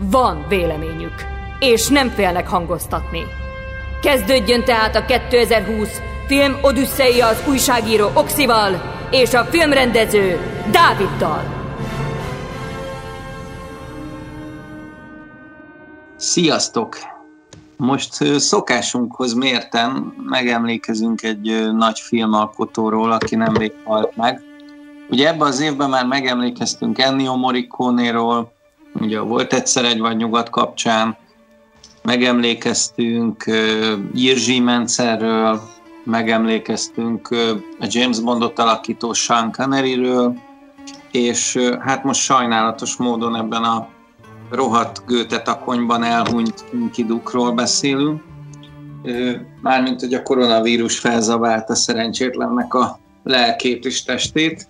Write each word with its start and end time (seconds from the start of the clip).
Van 0.00 0.44
véleményük, 0.48 1.14
és 1.58 1.88
nem 1.88 2.08
félnek 2.08 2.48
hangoztatni. 2.48 3.22
Kezdődjön 4.02 4.64
tehát 4.64 4.96
a 4.96 5.04
2020 5.04 6.00
film 6.26 6.58
Odüsszeia 6.62 7.26
az 7.26 7.42
újságíró 7.48 8.10
Oxival 8.14 8.96
és 9.10 9.34
a 9.34 9.44
filmrendező 9.44 10.38
Dáviddal. 10.70 11.42
Sziasztok! 16.16 16.96
Most 17.76 18.38
szokásunkhoz 18.38 19.32
mérten 19.32 20.14
megemlékezünk 20.28 21.22
egy 21.22 21.72
nagy 21.72 21.98
filmalkotóról, 21.98 23.12
aki 23.12 23.36
nemrég 23.36 23.72
halt 23.84 24.16
meg. 24.16 24.42
Ugye 25.10 25.28
ebben 25.28 25.46
az 25.46 25.60
évben 25.60 25.90
már 25.90 26.06
megemlékeztünk 26.06 26.98
Ennio 26.98 27.36
Morricone-ról, 27.36 28.56
ugye 28.94 29.20
volt 29.20 29.52
egyszer 29.52 29.84
egy 29.84 29.98
vagy 29.98 30.16
nyugat 30.16 30.50
kapcsán, 30.50 31.16
megemlékeztünk 32.02 33.44
Jirzsi 34.14 34.60
Mencerről, 34.60 35.60
megemlékeztünk 36.04 37.28
a 37.80 37.86
James 37.88 38.20
Bondot 38.20 38.58
alakító 38.58 39.12
Sean 39.12 39.52
Conneryről, 39.52 40.34
és 41.10 41.58
hát 41.80 42.04
most 42.04 42.20
sajnálatos 42.20 42.96
módon 42.96 43.36
ebben 43.36 43.62
a 43.62 43.88
rohadt 44.50 45.02
Göte 45.06 45.42
takonyban 45.42 46.02
elhunyt 46.02 46.64
kidukról 46.92 47.52
beszélünk. 47.52 48.22
Mármint, 49.62 50.00
hogy 50.00 50.14
a 50.14 50.22
koronavírus 50.22 50.98
felzabálta 50.98 51.74
szerencsétlennek 51.74 52.74
a 52.74 52.98
lelkét 53.24 53.84
és 53.84 54.02
testét. 54.02 54.68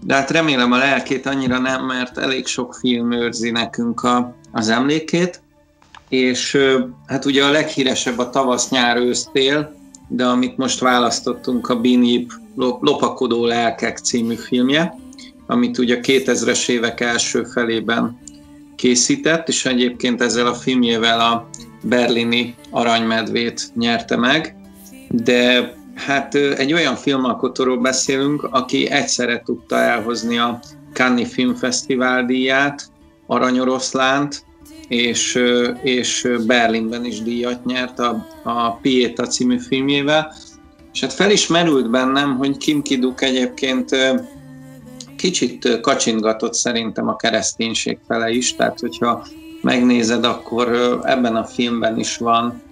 De 0.00 0.14
hát 0.14 0.30
remélem 0.30 0.72
a 0.72 0.76
lelkét 0.76 1.26
annyira 1.26 1.58
nem, 1.58 1.84
mert 1.84 2.18
elég 2.18 2.46
sok 2.46 2.74
film 2.74 3.12
őrzi 3.12 3.50
nekünk 3.50 4.02
a, 4.02 4.36
az 4.52 4.68
emlékét. 4.68 5.40
És 6.08 6.58
hát 7.06 7.24
ugye 7.24 7.44
a 7.44 7.50
leghíresebb 7.50 8.18
a 8.18 8.30
tavasz, 8.30 8.70
nyár, 8.70 8.96
ősztél, 8.96 9.74
de 10.08 10.24
amit 10.24 10.56
most 10.56 10.80
választottunk 10.80 11.68
a 11.68 11.80
Binip 11.80 12.32
Lopakodó 12.80 13.44
lelkek 13.44 13.98
című 13.98 14.34
filmje, 14.34 14.94
amit 15.46 15.78
ugye 15.78 15.96
a 15.96 16.00
2000-es 16.00 16.68
évek 16.68 17.00
első 17.00 17.44
felében 17.44 18.18
készített, 18.76 19.48
és 19.48 19.66
egyébként 19.66 20.22
ezzel 20.22 20.46
a 20.46 20.54
filmjével 20.54 21.20
a 21.20 21.48
berlini 21.82 22.54
aranymedvét 22.70 23.70
nyerte 23.74 24.16
meg, 24.16 24.56
de 25.08 25.74
hát 25.96 26.34
egy 26.34 26.72
olyan 26.72 26.96
filmalkotóról 26.96 27.78
beszélünk, 27.78 28.48
aki 28.50 28.90
egyszerre 28.90 29.42
tudta 29.44 29.76
elhozni 29.76 30.38
a 30.38 30.60
Cannes 30.92 31.32
Filmfesztivál 31.32 32.26
díját, 32.26 32.82
Aranyoroszlánt, 33.26 34.44
és, 34.88 35.42
és 35.82 36.28
Berlinben 36.46 37.04
is 37.04 37.22
díjat 37.22 37.64
nyert 37.64 37.98
a, 37.98 38.26
a 38.42 38.72
Pieta 38.72 39.26
című 39.26 39.58
filmjével, 39.58 40.32
és 40.92 41.00
hát 41.00 41.12
fel 41.12 41.30
is 41.30 41.46
merült 41.46 41.90
bennem, 41.90 42.36
hogy 42.36 42.56
Kim 42.56 42.82
Kiduk 42.82 43.22
egyébként 43.22 43.96
kicsit 45.16 45.80
kacsingatott 45.80 46.54
szerintem 46.54 47.08
a 47.08 47.16
kereszténység 47.16 47.98
fele 48.06 48.30
is, 48.30 48.54
tehát 48.54 48.80
hogyha 48.80 49.26
megnézed, 49.62 50.24
akkor 50.24 50.98
ebben 51.04 51.36
a 51.36 51.44
filmben 51.44 51.98
is 51.98 52.16
van 52.16 52.62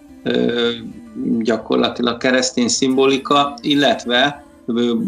gyakorlatilag 1.38 2.16
keresztény 2.18 2.68
szimbolika, 2.68 3.54
illetve 3.60 4.44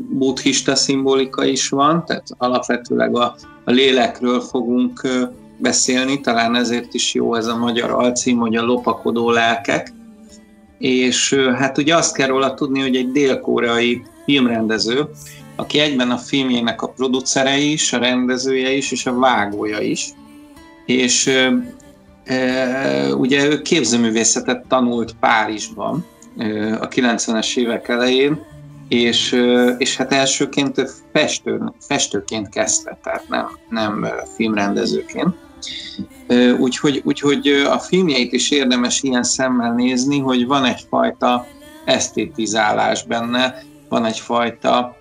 buddhista 0.08 0.74
szimbolika 0.74 1.44
is 1.44 1.68
van, 1.68 2.04
tehát 2.06 2.26
alapvetőleg 2.38 3.16
a, 3.16 3.36
a 3.64 3.70
lélekről 3.70 4.40
fogunk 4.40 5.08
beszélni, 5.58 6.20
talán 6.20 6.54
ezért 6.54 6.94
is 6.94 7.14
jó 7.14 7.34
ez 7.34 7.46
a 7.46 7.56
magyar 7.56 7.90
alcím, 7.90 8.38
hogy 8.38 8.56
a 8.56 8.64
lopakodó 8.64 9.30
lelkek, 9.30 9.92
és 10.78 11.34
hát 11.34 11.78
ugye 11.78 11.96
azt 11.96 12.14
kell 12.14 12.26
róla 12.26 12.54
tudni, 12.54 12.80
hogy 12.80 12.96
egy 12.96 13.10
dél-koreai 13.10 14.02
filmrendező, 14.24 15.08
aki 15.56 15.78
egyben 15.78 16.10
a 16.10 16.16
filmjének 16.16 16.82
a 16.82 16.88
producere 16.88 17.58
is, 17.58 17.92
a 17.92 17.98
rendezője 17.98 18.72
is, 18.72 18.92
és 18.92 19.06
a 19.06 19.18
vágója 19.18 19.80
is. 19.80 20.12
És 20.86 21.30
ugye 23.16 23.46
ő 23.46 23.62
képzőművészetet 23.62 24.66
tanult 24.68 25.12
Párizsban 25.20 26.04
a 26.80 26.88
90-es 26.88 27.56
évek 27.56 27.88
elején, 27.88 28.44
és, 28.88 29.42
és 29.78 29.96
hát 29.96 30.12
elsőként 30.12 30.92
festő, 31.12 31.72
festőként 31.80 32.48
kezdte, 32.48 32.98
tehát 33.02 33.28
nem, 33.28 33.58
nem 33.70 34.06
filmrendezőként. 34.34 35.34
Úgyhogy, 36.58 37.02
úgyhogy 37.04 37.48
a 37.48 37.78
filmjeit 37.78 38.32
is 38.32 38.50
érdemes 38.50 39.02
ilyen 39.02 39.22
szemmel 39.22 39.72
nézni, 39.72 40.18
hogy 40.18 40.46
van 40.46 40.64
egyfajta 40.64 41.46
esztétizálás 41.84 43.04
benne, 43.04 43.62
van 43.88 44.04
egyfajta 44.04 44.96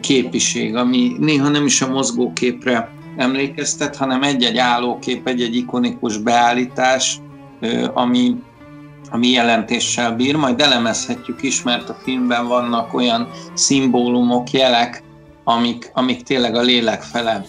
képiség, 0.00 0.76
ami 0.76 1.16
néha 1.18 1.48
nem 1.48 1.66
is 1.66 1.82
a 1.82 1.88
mozgóképre 1.88 2.88
emlékeztet, 3.16 3.96
hanem 3.96 4.22
egy-egy 4.22 4.58
állókép, 4.58 5.26
egy-egy 5.26 5.56
ikonikus 5.56 6.16
beállítás, 6.18 7.20
ami, 7.94 8.36
ami 9.10 9.28
jelentéssel 9.28 10.16
bír, 10.16 10.36
majd 10.36 10.60
elemezhetjük 10.60 11.42
is, 11.42 11.62
mert 11.62 11.88
a 11.88 11.98
filmben 12.02 12.46
vannak 12.46 12.94
olyan 12.94 13.28
szimbólumok, 13.54 14.50
jelek, 14.50 15.02
amik, 15.44 15.90
amik 15.94 16.22
tényleg 16.22 16.54
a 16.54 16.60
lélek 16.60 17.02
fele 17.02 17.44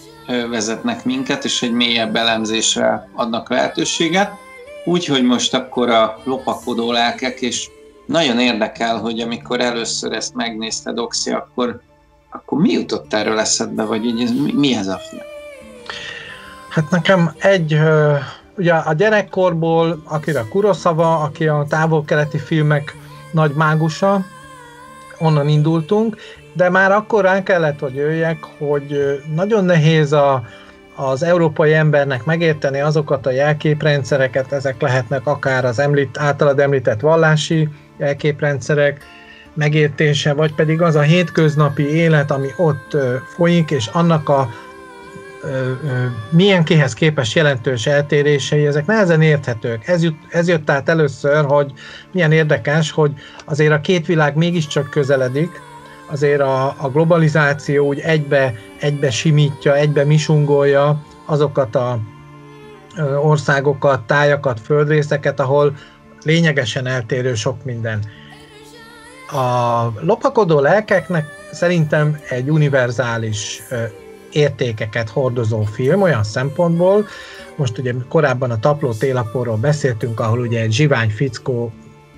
vezetnek 0.50 1.06
minket, 1.06 1.44
és 1.44 1.62
egy 1.62 1.72
mélyebb 1.72 2.16
elemzésre 2.16 3.10
adnak 3.16 3.50
lehetőséget. 3.50 4.32
Úgyhogy 4.86 5.24
most 5.24 5.54
akkor 5.54 5.90
a 5.90 6.22
lopakodó 6.24 6.92
lelkek, 6.92 7.42
és 7.42 7.70
nagyon 8.06 8.40
érdekel, 8.40 8.98
hogy 8.98 9.20
amikor 9.20 9.60
először 9.60 10.14
ezt 10.14 10.36
megnézted, 10.36 11.00
Oxi, 11.00 11.32
akkor 11.32 11.82
akkor 12.32 12.62
mi 12.62 12.72
jutott 12.72 13.14
erről 13.14 13.40
eszedbe, 13.40 13.84
vagy 13.84 14.06
így 14.06 14.22
ez, 14.22 14.32
mi 14.54 14.76
ez 14.76 14.88
a 14.88 14.98
film? 14.98 15.22
Hát 16.72 16.90
nekem 16.90 17.34
egy, 17.38 17.80
ugye 18.58 18.74
a 18.74 18.94
gyerekkorból, 18.94 20.02
akire 20.04 20.46
Kuroszava, 20.50 21.20
aki 21.20 21.48
a 21.48 21.66
távol-keleti 21.70 22.38
filmek 22.38 22.96
nagy 23.32 23.52
mágusa, 23.56 24.26
onnan 25.20 25.48
indultunk, 25.48 26.16
de 26.54 26.70
már 26.70 26.92
akkor 26.92 27.24
rá 27.24 27.44
kellett, 27.44 27.80
hogy 27.80 27.96
jöjjek, 27.96 28.38
hogy 28.58 29.22
nagyon 29.36 29.66
nehéz 29.66 30.14
a, 30.14 30.44
az 30.96 31.24
európai 31.24 31.74
embernek 31.74 32.26
megérteni 32.26 32.80
azokat 32.80 33.26
a 33.26 33.32
jelképrendszereket, 33.32 34.52
ezek 34.52 34.82
lehetnek 34.82 35.28
akár 35.28 35.66
az 35.66 35.80
említ, 35.80 36.18
általad 36.18 36.60
említett 36.60 37.00
vallási 37.00 37.70
jelképrendszerek, 37.98 39.04
megértése, 39.54 40.34
vagy 40.34 40.54
pedig 40.54 40.82
az 40.82 40.96
a 40.96 41.02
hétköznapi 41.02 41.96
élet, 41.96 42.32
ami 42.32 42.48
ott 42.58 42.98
folyik, 43.36 43.72
és 43.72 43.88
annak 43.88 44.30
a 44.30 44.50
milyen 46.30 46.64
kihez 46.64 46.94
képes 46.94 47.36
jelentős 47.36 47.86
eltérései, 47.86 48.66
ezek 48.66 48.86
nehezen 48.86 49.22
érthetők. 49.22 49.88
Ez, 49.88 50.04
jut, 50.04 50.16
ez 50.30 50.48
jött 50.48 50.70
át 50.70 50.90
először, 50.90 51.46
hogy 51.46 51.72
milyen 52.12 52.32
érdekes, 52.32 52.92
hogy 52.92 53.12
azért 53.46 53.72
a 53.72 53.82
két 53.82 54.06
világ 54.06 54.36
mégiscsak 54.36 54.90
közeledik, 54.90 55.62
azért 56.12 56.42
a, 56.42 56.76
a 56.78 56.90
globalizáció 56.90 57.88
úgy 57.88 58.00
egybe, 58.00 58.54
egybe 58.80 59.12
simítja, 59.12 59.76
egybe 59.76 60.04
misungolja 60.04 61.02
azokat 61.26 61.76
a 61.76 62.00
országokat, 63.22 64.02
tájakat, 64.02 64.60
földrészeket, 64.60 65.40
ahol 65.40 65.76
lényegesen 66.24 66.88
eltérő 66.88 67.34
sok 67.34 67.64
minden. 67.64 68.00
A 69.28 69.86
lopakodó 70.00 70.60
lelkeknek 70.60 71.26
szerintem 71.52 72.20
egy 72.30 72.50
univerzális 72.50 73.62
értékeket 74.32 75.10
hordozó 75.10 75.64
film 75.64 76.02
olyan 76.02 76.24
szempontból, 76.24 77.08
most 77.56 77.78
ugye 77.78 77.94
korábban 78.10 78.52
a 78.52 78.60
tapló 78.60 78.94
télapóról 78.94 79.58
beszéltünk, 79.58 80.20
ahol 80.20 80.40
ugye 80.40 80.62
egy 80.62 80.72
zsivány 80.72 81.10
fickó 81.10 81.72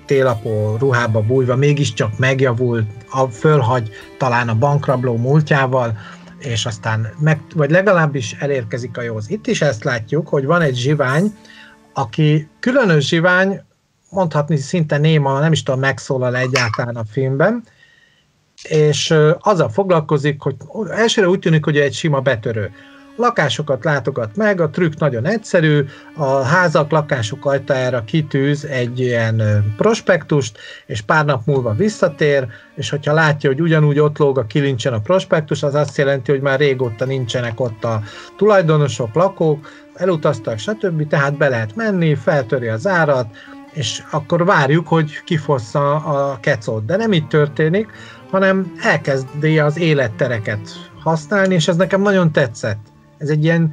télapó 0.06 0.76
ruhába 0.78 1.20
bújva 1.20 1.56
mégiscsak 1.56 2.18
megjavult, 2.18 2.86
a, 3.10 3.26
fölhagy 3.26 3.90
talán 4.18 4.48
a 4.48 4.54
bankrabló 4.54 5.16
múltjával, 5.16 5.98
és 6.38 6.66
aztán 6.66 7.08
meg, 7.18 7.40
vagy 7.54 7.70
legalábbis 7.70 8.36
elérkezik 8.38 8.96
a 8.98 9.02
józ. 9.02 9.30
Itt 9.30 9.46
is 9.46 9.62
ezt 9.62 9.84
látjuk, 9.84 10.28
hogy 10.28 10.44
van 10.44 10.60
egy 10.60 10.76
zsivány, 10.76 11.36
aki 11.92 12.48
különös 12.60 13.08
zsivány, 13.08 13.60
mondhatni 14.10 14.56
szinte 14.56 14.98
néma, 14.98 15.40
nem 15.40 15.52
is 15.52 15.62
tudom, 15.62 15.80
megszólal 15.80 16.36
egyáltalán 16.36 16.96
a 16.96 17.04
filmben, 17.10 17.64
és 18.68 19.14
azzal 19.40 19.68
foglalkozik, 19.68 20.40
hogy 20.40 20.56
elsőre 20.90 21.28
úgy 21.28 21.38
tűnik, 21.38 21.64
hogy 21.64 21.78
egy 21.78 21.94
sima 21.94 22.20
betörő. 22.20 22.70
Lakásokat 23.16 23.84
látogat 23.84 24.36
meg, 24.36 24.60
a 24.60 24.70
trükk 24.70 24.98
nagyon 24.98 25.26
egyszerű, 25.26 25.84
a 26.16 26.42
házak, 26.42 26.90
lakások 26.90 27.46
ajtajára 27.46 28.04
kitűz 28.04 28.64
egy 28.64 29.00
ilyen 29.00 29.64
prospektust, 29.76 30.58
és 30.86 31.00
pár 31.00 31.24
nap 31.24 31.46
múlva 31.46 31.72
visszatér, 31.72 32.46
és 32.74 32.90
hogyha 32.90 33.12
látja, 33.12 33.50
hogy 33.50 33.60
ugyanúgy 33.60 33.98
ott 33.98 34.18
lóg 34.18 34.38
a 34.38 34.46
kilincsen 34.46 34.92
a 34.92 35.00
prospektus, 35.00 35.62
az 35.62 35.74
azt 35.74 35.96
jelenti, 35.96 36.30
hogy 36.30 36.40
már 36.40 36.58
régóta 36.58 37.04
nincsenek 37.04 37.60
ott 37.60 37.84
a 37.84 38.02
tulajdonosok, 38.36 39.14
lakók, 39.14 39.68
elutaztak, 39.94 40.58
stb. 40.58 41.08
Tehát 41.08 41.36
be 41.36 41.48
lehet 41.48 41.76
menni, 41.76 42.14
feltöri 42.14 42.68
az 42.68 42.86
árat, 42.86 43.36
és 43.72 44.02
akkor 44.10 44.44
várjuk, 44.44 44.88
hogy 44.88 45.22
kifossza 45.24 45.94
a 45.94 46.38
kecót. 46.40 46.84
De 46.84 46.96
nem 46.96 47.12
így 47.12 47.26
történik, 47.26 47.88
hanem 48.34 48.72
elkezdi 48.82 49.58
az 49.58 49.78
élettereket 49.78 50.90
használni, 51.02 51.54
és 51.54 51.68
ez 51.68 51.76
nekem 51.76 52.02
nagyon 52.02 52.32
tetszett. 52.32 52.86
Ez 53.18 53.28
egy 53.28 53.44
ilyen, 53.44 53.72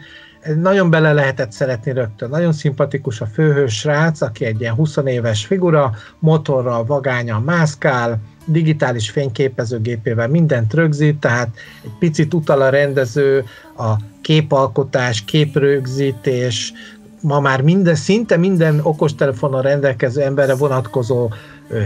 nagyon 0.61 0.89
bele 0.89 1.13
lehetett 1.13 1.51
szeretni 1.51 1.93
rögtön. 1.93 2.29
Nagyon 2.29 2.53
szimpatikus 2.53 3.21
a 3.21 3.25
főhős 3.25 3.77
srác, 3.77 4.21
aki 4.21 4.45
egy 4.45 4.59
ilyen 4.59 4.73
20 4.73 4.97
éves 5.05 5.45
figura, 5.45 5.91
motorral, 6.19 6.85
vagányan 6.85 7.41
mászkál, 7.41 8.19
digitális 8.45 9.09
fényképezőgépével 9.09 10.27
mindent 10.27 10.73
rögzít, 10.73 11.19
tehát 11.19 11.49
egy 11.83 11.93
picit 11.99 12.33
utal 12.33 12.61
a 12.61 12.69
rendező 12.69 13.43
a 13.77 13.93
képalkotás, 14.21 15.23
képrögzítés, 15.25 16.73
ma 17.21 17.39
már 17.39 17.61
minden, 17.61 17.95
szinte 17.95 18.37
minden 18.37 18.79
okostelefonon 18.83 19.61
rendelkező 19.61 20.21
emberre 20.21 20.55
vonatkozó 20.55 21.29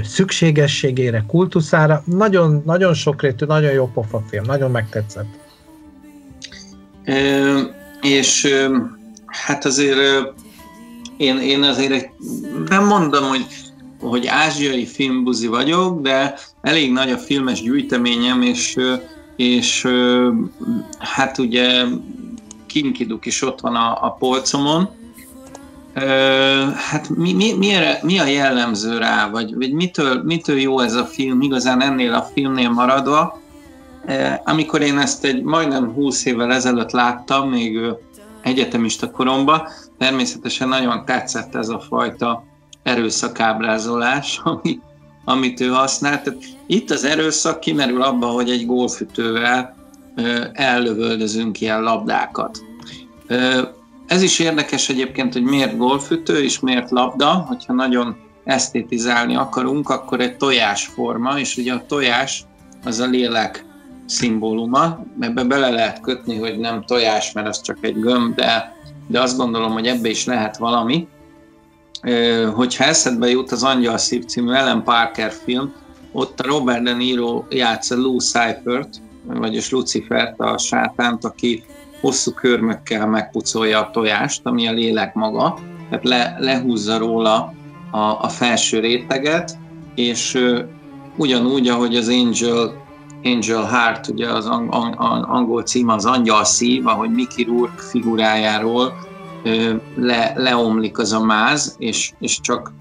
szükségességére, 0.04 1.24
kultuszára. 1.28 2.04
Nagyon, 2.06 2.62
nagyon 2.66 2.94
sokrétű, 2.94 3.46
nagyon 3.46 3.72
jó 3.72 3.92
pofa 3.94 4.24
film, 4.30 4.44
nagyon 4.46 4.72
megtetszett. 4.72 5.28
E, 7.04 7.42
és 8.02 8.48
hát 9.26 9.66
azért 9.66 10.00
én, 11.18 11.38
én 11.38 11.64
azért 11.64 12.10
nem 12.70 12.86
mondom, 12.86 13.24
hogy, 13.24 13.46
hogy 14.00 14.28
ázsiai 14.28 14.86
filmbuzi 14.86 15.48
vagyok, 15.48 16.02
de 16.02 16.36
elég 16.62 16.92
nagy 16.92 17.12
a 17.12 17.18
filmes 17.18 17.62
gyűjteményem, 17.62 18.42
és, 18.42 18.76
és 19.36 19.88
hát 21.00 21.38
ugye 21.38 21.84
Kinkiduk 22.66 23.26
is 23.26 23.42
ott 23.42 23.60
van 23.60 23.76
a, 23.76 24.06
a 24.06 24.10
polcomon, 24.20 24.90
hát 26.76 27.10
mi, 27.10 27.34
mi, 27.34 27.54
mi, 27.54 27.74
mi 28.02 28.20
a 28.20 28.26
jellemző 28.26 28.98
rá, 28.98 29.30
vagy, 29.30 29.56
vagy 29.56 29.72
mitől, 29.72 30.24
mitől 30.24 30.60
jó 30.60 30.80
ez 30.80 30.94
a 30.94 31.06
film, 31.06 31.42
igazán 31.42 31.82
ennél 31.82 32.14
a 32.14 32.28
filmnél 32.34 32.70
maradva? 32.70 33.42
Amikor 34.44 34.82
én 34.82 34.98
ezt 34.98 35.24
egy 35.24 35.44
majdnem 35.44 35.94
20 35.94 36.26
évvel 36.26 36.54
ezelőtt 36.54 36.92
láttam, 36.92 37.50
még 37.50 37.80
egyetemista 38.42 39.12
koromban, 39.12 39.68
természetesen 39.98 40.68
nagyon 40.68 41.06
tetszett 41.06 41.56
ez 41.56 41.70
a 41.70 41.80
fajta 41.80 42.44
erőszakábrázolás, 42.84 44.40
ami, 44.44 44.80
amit 45.26 45.60
ő 45.60 45.68
használt. 45.68 46.36
Itt 46.68 46.90
az 46.90 47.04
erőszak 47.04 47.60
kimerül 47.60 48.02
abba, 48.02 48.28
hogy 48.28 48.50
egy 48.50 48.66
gólfütővel 48.66 49.76
ellövöldözünk 50.54 51.62
ilyen 51.62 51.82
labdákat. 51.82 52.64
Ez 54.07 54.22
is 54.22 54.40
érdekes 54.40 54.90
egyébként, 54.90 55.34
hogy 55.34 55.44
miért 55.44 55.78
golfütő 55.78 56.44
és 56.44 56.60
miért 56.60 56.92
labda, 56.92 57.34
hogyha 57.34 57.74
nagyon 57.74 58.18
esztétizálni 58.44 59.36
akarunk, 59.36 59.90
akkor 59.90 60.19
egy 60.19 60.38
tojásforma, 60.38 61.40
és 61.40 61.57
ugye 61.57 61.74
a 61.74 61.86
tojás 61.88 62.46
az 62.84 63.00
a 63.00 63.06
lélek 63.06 63.66
szimbóluma, 64.06 65.06
ebbe 65.19 65.44
bele 65.44 65.69
lehet 65.69 66.02
kötni, 66.02 66.38
hogy 66.38 66.60
nem 66.60 66.84
tojás, 66.84 67.31
mert 67.31 67.48
az 67.48 67.62
csak 67.62 67.78
egy 67.81 68.00
gömb, 68.00 68.36
de, 68.36 68.75
de 69.07 69.22
azt 69.22 69.38
gondolom, 69.38 69.72
hogy 69.72 69.88
ebbe 69.88 70.10
is 70.10 70.25
lehet 70.25 70.58
valami. 70.58 71.08
Hogyha 72.54 72.84
eszedbe 72.84 73.30
jut 73.30 73.51
az 73.51 73.63
Angyal 73.63 73.98
Szív 73.98 74.25
című 74.25 74.51
Ellen 74.51 74.84
Parker 74.84 75.31
film, 75.31 75.74
ott 76.12 76.40
a 76.40 76.48
Robert 76.48 76.84
De 76.84 76.94
Niro 76.94 77.44
játsza 77.50 77.96
Lou 77.96 78.19
Seifert, 78.19 79.01
vagyis 79.24 79.69
Lucifert, 79.69 80.40
a 80.40 80.58
sátánt, 80.58 81.25
aki 81.25 81.63
hosszú 82.02 82.32
körmökkel 82.32 83.08
megpucolja 83.08 83.80
a 83.80 83.90
tojást, 83.92 84.42
ami 84.44 84.68
a 84.68 84.72
lélek 84.72 85.14
maga, 85.14 85.58
tehát 85.90 86.06
le, 86.06 86.36
lehúzza 86.40 86.98
róla 86.98 87.54
a, 87.92 88.00
a 88.00 88.30
felső 88.30 88.80
réteget, 88.80 89.58
és 89.96 90.34
uh, 90.34 90.60
ugyanúgy, 91.18 91.68
ahogy 91.68 91.96
az 91.96 92.08
Angel, 92.10 92.84
Angel 93.24 93.64
Heart, 93.64 94.08
ugye 94.08 94.30
az 94.30 94.46
ang, 94.46 94.74
ang, 94.74 95.26
angol 95.30 95.64
cím 95.64 95.90
az 95.90 96.06
angyal 96.06 96.44
szív, 96.44 96.88
ahogy 96.88 97.10
Mickey 97.10 97.44
Rourke 97.44 97.82
figurájáról 97.82 98.94
uh, 99.44 99.74
le, 99.96 100.34
leomlik 100.36 100.98
az 100.98 101.14
a 101.14 101.24
máz, 101.24 101.76
és, 101.78 102.12
és 102.20 102.40
csak 102.42 102.72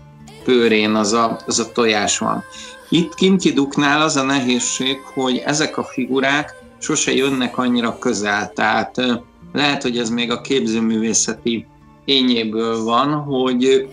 pőrén 0.45 0.95
az 0.95 1.13
a, 1.13 1.39
az 1.47 1.59
a 1.59 1.73
tojás 1.73 2.19
van. 2.19 2.45
Itt 2.89 3.15
Kinkiduknál 3.15 4.03
az 4.03 4.17
a 4.17 4.23
nehézség, 4.23 5.01
hogy 5.15 5.43
ezek 5.45 5.79
a 5.79 5.85
figurák 5.85 6.64
sose 6.85 7.15
jönnek 7.15 7.59
annyira 7.59 7.99
közel. 7.99 8.53
Tehát 8.53 9.03
lehet, 9.53 9.83
hogy 9.83 9.99
ez 9.99 10.11
még 10.11 10.31
a 10.31 10.41
képzőművészeti 10.41 11.67
ényéből 12.05 12.83
van, 12.83 13.13
hogy 13.13 13.89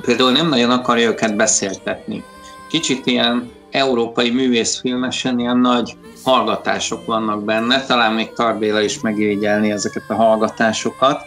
például 0.00 0.32
nem 0.32 0.48
nagyon 0.48 0.70
akarja 0.70 1.08
őket 1.08 1.36
beszéltetni. 1.36 2.24
Kicsit 2.68 3.06
ilyen 3.06 3.50
európai 3.70 4.30
művészfilmesen 4.30 5.38
ilyen 5.38 5.58
nagy 5.58 5.96
hallgatások 6.24 7.06
vannak 7.06 7.44
benne, 7.44 7.84
talán 7.84 8.12
még 8.12 8.32
Tarbéla 8.32 8.80
is 8.80 9.00
megérigyelni 9.00 9.70
ezeket 9.70 10.04
a 10.08 10.14
hallgatásokat, 10.14 11.20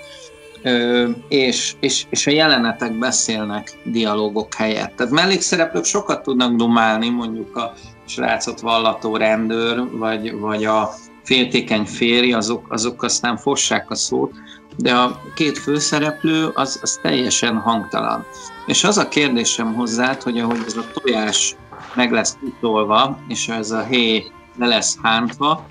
és, 1.27 1.73
és, 1.79 2.05
és 2.09 2.27
a 2.27 2.31
jelenetek 2.31 2.97
beszélnek 2.99 3.77
dialógok 3.83 4.53
helyett. 4.53 4.95
Tehát 4.95 5.13
mellékszereplők 5.13 5.83
sokat 5.83 6.23
tudnak 6.23 6.55
dumálni, 6.55 7.09
mondjuk 7.09 7.55
a 7.55 7.73
srácot 8.11 8.59
vallató 8.59 9.17
rendőr, 9.17 9.97
vagy, 9.97 10.39
vagy 10.39 10.65
a 10.65 10.89
féltékeny 11.23 11.85
férj, 11.85 12.33
azok, 12.33 12.65
azok 12.69 13.03
aztán 13.03 13.37
fossák 13.37 13.89
a 13.89 13.95
szót, 13.95 14.31
de 14.77 14.95
a 14.95 15.21
két 15.35 15.57
főszereplő 15.57 16.51
az, 16.53 16.79
az 16.81 16.99
teljesen 17.01 17.57
hangtalan. 17.57 18.25
És 18.65 18.83
az 18.83 18.97
a 18.97 19.07
kérdésem 19.07 19.73
hozzá, 19.73 20.17
hogy 20.23 20.39
ahogy 20.39 20.63
ez 20.65 20.75
a 20.75 20.85
tojás 20.93 21.55
meg 21.95 22.11
lesz 22.11 22.37
utolva, 22.41 23.17
és 23.27 23.47
ez 23.47 23.71
a 23.71 23.83
hé 23.83 24.31
le 24.57 24.67
lesz 24.67 24.97
hántva, 25.01 25.65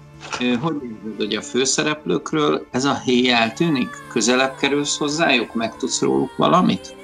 hogy 0.61 0.91
érzed, 1.11 1.17
hogy 1.19 1.35
a 1.35 1.43
főszereplőkről 1.43 2.67
ez 2.71 2.85
a 2.85 2.99
hé 3.05 3.29
eltűnik? 3.29 3.89
Közelebb 4.13 4.57
kerülsz 4.57 4.99
hozzájuk? 4.99 5.55
Meg 5.55 5.77
tudsz 5.77 6.01
róluk 6.01 6.37
valamit? 6.37 6.95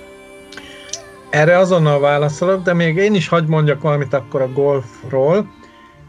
Erre 1.30 1.58
azonnal 1.58 2.00
válaszolok, 2.00 2.62
de 2.62 2.72
még 2.72 2.96
én 2.96 3.14
is 3.14 3.28
hagyd 3.28 3.48
mondjak 3.48 3.80
valamit 3.82 4.14
akkor 4.14 4.40
a 4.40 4.52
golfról. 4.52 5.46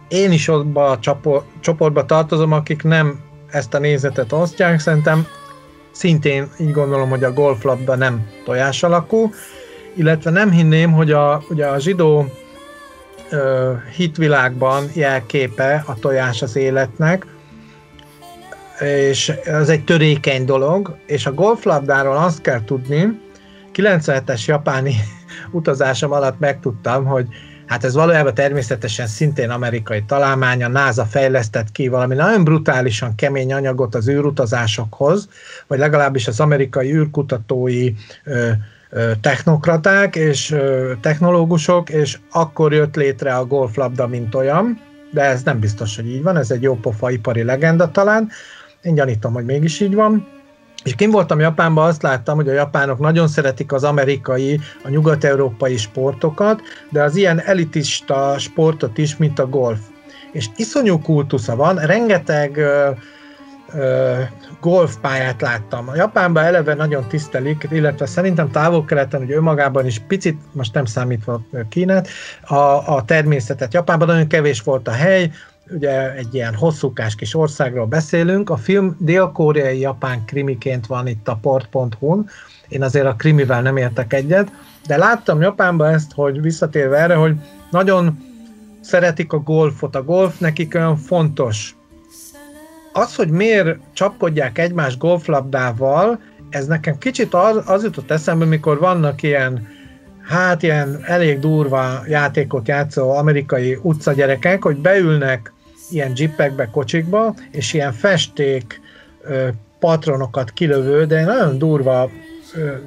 Én 0.07 0.31
is 0.31 0.47
abba 0.47 0.89
a 0.89 0.99
csoportba 1.59 2.05
tartozom, 2.05 2.51
akik 2.51 2.83
nem 2.83 3.19
ezt 3.51 3.73
a 3.73 3.79
nézetet 3.79 4.31
osztják, 4.31 4.79
szerintem 4.79 5.27
szintén 5.91 6.49
így 6.59 6.71
gondolom, 6.71 7.09
hogy 7.09 7.23
a 7.23 7.33
golflabda 7.33 7.95
nem 7.95 8.27
tojás 8.45 8.83
alakú, 8.83 9.33
illetve 9.95 10.31
nem 10.31 10.51
hinném, 10.51 10.91
hogy 10.91 11.11
a, 11.11 11.43
ugye 11.49 11.65
a 11.65 11.79
zsidó 11.79 12.25
ö, 13.29 13.73
hitvilágban 13.95 14.89
jelképe 14.93 15.83
a 15.85 15.99
tojás 15.99 16.41
az 16.41 16.55
életnek, 16.55 17.25
és 18.79 19.29
ez 19.29 19.69
egy 19.69 19.83
törékeny 19.83 20.45
dolog, 20.45 20.97
és 21.05 21.25
a 21.25 21.33
golflabdáról 21.33 22.17
azt 22.17 22.41
kell 22.41 22.63
tudni, 22.63 23.19
97-es 23.77 24.45
japáni 24.45 24.95
utazásom 25.51 26.11
alatt 26.11 26.39
megtudtam, 26.39 27.05
hogy 27.05 27.27
hát 27.65 27.83
ez 27.83 27.93
valójában 27.93 28.33
természetesen 28.33 29.07
szintén 29.07 29.49
amerikai 29.49 30.03
találmány, 30.03 30.63
a 30.63 30.67
NASA 30.67 31.05
fejlesztett 31.05 31.71
ki 31.71 31.87
valami 31.87 32.15
nagyon 32.15 32.43
brutálisan 32.43 33.15
kemény 33.15 33.53
anyagot 33.53 33.95
az 33.95 34.09
űrutazásokhoz, 34.09 35.29
vagy 35.67 35.79
legalábbis 35.79 36.27
az 36.27 36.39
amerikai 36.39 36.93
űrkutatói 36.93 37.93
ö, 38.23 38.49
ö, 38.89 39.11
technokraták 39.21 40.15
és 40.15 40.51
ö, 40.51 40.93
technológusok, 41.01 41.89
és 41.89 42.17
akkor 42.31 42.73
jött 42.73 42.95
létre 42.95 43.35
a 43.35 43.45
golflabda, 43.45 44.07
mint 44.07 44.35
olyan, 44.35 44.81
de 45.11 45.21
ez 45.21 45.43
nem 45.43 45.59
biztos, 45.59 45.95
hogy 45.95 46.07
így 46.07 46.23
van, 46.23 46.37
ez 46.37 46.51
egy 46.51 46.61
jópofa 46.61 47.09
ipari 47.09 47.43
legenda 47.43 47.91
talán, 47.91 48.29
én 48.81 48.95
gyanítom, 48.95 49.33
hogy 49.33 49.45
mégis 49.45 49.79
így 49.79 49.95
van. 49.95 50.36
És 50.87 50.95
kim 50.95 51.11
voltam 51.11 51.39
Japánban, 51.39 51.87
azt 51.87 52.01
láttam, 52.01 52.35
hogy 52.35 52.49
a 52.49 52.53
japánok 52.53 52.99
nagyon 52.99 53.27
szeretik 53.27 53.71
az 53.71 53.83
amerikai, 53.83 54.59
a 54.83 54.89
nyugat-európai 54.89 55.77
sportokat, 55.77 56.61
de 56.89 57.03
az 57.03 57.15
ilyen 57.15 57.41
elitista 57.41 58.35
sportot 58.37 58.97
is, 58.97 59.17
mint 59.17 59.39
a 59.39 59.47
golf. 59.47 59.79
És 60.31 60.49
iszonyú 60.55 61.01
kultusza 61.01 61.55
van, 61.55 61.75
rengeteg 61.75 62.59
golfpályát 64.61 65.41
láttam. 65.41 65.87
A 65.89 65.95
Japánban 65.95 66.43
eleve 66.43 66.73
nagyon 66.73 67.07
tisztelik, 67.07 67.67
illetve 67.71 68.05
szerintem 68.05 68.51
távol-keleten, 68.51 69.19
hogy 69.19 69.31
önmagában 69.31 69.85
is 69.85 70.01
picit, 70.07 70.37
most 70.53 70.73
nem 70.73 70.85
számítva 70.85 71.41
Kínát, 71.69 72.07
a, 72.41 72.95
a 72.95 73.03
természetet. 73.05 73.73
Japánban 73.73 74.07
nagyon 74.07 74.27
kevés 74.27 74.61
volt 74.61 74.87
a 74.87 74.91
hely, 74.91 75.31
ugye 75.71 76.13
egy 76.13 76.33
ilyen 76.33 76.55
hosszúkás 76.55 77.15
kis 77.15 77.35
országról 77.35 77.85
beszélünk, 77.85 78.49
a 78.49 78.57
film 78.57 78.95
dél-koreai 78.99 79.79
japán 79.79 80.25
krimiként 80.25 80.85
van 80.85 81.07
itt 81.07 81.27
a 81.27 81.39
port.hu-n, 81.41 82.29
én 82.67 82.83
azért 82.83 83.05
a 83.05 83.15
krimivel 83.15 83.61
nem 83.61 83.77
értek 83.77 84.13
egyet, 84.13 84.51
de 84.87 84.97
láttam 84.97 85.41
Japánban 85.41 85.93
ezt, 85.93 86.11
hogy 86.13 86.41
visszatérve 86.41 86.97
erre, 86.97 87.15
hogy 87.15 87.35
nagyon 87.71 88.17
szeretik 88.81 89.33
a 89.33 89.39
golfot, 89.39 89.95
a 89.95 90.03
golf 90.03 90.37
nekik 90.39 90.75
olyan 90.75 90.97
fontos. 90.97 91.75
Az, 92.93 93.15
hogy 93.15 93.29
miért 93.29 93.79
csapkodják 93.93 94.57
egymás 94.57 94.97
golflabdával, 94.97 96.19
ez 96.49 96.67
nekem 96.67 96.97
kicsit 96.97 97.33
az, 97.33 97.61
az 97.65 97.83
jutott 97.83 98.11
eszembe, 98.11 98.45
mikor 98.45 98.79
vannak 98.79 99.23
ilyen 99.23 99.67
hát 100.27 100.63
ilyen 100.63 100.99
elég 101.03 101.39
durva 101.39 102.03
játékot 102.07 102.67
játszó 102.67 103.11
amerikai 103.11 103.79
utcagyerekek, 103.81 104.63
hogy 104.63 104.77
beülnek 104.77 105.53
ilyen 105.89 106.11
jeepekbe, 106.15 106.69
kocsikba, 106.71 107.35
és 107.51 107.73
ilyen 107.73 107.93
festék 107.93 108.81
patronokat 109.79 110.51
kilövő, 110.51 111.05
de 111.05 111.25
nagyon 111.25 111.57
durva 111.57 112.09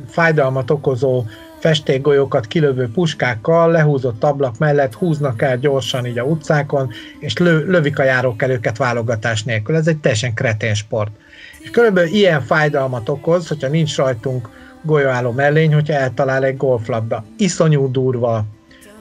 fájdalmat 0.06 0.70
okozó 0.70 1.24
festékgolyókat 1.58 2.46
kilövő 2.46 2.90
puskákkal 2.94 3.70
lehúzott 3.70 4.24
ablak 4.24 4.58
mellett 4.58 4.94
húznak 4.94 5.42
el 5.42 5.58
gyorsan 5.58 6.06
így 6.06 6.18
a 6.18 6.22
utcákon, 6.22 6.90
és 7.18 7.36
lö, 7.36 7.70
lövik 7.70 7.98
a 7.98 8.02
járókelőket 8.02 8.76
válogatás 8.76 9.44
nélkül. 9.44 9.76
Ez 9.76 9.86
egy 9.86 9.98
teljesen 9.98 10.34
kretén 10.34 10.74
sport. 10.74 11.10
És 11.58 11.70
körülbelül 11.70 12.10
ilyen 12.10 12.42
fájdalmat 12.42 13.08
okoz, 13.08 13.48
hogyha 13.48 13.68
nincs 13.68 13.96
rajtunk 13.96 14.48
golyóálló 14.82 15.30
mellény, 15.30 15.74
hogyha 15.74 15.94
eltalál 15.94 16.44
egy 16.44 16.56
golflabda. 16.56 17.24
Iszonyú 17.36 17.90
durva 17.90 18.44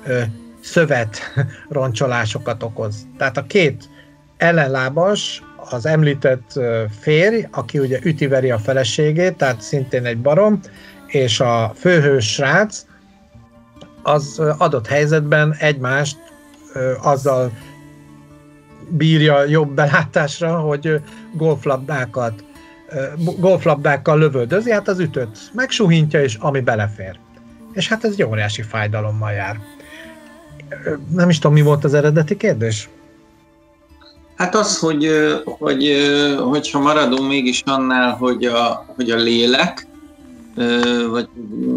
ö, 0.05 0.21
szövet 0.69 1.33
roncsolásokat 1.69 2.63
okoz. 2.63 3.07
Tehát 3.17 3.37
a 3.37 3.45
két 3.45 3.89
ellenlábas, 4.37 5.43
az 5.69 5.85
említett 5.85 6.59
férj, 6.99 7.45
aki 7.51 7.79
ugye 7.79 7.99
ütiveri 8.03 8.51
a 8.51 8.57
feleségét, 8.57 9.35
tehát 9.35 9.61
szintén 9.61 10.05
egy 10.05 10.21
barom, 10.21 10.59
és 11.07 11.39
a 11.39 11.71
főhős 11.75 12.33
srác, 12.33 12.85
az 14.03 14.41
adott 14.57 14.87
helyzetben 14.87 15.55
egymást 15.59 16.17
azzal 17.01 17.51
bírja 18.89 19.43
jobb 19.43 19.71
belátásra, 19.71 20.59
hogy 20.59 21.01
golflabdákat 21.33 22.43
golflabdákkal 23.39 24.17
lövöldözi, 24.17 24.71
hát 24.71 24.87
az 24.87 24.99
ütött 24.99 25.37
megsuhintja, 25.53 26.23
és 26.23 26.35
ami 26.35 26.59
belefér. 26.59 27.19
És 27.73 27.87
hát 27.87 28.03
ez 28.03 28.11
egy 28.11 28.23
óriási 28.23 28.61
fájdalommal 28.61 29.31
jár. 29.31 29.59
Nem 31.11 31.29
is 31.29 31.39
tudom, 31.39 31.55
mi 31.55 31.61
volt 31.61 31.83
az 31.83 31.93
eredeti 31.93 32.37
kérdés? 32.37 32.89
Hát 34.35 34.55
az, 34.55 34.79
hogy, 34.79 35.09
hogy, 35.45 35.91
hogyha 36.37 36.79
maradunk 36.79 37.27
mégis 37.27 37.63
annál, 37.65 38.15
hogy 38.15 38.45
a, 38.45 38.85
hogy 38.95 39.09
a 39.09 39.15
lélek, 39.15 39.87
vagy 41.09 41.27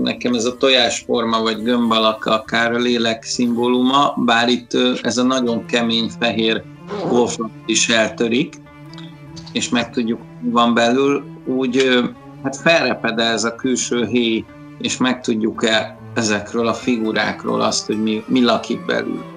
nekem 0.02 0.34
ez 0.34 0.44
a 0.44 0.56
tojásforma, 0.56 1.42
vagy 1.42 1.62
gömbalak 1.62 2.24
akár 2.24 2.72
a 2.72 2.78
lélek 2.78 3.22
szimbóluma, 3.22 4.14
bár 4.16 4.48
itt 4.48 4.72
ez 5.02 5.16
a 5.18 5.22
nagyon 5.22 5.66
kemény 5.66 6.10
fehér 6.20 6.62
golfot 7.08 7.50
is 7.66 7.88
eltörik, 7.88 8.54
és 9.52 9.68
megtudjuk, 9.68 10.20
mi 10.40 10.50
van 10.50 10.74
belül, 10.74 11.24
úgy 11.46 12.02
hát 12.42 12.56
felreped 12.56 13.18
ez 13.18 13.44
a 13.44 13.54
külső 13.54 14.06
héj, 14.06 14.44
és 14.78 14.96
megtudjuk-e 14.96 15.96
ezekről 16.14 16.66
a 16.66 16.74
figurákról 16.74 17.60
azt, 17.60 17.86
hogy 17.86 18.02
mi, 18.02 18.24
mi 18.26 18.44
lakik 18.44 18.84
belül 18.84 19.32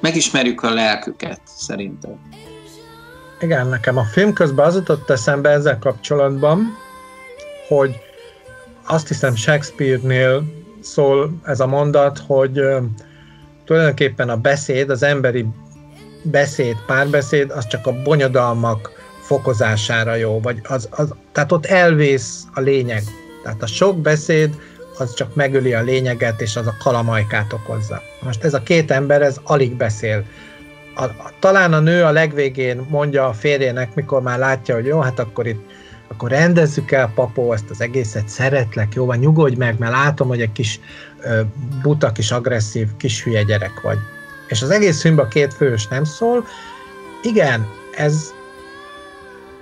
megismerjük 0.00 0.62
a 0.62 0.74
lelküket, 0.74 1.40
szerintem. 1.44 2.18
Igen, 3.40 3.66
nekem 3.66 3.96
a 3.96 4.04
film 4.04 4.32
közben 4.32 4.66
az 4.66 4.74
jutott 4.74 5.10
eszembe 5.10 5.48
ezzel 5.48 5.78
kapcsolatban, 5.78 6.76
hogy 7.68 7.96
azt 8.86 9.08
hiszem 9.08 9.34
Shakespeare-nél 9.34 10.42
szól 10.80 11.40
ez 11.44 11.60
a 11.60 11.66
mondat, 11.66 12.18
hogy 12.26 12.60
tulajdonképpen 13.64 14.28
a 14.28 14.36
beszéd, 14.36 14.90
az 14.90 15.02
emberi 15.02 15.46
beszéd, 16.22 16.76
párbeszéd, 16.86 17.50
az 17.50 17.66
csak 17.66 17.86
a 17.86 18.02
bonyodalmak 18.02 18.90
fokozására 19.20 20.14
jó, 20.14 20.40
vagy 20.40 20.60
az, 20.68 20.88
az, 20.90 21.14
tehát 21.32 21.52
ott 21.52 21.66
elvész 21.66 22.44
a 22.54 22.60
lényeg. 22.60 23.02
Tehát 23.42 23.62
a 23.62 23.66
sok 23.66 23.98
beszéd 24.00 24.54
az 24.98 25.14
csak 25.14 25.34
megöli 25.34 25.74
a 25.74 25.82
lényeget, 25.82 26.40
és 26.40 26.56
az 26.56 26.66
a 26.66 26.76
kalamajkát 26.78 27.52
okozza. 27.52 28.02
Most 28.22 28.44
ez 28.44 28.54
a 28.54 28.62
két 28.62 28.90
ember, 28.90 29.22
ez 29.22 29.40
alig 29.42 29.74
beszél. 29.74 30.24
A, 30.94 31.02
a, 31.02 31.30
talán 31.38 31.72
a 31.72 31.80
nő 31.80 32.02
a 32.02 32.10
legvégén 32.10 32.86
mondja 32.88 33.26
a 33.28 33.32
férjének, 33.32 33.94
mikor 33.94 34.22
már 34.22 34.38
látja, 34.38 34.74
hogy 34.74 34.86
jó, 34.86 35.00
hát 35.00 35.18
akkor 35.18 35.46
itt 35.46 35.70
akkor 36.08 36.30
rendezzük 36.30 36.92
el, 36.92 37.12
papó, 37.14 37.52
ezt 37.52 37.70
az 37.70 37.80
egészet 37.80 38.28
szeretlek, 38.28 38.94
jó 38.94 39.04
van, 39.04 39.18
nyugodj 39.18 39.56
meg, 39.56 39.78
mert 39.78 39.92
látom, 39.92 40.28
hogy 40.28 40.40
egy 40.40 40.52
kis 40.52 40.80
ö, 41.20 41.40
buta, 41.82 42.12
kis 42.12 42.30
agresszív, 42.30 42.88
kis 42.96 43.22
hülye 43.22 43.42
gyerek 43.42 43.80
vagy. 43.80 43.98
És 44.48 44.62
az 44.62 44.70
egész 44.70 45.00
filmben 45.00 45.24
a 45.24 45.28
két 45.28 45.54
fős 45.54 45.86
nem 45.86 46.04
szól. 46.04 46.44
Igen, 47.22 47.66
ez 47.96 48.32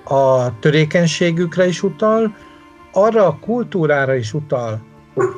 a 0.05 0.59
törékenységükre 0.59 1.67
is 1.67 1.83
utal, 1.83 2.37
arra 2.93 3.27
a 3.27 3.39
kultúrára 3.41 4.15
is 4.15 4.35
utal, 4.35 4.81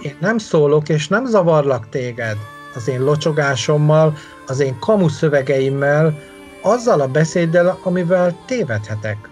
én 0.03 0.17
nem 0.21 0.39
szólok, 0.39 0.89
és 0.89 1.09
nem 1.09 1.27
zavarlak 1.27 1.89
téged 1.89 2.37
az 2.75 2.89
én 2.89 3.03
locsogásommal, 3.03 4.15
az 4.47 4.61
én 4.61 4.79
kamu 4.79 5.09
szövegeimmel, 5.09 6.19
azzal 6.63 7.01
a 7.01 7.07
beszéddel, 7.07 7.79
amivel 7.83 8.37
tévedhetek. 8.47 9.29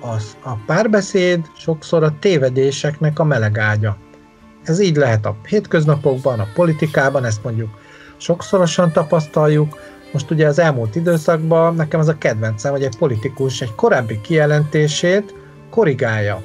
Az, 0.00 0.36
a 0.42 0.52
párbeszéd 0.66 1.40
sokszor 1.56 2.02
a 2.02 2.18
tévedéseknek 2.20 3.18
a 3.18 3.24
melegágya. 3.24 3.96
Ez 4.64 4.80
így 4.80 4.96
lehet 4.96 5.26
a 5.26 5.36
hétköznapokban, 5.46 6.40
a 6.40 6.48
politikában, 6.54 7.24
ezt 7.24 7.44
mondjuk 7.44 7.70
sokszorosan 8.16 8.92
tapasztaljuk. 8.92 9.76
Most 10.12 10.30
ugye 10.30 10.46
az 10.46 10.58
elmúlt 10.58 10.94
időszakban 10.94 11.74
nekem 11.74 12.00
az 12.00 12.08
a 12.08 12.18
kedvencem, 12.18 12.72
hogy 12.72 12.82
egy 12.82 12.96
politikus 12.96 13.60
egy 13.60 13.74
korábbi 13.74 14.20
kijelentését 14.20 15.34
korrigálja. 15.70 16.40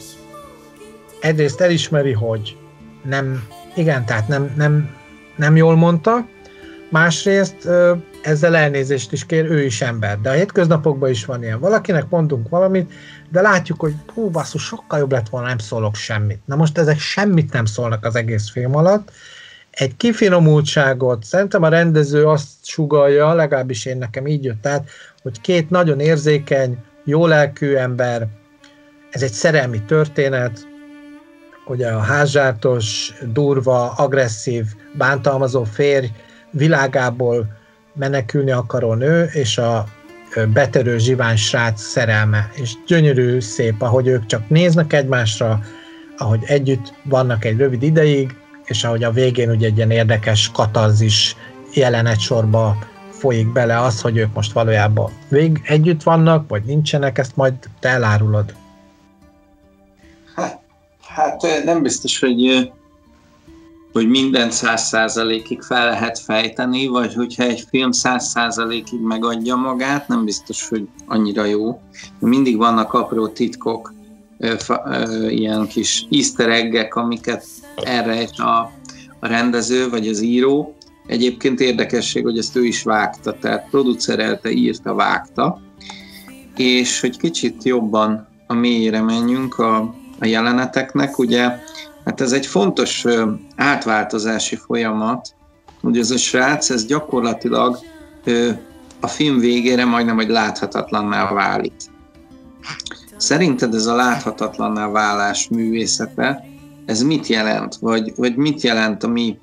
Egyrészt 1.21 1.61
elismeri, 1.61 2.11
hogy 2.11 2.57
nem, 3.03 3.47
igen, 3.75 4.05
tehát 4.05 4.27
nem, 4.27 4.53
nem, 4.55 4.89
nem 5.35 5.55
jól 5.55 5.75
mondta, 5.75 6.27
másrészt 6.89 7.69
ezzel 8.21 8.55
elnézést 8.55 9.11
is 9.11 9.25
kér, 9.25 9.45
ő 9.45 9.63
is 9.63 9.81
ember. 9.81 10.19
De 10.21 10.29
a 10.29 10.33
hétköznapokban 10.33 11.09
is 11.09 11.25
van 11.25 11.43
ilyen. 11.43 11.59
Valakinek 11.59 12.09
mondunk 12.09 12.49
valamit, 12.49 12.91
de 13.29 13.41
látjuk, 13.41 13.79
hogy 13.79 13.93
hú, 14.13 14.29
basszus, 14.29 14.63
sokkal 14.63 14.99
jobb 14.99 15.11
lett 15.11 15.29
volna, 15.29 15.47
nem 15.47 15.57
szólok 15.57 15.95
semmit. 15.95 16.39
Na 16.45 16.55
most 16.55 16.77
ezek 16.77 16.99
semmit 16.99 17.53
nem 17.53 17.65
szólnak 17.65 18.05
az 18.05 18.15
egész 18.15 18.49
film 18.49 18.75
alatt. 18.75 19.11
Egy 19.69 19.97
kifinomultságot, 19.97 21.23
szerintem 21.23 21.63
a 21.63 21.67
rendező 21.67 22.27
azt 22.27 22.49
sugalja, 22.61 23.33
legalábbis 23.33 23.85
én 23.85 23.97
nekem 23.97 24.27
így 24.27 24.43
jött 24.43 24.67
át, 24.67 24.89
hogy 25.21 25.41
két 25.41 25.69
nagyon 25.69 25.99
érzékeny, 25.99 26.77
jó 27.03 27.27
lelkű 27.27 27.73
ember, 27.73 28.27
ez 29.11 29.21
egy 29.21 29.31
szerelmi 29.31 29.81
történet, 29.81 30.67
ugye 31.65 31.87
a 31.87 31.99
házsártos, 31.99 33.13
durva, 33.33 33.91
agresszív, 33.91 34.65
bántalmazó 34.97 35.63
férj 35.63 36.07
világából 36.51 37.47
menekülni 37.93 38.51
akaró 38.51 38.93
nő, 38.93 39.23
és 39.23 39.57
a 39.57 39.85
betörő 40.53 40.97
zsivány 40.97 41.35
srác 41.35 41.81
szerelme, 41.81 42.49
és 42.53 42.73
gyönyörű, 42.87 43.39
szép, 43.39 43.81
ahogy 43.81 44.07
ők 44.07 44.25
csak 44.25 44.49
néznek 44.49 44.93
egymásra, 44.93 45.59
ahogy 46.17 46.43
együtt 46.45 46.93
vannak 47.03 47.45
egy 47.45 47.57
rövid 47.57 47.83
ideig, 47.83 48.35
és 48.65 48.83
ahogy 48.83 49.03
a 49.03 49.11
végén 49.11 49.49
ugye 49.49 49.67
egy 49.67 49.77
ilyen 49.77 49.91
érdekes 49.91 50.49
katarzis 50.53 51.35
jelenet 51.73 52.19
sorba 52.19 52.77
folyik 53.09 53.51
bele 53.51 53.79
az, 53.79 54.01
hogy 54.01 54.17
ők 54.17 54.33
most 54.33 54.51
valójában 54.51 55.11
vég 55.29 55.61
együtt 55.63 56.03
vannak, 56.03 56.49
vagy 56.49 56.63
nincsenek, 56.63 57.17
ezt 57.17 57.35
majd 57.35 57.53
te 57.79 57.89
elárulod. 57.89 58.53
Nem 61.65 61.81
biztos, 61.81 62.19
hogy 62.19 62.71
hogy 63.93 64.09
minden 64.09 64.51
száz 64.51 64.87
százalékig 64.87 65.61
fel 65.61 65.85
lehet 65.85 66.19
fejteni, 66.19 66.87
vagy 66.87 67.13
hogyha 67.13 67.43
egy 67.43 67.63
film 67.69 67.91
száz 67.91 68.27
százalékig 68.27 68.99
megadja 68.99 69.55
magát, 69.55 70.07
nem 70.07 70.25
biztos, 70.25 70.67
hogy 70.67 70.87
annyira 71.05 71.45
jó. 71.45 71.81
Mindig 72.19 72.57
vannak 72.57 72.93
apró 72.93 73.27
titkok, 73.27 73.93
ilyen 75.29 75.67
kis 75.67 76.05
easter 76.11 76.49
eggek, 76.49 76.95
amiket 76.95 77.45
elrejt 77.83 78.39
a, 78.39 78.71
a 79.19 79.27
rendező 79.27 79.89
vagy 79.89 80.07
az 80.07 80.21
író. 80.21 80.75
Egyébként 81.07 81.59
érdekesség, 81.59 82.23
hogy 82.23 82.37
ezt 82.37 82.55
ő 82.55 82.65
is 82.65 82.83
vágta, 82.83 83.37
tehát 83.39 83.69
producerelte, 83.69 84.51
írta, 84.51 84.93
vágta, 84.93 85.61
és 86.55 86.99
hogy 86.99 87.17
kicsit 87.17 87.63
jobban 87.63 88.27
a 88.47 88.53
mélyére 88.53 89.01
menjünk 89.01 89.59
a, 89.59 89.95
a 90.23 90.25
jeleneteknek, 90.25 91.17
ugye, 91.17 91.59
hát 92.05 92.21
ez 92.21 92.31
egy 92.31 92.45
fontos 92.45 93.05
átváltozási 93.55 94.55
folyamat, 94.55 95.35
hogy 95.81 95.97
ez 95.97 96.11
a 96.11 96.17
srác, 96.17 96.69
ez 96.69 96.85
gyakorlatilag 96.85 97.77
a 98.99 99.07
film 99.07 99.39
végére 99.39 99.85
majdnem, 99.85 100.15
hogy 100.15 100.29
láthatatlanná 100.29 101.33
válik. 101.33 101.73
Szerinted 103.17 103.73
ez 103.73 103.85
a 103.85 103.95
láthatatlanná 103.95 104.87
válás 104.87 105.47
művészete, 105.47 106.45
ez 106.85 107.01
mit 107.01 107.27
jelent? 107.27 107.75
Vagy, 107.75 108.13
vagy 108.15 108.35
mit 108.35 108.61
jelent 108.61 109.03
a 109.03 109.07
mi 109.07 109.39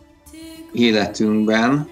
életünkben? 0.72 1.88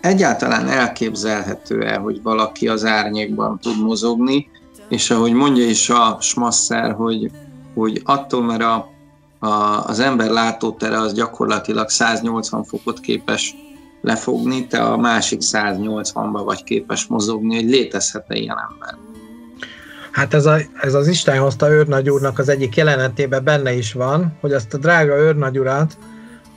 Egyáltalán 0.00 0.68
elképzelhető-e, 0.68 1.96
hogy 1.96 2.22
valaki 2.22 2.68
az 2.68 2.84
árnyékban 2.84 3.58
tud 3.58 3.82
mozogni, 3.82 4.48
és 4.88 5.10
ahogy 5.10 5.32
mondja 5.32 5.64
is 5.64 5.90
a 5.90 6.18
Smasser, 6.20 6.92
hogy, 6.92 7.30
hogy 7.74 8.00
attól, 8.04 8.42
mert 8.42 8.62
a, 8.62 8.90
a, 9.38 9.84
az 9.86 10.00
ember 10.00 10.30
látótere 10.30 10.98
az 10.98 11.12
gyakorlatilag 11.12 11.88
180 11.88 12.64
fokot 12.64 13.00
képes 13.00 13.54
lefogni, 14.02 14.66
te 14.66 14.82
a 14.82 14.96
másik 14.96 15.40
180-ba 15.42 16.40
vagy 16.44 16.64
képes 16.64 17.06
mozogni, 17.06 17.54
hogy 17.54 17.70
létezhet-e 17.70 18.34
ilyen 18.34 18.56
ember. 18.70 18.96
Hát 20.10 20.34
ez, 20.34 20.46
a, 20.46 20.56
ez 20.80 20.94
az 20.94 21.08
Isten 21.08 21.38
hozta 21.38 21.70
őrnagy 21.70 22.10
úrnak 22.10 22.38
az 22.38 22.48
egyik 22.48 22.76
jelenetében 22.76 23.44
benne 23.44 23.72
is 23.72 23.92
van, 23.92 24.36
hogy 24.40 24.52
azt 24.52 24.74
a 24.74 24.78
drága 24.78 25.16
őrnagy 25.16 25.58
urat, 25.58 25.96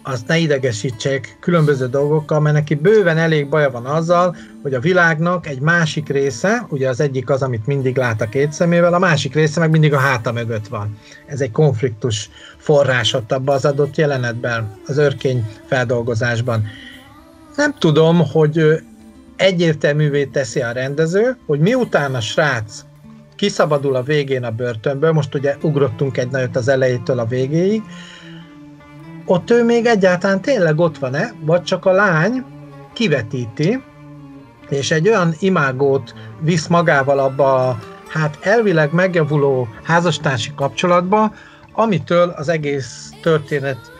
azt 0.03 0.27
ne 0.27 0.38
idegesítsék 0.38 1.38
különböző 1.39 1.88
dolgokkal, 1.88 2.39
mert 2.39 2.55
neki 2.55 2.75
bőven 2.75 3.17
elég 3.17 3.50
baja 3.50 3.72
van 3.72 3.86
azzal, 3.86 4.36
hogy 4.62 4.74
a 4.74 4.79
világnak 4.79 5.48
egy 5.48 5.60
másik 5.60 6.10
része, 6.10 6.65
ugye 6.69 6.89
az 6.89 7.00
egyik 7.00 7.29
az, 7.29 7.41
amit 7.41 7.65
mindig 7.65 7.98
lát 7.98 8.22
a 8.22 8.29
két 8.29 8.53
szemével, 8.53 8.93
a 8.93 9.00
másik 9.00 9.33
része 9.33 9.60
meg 9.60 9.69
mindig 9.69 9.93
a 9.93 9.98
háta 9.98 10.31
mögött 10.31 10.67
van. 10.67 10.98
Ez 11.27 11.41
egy 11.41 11.51
konfliktus 11.51 12.29
forrás 12.57 13.13
ott 13.13 13.31
abban 13.31 13.55
az 13.55 13.65
adott 13.65 13.95
jelenetben, 13.95 14.77
az 14.86 14.98
örkény 14.98 15.45
feldolgozásban. 15.65 16.63
Nem 17.55 17.75
tudom, 17.79 18.29
hogy 18.31 18.83
egyértelművé 19.36 20.25
teszi 20.25 20.62
a 20.62 20.72
rendező, 20.72 21.38
hogy 21.45 21.60
miután 21.60 22.15
a 22.15 22.22
srác 22.22 22.86
kiszabadul 23.36 23.95
a 23.95 24.03
végén 24.03 24.43
a 24.43 24.51
börtönből, 24.51 25.12
most 25.12 25.36
ugye 25.36 25.55
ugrottunk 25.62 26.17
egy 26.17 26.29
nagyot 26.29 26.55
az 26.55 26.67
elejétől 26.67 27.19
a 27.19 27.25
végéig, 27.25 27.81
ott 29.25 29.51
ő 29.51 29.63
még 29.63 29.85
egyáltalán 29.85 30.41
tényleg 30.41 30.79
ott 30.79 30.97
van-e, 30.97 31.33
vagy 31.41 31.63
csak 31.63 31.85
a 31.85 31.91
lány 31.91 32.45
kivetíti, 32.93 33.81
és 34.69 34.91
egy 34.91 35.07
olyan 35.07 35.35
imágót 35.39 36.13
visz 36.39 36.67
magával 36.67 37.19
abba 37.19 37.67
a 37.69 37.79
hát 38.07 38.37
elvileg 38.41 38.93
megjavuló 38.93 39.67
házastársi 39.83 40.51
kapcsolatba, 40.55 41.33
amitől 41.71 42.29
az 42.29 42.49
egész 42.49 43.09
történet 43.21 43.91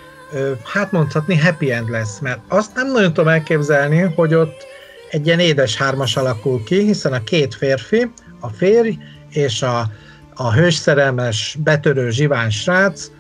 hát 0.74 0.92
mondhatni 0.92 1.38
happy 1.38 1.72
end 1.72 1.90
lesz, 1.90 2.20
mert 2.20 2.40
azt 2.48 2.76
nem 2.76 2.92
nagyon 2.92 3.14
tudom 3.14 3.30
elképzelni, 3.30 4.00
hogy 4.16 4.34
ott 4.34 4.66
egy 5.10 5.26
ilyen 5.26 5.40
édes 5.40 5.78
hármas 5.78 6.16
alakul 6.16 6.64
ki, 6.64 6.86
hiszen 6.86 7.14
a 7.14 7.24
két 7.24 7.56
férfi, 7.56 8.12
a 8.40 8.48
férj 8.48 8.98
és 9.30 9.62
a, 9.62 9.86
a 10.34 10.54
hősszerelmes, 10.54 11.58
betörő 11.64 12.10
zsivány 12.10 12.50
srác, 12.50 13.12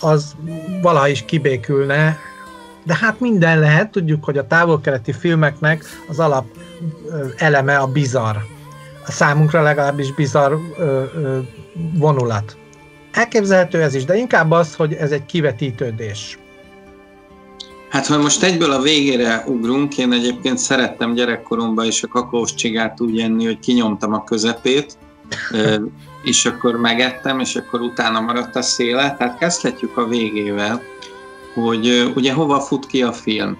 az 0.00 0.36
valaha 0.82 1.08
is 1.08 1.24
kibékülne, 1.24 2.18
de 2.84 2.96
hát 3.00 3.20
minden 3.20 3.58
lehet, 3.58 3.90
tudjuk, 3.90 4.24
hogy 4.24 4.38
a 4.38 4.46
távol-keleti 4.46 5.12
filmeknek 5.12 5.84
az 6.08 6.18
alap 6.18 6.44
eleme 7.36 7.76
a 7.76 7.86
bizarr. 7.86 8.36
A 9.06 9.10
számunkra 9.10 9.62
legalábbis 9.62 10.14
bizarr 10.14 10.52
vonulat. 11.94 12.56
Elképzelhető 13.12 13.82
ez 13.82 13.94
is, 13.94 14.04
de 14.04 14.16
inkább 14.16 14.50
az, 14.50 14.74
hogy 14.74 14.92
ez 14.92 15.10
egy 15.10 15.26
kivetítődés. 15.26 16.38
Hát 17.88 18.06
ha 18.06 18.18
most 18.18 18.42
egyből 18.42 18.70
a 18.70 18.80
végére 18.80 19.44
ugrunk, 19.46 19.98
én 19.98 20.12
egyébként 20.12 20.58
szerettem 20.58 21.14
gyerekkoromban 21.14 21.86
is 21.86 22.02
a 22.02 22.08
kakaós 22.08 22.54
csigát 22.54 23.00
úgy 23.00 23.20
enni, 23.20 23.44
hogy 23.44 23.58
kinyomtam 23.58 24.12
a 24.12 24.24
közepét, 24.24 24.98
és 26.28 26.44
akkor 26.44 26.76
megettem, 26.76 27.40
és 27.40 27.56
akkor 27.56 27.80
utána 27.80 28.20
maradt 28.20 28.56
a 28.56 28.62
széle. 28.62 29.16
Tehát 29.18 29.38
kezdhetjük 29.38 29.96
a 29.96 30.06
végével, 30.06 30.82
hogy 31.54 32.12
ugye 32.14 32.32
hova 32.32 32.60
fut 32.60 32.86
ki 32.86 33.02
a 33.02 33.12
film. 33.12 33.56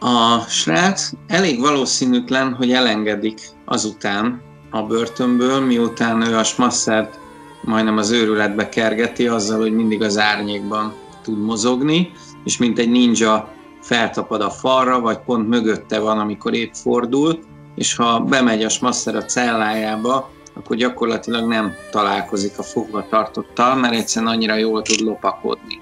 A 0.00 0.40
srác 0.48 1.10
elég 1.26 1.60
valószínűtlen, 1.60 2.54
hogy 2.54 2.72
elengedik 2.72 3.40
azután 3.64 4.42
a 4.70 4.82
börtönből, 4.82 5.60
miután 5.60 6.26
ő 6.26 6.36
a 6.36 6.44
smasszert 6.44 7.18
majdnem 7.62 7.96
az 7.96 8.10
őrületbe 8.10 8.68
kergeti 8.68 9.26
azzal, 9.26 9.60
hogy 9.60 9.72
mindig 9.72 10.02
az 10.02 10.18
árnyékban 10.18 10.94
tud 11.22 11.38
mozogni, 11.38 12.10
és 12.44 12.56
mint 12.56 12.78
egy 12.78 12.90
ninja 12.90 13.48
feltapad 13.80 14.40
a 14.40 14.50
falra, 14.50 15.00
vagy 15.00 15.18
pont 15.18 15.48
mögötte 15.48 15.98
van, 15.98 16.18
amikor 16.18 16.54
épp 16.54 16.72
fordul, 16.72 17.38
és 17.74 17.94
ha 17.94 18.20
bemegy 18.20 18.62
a 18.62 18.68
smasszer 18.68 19.16
a 19.16 19.24
cellájába, 19.24 20.30
akkor 20.54 20.76
gyakorlatilag 20.76 21.48
nem 21.48 21.74
találkozik 21.90 22.58
a 22.58 22.62
fogva 22.62 23.06
tartottal, 23.08 23.74
mert 23.74 23.94
egyszerűen 23.94 24.32
annyira 24.32 24.54
jól 24.54 24.82
tud 24.82 25.00
lopakodni. 25.00 25.80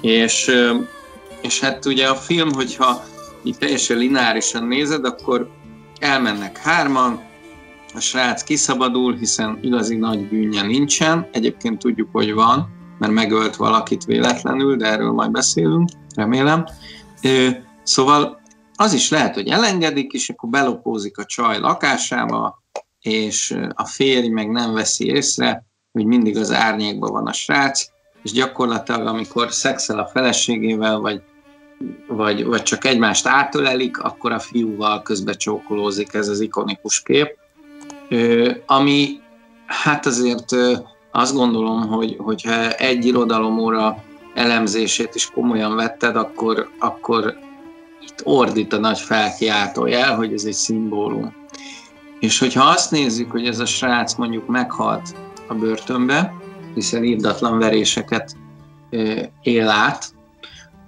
És, 0.00 0.50
és 1.42 1.60
hát 1.60 1.84
ugye 1.84 2.08
a 2.08 2.14
film, 2.14 2.52
hogyha 2.52 3.04
így 3.42 3.58
teljesen 3.58 3.96
lineárisan 3.96 4.64
nézed, 4.64 5.04
akkor 5.04 5.50
elmennek 5.98 6.58
hárman, 6.58 7.20
a 7.94 8.00
srác 8.00 8.42
kiszabadul, 8.42 9.16
hiszen 9.16 9.58
igazi 9.62 9.96
nagy 9.96 10.28
bűnje 10.28 10.62
nincsen, 10.62 11.28
egyébként 11.32 11.78
tudjuk, 11.78 12.08
hogy 12.12 12.32
van, 12.32 12.68
mert 12.98 13.12
megölt 13.12 13.56
valakit 13.56 14.04
véletlenül, 14.04 14.76
de 14.76 14.86
erről 14.86 15.12
majd 15.12 15.30
beszélünk, 15.30 15.88
remélem. 16.14 16.64
Szóval 17.82 18.40
az 18.74 18.92
is 18.92 19.10
lehet, 19.10 19.34
hogy 19.34 19.48
elengedik, 19.48 20.12
és 20.12 20.28
akkor 20.28 20.48
belopózik 20.48 21.18
a 21.18 21.24
csaj 21.24 21.58
lakásába, 21.58 22.62
és 23.04 23.56
a 23.74 23.86
férj 23.86 24.28
meg 24.28 24.50
nem 24.50 24.72
veszi 24.72 25.06
észre, 25.06 25.64
hogy 25.92 26.04
mindig 26.04 26.36
az 26.36 26.52
árnyékban 26.52 27.12
van 27.12 27.26
a 27.26 27.32
srác, 27.32 27.86
és 28.22 28.32
gyakorlatilag 28.32 29.06
amikor 29.06 29.52
szexel 29.52 29.98
a 29.98 30.06
feleségével, 30.06 30.98
vagy, 30.98 31.22
vagy, 32.08 32.44
vagy 32.44 32.62
csak 32.62 32.84
egymást 32.84 33.26
átölelik, 33.26 33.98
akkor 33.98 34.32
a 34.32 34.38
fiúval 34.38 35.02
közbe 35.02 35.32
csókolózik 35.32 36.14
ez 36.14 36.28
az 36.28 36.40
ikonikus 36.40 37.02
kép. 37.02 37.38
Ami 38.66 39.20
hát 39.66 40.06
azért 40.06 40.52
azt 41.10 41.34
gondolom, 41.34 41.88
hogy 41.88 42.16
hogyha 42.18 42.72
egy 42.72 43.04
irodalomóra 43.04 44.04
elemzését 44.34 45.14
is 45.14 45.30
komolyan 45.30 45.74
vetted, 45.76 46.16
akkor, 46.16 46.68
akkor 46.78 47.36
itt 48.02 48.20
ordít 48.22 48.72
a 48.72 48.78
nagy 48.78 48.98
felkiáltójel, 48.98 50.16
hogy 50.16 50.32
ez 50.32 50.44
egy 50.44 50.52
szimbólum. 50.52 51.42
És 52.24 52.38
hogyha 52.38 52.64
azt 52.64 52.90
nézzük, 52.90 53.30
hogy 53.30 53.46
ez 53.46 53.58
a 53.58 53.66
srác 53.66 54.14
mondjuk 54.14 54.46
meghalt 54.46 55.16
a 55.48 55.54
börtönbe, 55.54 56.34
hiszen 56.74 57.04
írdatlan 57.04 57.58
veréseket 57.58 58.36
él 59.42 59.68
át, 59.68 60.14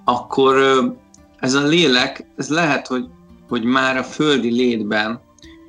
akkor 0.05 0.57
ez 1.39 1.55
a 1.55 1.67
lélek, 1.67 2.27
ez 2.37 2.49
lehet, 2.49 2.87
hogy, 2.87 3.09
hogy 3.49 3.65
már 3.65 3.97
a 3.97 4.03
földi 4.03 4.51
létben 4.51 5.21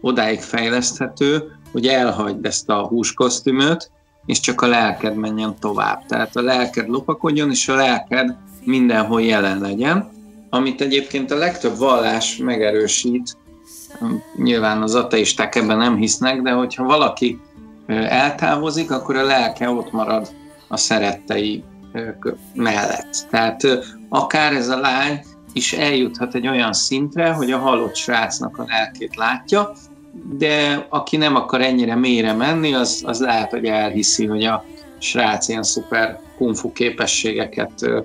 odáig 0.02 0.40
fejleszthető, 0.40 1.52
hogy 1.72 1.88
elhagyd 1.88 2.46
ezt 2.46 2.70
a 2.70 2.88
húskosztümöt, 2.88 3.92
és 4.26 4.40
csak 4.40 4.62
a 4.62 4.68
lelked 4.68 5.16
menjen 5.16 5.56
tovább. 5.60 6.06
Tehát 6.06 6.36
a 6.36 6.42
lelked 6.42 6.88
lopakodjon, 6.88 7.50
és 7.50 7.68
a 7.68 7.76
lelked 7.76 8.36
mindenhol 8.64 9.22
jelen 9.22 9.60
legyen, 9.60 10.10
amit 10.50 10.82
egyébként 10.82 11.32
a 11.32 11.38
legtöbb 11.38 11.78
vallás 11.78 12.38
megerősít, 12.38 13.38
nyilván 14.36 14.82
az 14.82 14.96
ateisták 14.96 15.56
ebben 15.56 15.78
nem 15.78 15.96
hisznek, 15.96 16.42
de 16.42 16.52
hogyha 16.52 16.84
valaki 16.84 17.40
eltávozik, 17.88 18.92
akkor 18.92 19.16
a 19.16 19.24
lelke 19.24 19.70
ott 19.70 19.92
marad 19.92 20.30
a 20.68 20.78
szerettei 20.78 21.64
mellett. 22.54 23.28
Tehát 23.30 23.62
akár 24.10 24.54
ez 24.54 24.68
a 24.68 24.80
lány 24.80 25.22
is 25.54 25.74
eljuthat 25.74 26.36
egy 26.36 26.48
olyan 26.48 26.74
szintre, 26.74 27.32
hogy 27.32 27.52
a 27.52 27.58
halott 27.58 27.96
srácnak 27.96 28.58
a 28.58 28.66
lelkét 28.68 29.16
látja, 29.16 29.72
de 30.38 30.86
aki 30.90 31.18
nem 31.18 31.36
akar 31.36 31.62
ennyire 31.62 31.96
mélyre 31.96 32.34
menni, 32.34 32.74
az, 32.74 33.04
az 33.06 33.20
lehet, 33.20 33.50
hogy 33.52 33.66
elhiszi, 33.66 34.26
hogy 34.26 34.44
a 34.44 34.64
srác 35.00 35.48
ilyen 35.48 35.64
szuper 35.64 36.20
kungfu 36.38 36.72
képességeket 36.72 38.04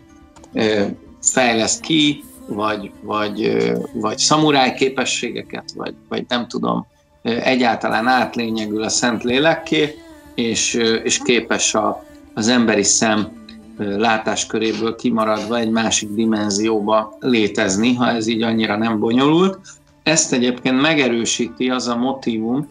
fejleszt 1.23 1.81
ki, 1.81 2.25
vagy, 2.47 2.91
vagy, 3.03 3.73
vagy 3.93 4.19
szamuráj 4.19 4.75
képességeket, 4.75 5.73
vagy, 5.77 5.95
vagy 6.09 6.25
nem 6.29 6.49
tudom, 6.49 6.87
egyáltalán 7.23 8.07
átlényegül 8.07 8.83
a 8.83 8.89
szent 8.89 9.23
lélekké, 9.23 9.95
és, 10.35 10.75
és 11.03 11.19
képes 11.19 11.75
a, 11.75 12.05
az 12.35 12.49
emberi 12.49 12.83
szem 12.83 13.41
látásköréből 13.79 14.95
kimaradva 14.95 15.59
egy 15.59 15.71
másik 15.71 16.11
dimenzióba 16.11 17.17
létezni, 17.21 17.95
ha 17.95 18.09
ez 18.09 18.27
így 18.27 18.43
annyira 18.43 18.77
nem 18.77 18.99
bonyolult. 18.99 19.59
Ezt 20.03 20.33
egyébként 20.33 20.81
megerősíti 20.81 21.71
az 21.71 21.89
a 21.89 21.97
motivum, 21.97 22.69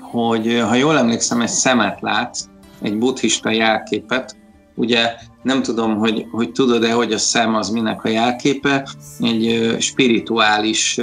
hogy 0.00 0.62
ha 0.68 0.74
jól 0.74 0.98
emlékszem, 0.98 1.40
egy 1.40 1.48
szemet 1.48 2.00
látsz, 2.00 2.44
egy 2.82 2.98
buddhista 2.98 3.50
jelképet, 3.50 4.36
ugye 4.74 5.14
nem 5.42 5.62
tudom, 5.62 5.96
hogy, 5.96 6.26
hogy 6.30 6.52
tudod-e, 6.52 6.92
hogy 6.92 7.12
a 7.12 7.18
szem 7.18 7.54
az 7.54 7.68
minek 7.68 8.04
a 8.04 8.08
jelképe, 8.08 8.88
egy 9.20 9.76
spirituális 9.78 11.00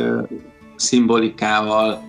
szimbolikával 0.75 2.01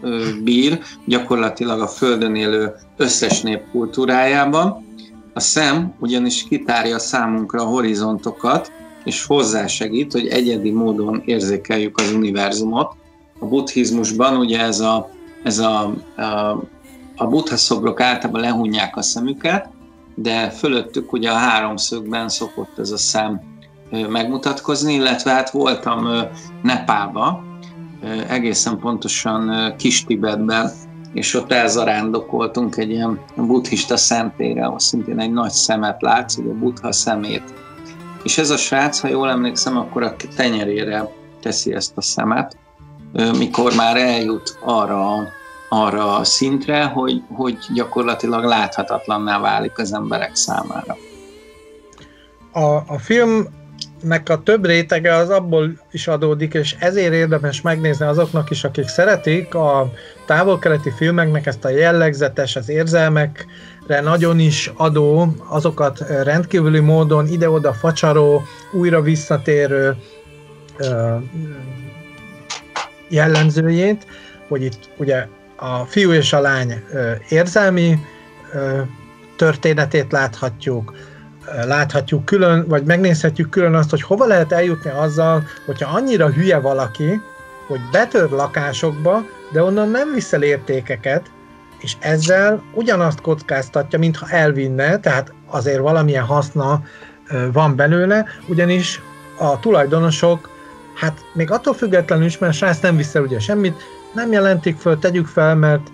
bír, 0.45 0.81
gyakorlatilag 1.07 1.81
a 1.81 1.87
Földön 1.87 2.35
élő 2.35 2.75
összes 2.97 3.41
nép 3.41 3.62
kultúrájában. 3.71 4.87
A 5.35 5.41
szem 5.41 5.95
ugyanis 6.01 6.45
kitárja 6.49 6.99
számunkra 6.99 7.62
a 7.62 7.67
horizontokat, 7.67 8.73
és 9.05 9.25
hozzásegít, 9.25 10.12
hogy 10.12 10.27
egyedi 10.27 10.71
módon 10.71 11.23
érzékeljük 11.25 11.99
az 11.99 12.12
univerzumot. 12.12 12.97
A 13.38 13.47
buddhizmusban 13.47 14.37
ugye 14.37 14.61
ez 14.61 14.81
a, 14.81 15.11
ez 15.43 15.59
a, 15.59 15.95
a, 16.17 16.23
a 17.17 17.27
buddha 17.27 17.57
szobrok 17.57 18.01
általában 18.01 18.41
lehunják 18.41 18.97
a 18.97 19.03
szemüket, 19.03 19.69
de 20.22 20.50
fölöttük 20.50 21.12
ugye 21.12 21.31
a 21.31 21.37
háromszögben 21.37 22.28
szokott 22.28 22.78
ez 22.78 22.90
a 22.90 22.96
szem 22.96 23.40
megmutatkozni, 24.09 24.94
illetve 24.94 25.31
hát 25.31 25.50
voltam 25.50 26.09
Nepába, 26.62 27.42
egészen 28.28 28.78
pontosan 28.78 29.74
Kis 29.76 30.04
Tibetben, 30.04 30.70
és 31.12 31.35
ott 31.35 31.52
elzarándokoltunk 31.52 32.76
egy 32.76 32.90
ilyen 32.90 33.20
buddhista 33.37 33.96
szentére, 33.96 34.64
ahol 34.64 34.78
szintén 34.78 35.20
egy 35.20 35.33
nagy 35.33 35.50
szemet 35.50 36.02
látsz, 36.02 36.37
ugye 36.37 36.50
a 36.50 36.59
buddha 36.59 36.92
szemét. 36.92 37.54
És 38.22 38.38
ez 38.38 38.50
a 38.50 38.57
srác, 38.57 39.00
ha 39.00 39.09
jól 39.09 39.31
emlékszem, 39.31 39.76
akkor 39.76 40.02
a 40.02 40.16
tenyerére 40.37 41.09
teszi 41.40 41.74
ezt 41.74 41.96
a 41.96 42.02
szemet, 42.02 42.57
mikor 43.38 43.74
már 43.76 43.96
eljut 43.96 44.59
arra, 44.64 45.28
arra 45.68 46.16
a 46.16 46.24
szintre, 46.24 46.85
hogy, 46.85 47.22
hogy 47.35 47.57
gyakorlatilag 47.74 48.44
láthatatlanná 48.44 49.40
válik 49.40 49.78
az 49.78 49.92
emberek 49.92 50.35
számára. 50.35 50.96
A, 52.52 52.74
a 52.87 52.98
film 52.98 53.46
nek 54.02 54.28
a 54.28 54.42
több 54.42 54.66
rétege 54.66 55.14
az 55.14 55.31
abból 55.31 55.70
is 55.90 56.09
adódik, 56.09 56.54
és 56.54 56.76
ezért 56.78 57.12
érdemes 57.12 57.61
megnézni 57.61 58.07
azoknak 58.07 58.50
is, 58.50 58.64
akik 58.64 58.88
szeretik 58.88 59.54
a 59.54 59.92
távol-keleti 60.26 60.90
filmeknek 60.90 61.46
ezt 61.46 61.64
a 61.64 61.68
jellegzetes, 61.68 62.57
az 62.57 62.68
érzelmekre 62.68 64.00
nagyon 64.00 64.38
is 64.38 64.72
adó, 64.76 65.35
azokat 65.48 65.98
rendkívüli 66.22 66.81
módon 66.81 67.26
ide-oda 67.26 67.72
facsaró, 67.72 68.42
újra 68.72 69.00
visszatérő 69.00 69.96
jellemzőjét, 73.09 74.07
hogy 74.48 74.62
itt 74.62 74.90
ugye 74.96 75.26
a 75.61 75.85
fiú 75.85 76.12
és 76.12 76.33
a 76.33 76.40
lány 76.40 76.85
érzelmi 77.29 77.99
történetét 79.37 80.12
láthatjuk, 80.12 80.94
láthatjuk 81.66 82.25
külön, 82.25 82.64
vagy 82.68 82.85
megnézhetjük 82.85 83.49
külön 83.49 83.75
azt, 83.75 83.90
hogy 83.90 84.03
hova 84.03 84.27
lehet 84.27 84.53
eljutni 84.53 84.90
azzal, 84.90 85.47
hogyha 85.66 85.97
annyira 85.97 86.29
hülye 86.29 86.59
valaki, 86.59 87.21
hogy 87.66 87.81
betör 87.92 88.31
lakásokba, 88.31 89.25
de 89.53 89.62
onnan 89.62 89.88
nem 89.90 90.14
viszel 90.14 90.42
értékeket, 90.42 91.31
és 91.79 91.97
ezzel 91.99 92.62
ugyanazt 92.75 93.21
kockáztatja, 93.21 93.99
mintha 93.99 94.29
elvinne, 94.29 94.99
tehát 94.99 95.33
azért 95.47 95.81
valamilyen 95.81 96.25
haszna 96.25 96.83
van 97.53 97.77
belőle, 97.77 98.27
ugyanis 98.49 99.01
a 99.38 99.61
tulajdonosok, 99.61 100.49
hát 100.94 101.25
még 101.33 101.51
attól 101.51 101.75
függetlenül 101.75 102.25
is, 102.25 102.38
mert 102.38 102.55
srác 102.55 102.81
nem 102.81 102.97
viszel 102.97 103.23
ugye 103.23 103.38
semmit, 103.38 103.83
nem 104.18 104.33
jelentik 104.33 104.76
föl, 104.76 104.98
tegyük 104.98 105.26
fel, 105.26 105.54
mert 105.54 105.90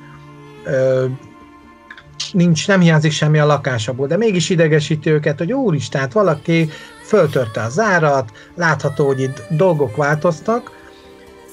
nincs, 2.32 2.68
nem 2.68 2.80
hiányzik 2.80 3.12
semmi 3.12 3.38
a 3.38 3.46
lakásából, 3.46 4.06
de 4.06 4.16
mégis 4.16 4.50
idegesíti 4.50 5.10
őket, 5.10 5.38
hogy 5.38 5.52
úristen, 5.52 6.00
tehát 6.00 6.12
valaki 6.12 6.68
föltörte 7.02 7.62
a 7.62 7.68
zárat, 7.68 8.30
látható, 8.54 9.06
hogy 9.06 9.20
itt 9.20 9.42
dolgok 9.50 9.96
változtak, 9.96 10.70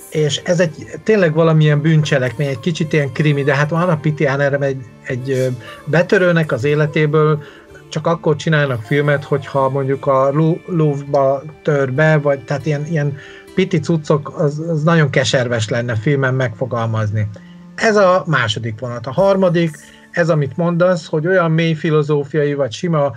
és 0.09 0.41
ez 0.43 0.59
egy 0.59 0.99
tényleg 1.03 1.33
valamilyen 1.33 1.81
bűncselekmény, 1.81 2.47
egy 2.47 2.59
kicsit 2.59 2.93
ilyen 2.93 3.11
krimi, 3.11 3.43
de 3.43 3.55
hát 3.55 3.69
van 3.69 3.89
a 3.89 3.97
Pitián 3.97 4.39
erre 4.39 4.57
egy, 4.57 4.81
egy 5.03 5.49
betörőnek 5.85 6.51
az 6.51 6.63
életéből 6.63 7.43
csak 7.91 8.07
akkor 8.07 8.35
csinálnak 8.35 8.81
filmet, 8.81 9.23
hogyha 9.23 9.69
mondjuk 9.69 10.07
a 10.07 10.31
Louvre-ba 10.65 11.43
tör 11.63 11.93
be, 11.93 12.17
vagy 12.17 12.39
tehát 12.39 12.65
ilyen, 12.65 12.85
ilyen 12.85 13.17
piti 13.55 13.79
cuccok, 13.79 14.39
az, 14.39 14.59
az 14.59 14.83
nagyon 14.83 15.09
keserves 15.09 15.69
lenne 15.69 15.95
filmen 15.95 16.33
megfogalmazni. 16.33 17.29
Ez 17.75 17.95
a 17.95 18.23
második 18.27 18.79
vonat. 18.79 19.07
A 19.07 19.11
harmadik, 19.11 19.77
ez, 20.11 20.29
amit 20.29 20.57
mondasz, 20.57 21.07
hogy 21.07 21.27
olyan 21.27 21.51
mély 21.51 21.73
filozófiai, 21.73 22.53
vagy 22.53 22.71
sima 22.71 23.11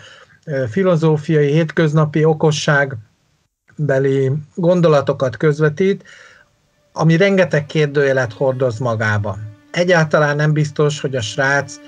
filozófiai, 0.70 1.53
hétköznapi 1.53 2.25
okosság 2.25 2.97
beli 3.77 4.33
gondolatokat 4.55 5.37
közvetít, 5.37 6.05
ami 6.92 7.16
rengeteg 7.16 7.66
kérdőjelet 7.66 8.33
hordoz 8.33 8.79
magába. 8.79 9.38
Egyáltalán 9.70 10.37
nem 10.37 10.53
biztos, 10.53 11.01
hogy 11.01 11.16
a 11.16 11.20
srác 11.20 11.81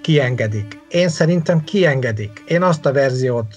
kiengedik. 0.00 0.80
Én 0.88 1.08
szerintem 1.08 1.64
kiengedik. 1.64 2.42
Én 2.46 2.62
azt 2.62 2.86
a 2.86 2.92
verziót 2.92 3.54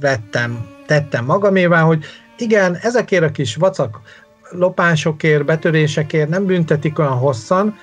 vettem, 0.00 0.66
tettem 0.86 1.24
magamévá, 1.24 1.80
hogy 1.80 2.04
igen, 2.40 2.76
ezekért 2.82 3.22
a 3.22 3.30
kis 3.30 3.56
vacak 3.56 4.00
lopásokért, 4.50 5.44
betörésekért 5.44 6.28
nem 6.28 6.46
büntetik 6.46 6.98
olyan 6.98 7.18
hosszan, 7.18 7.76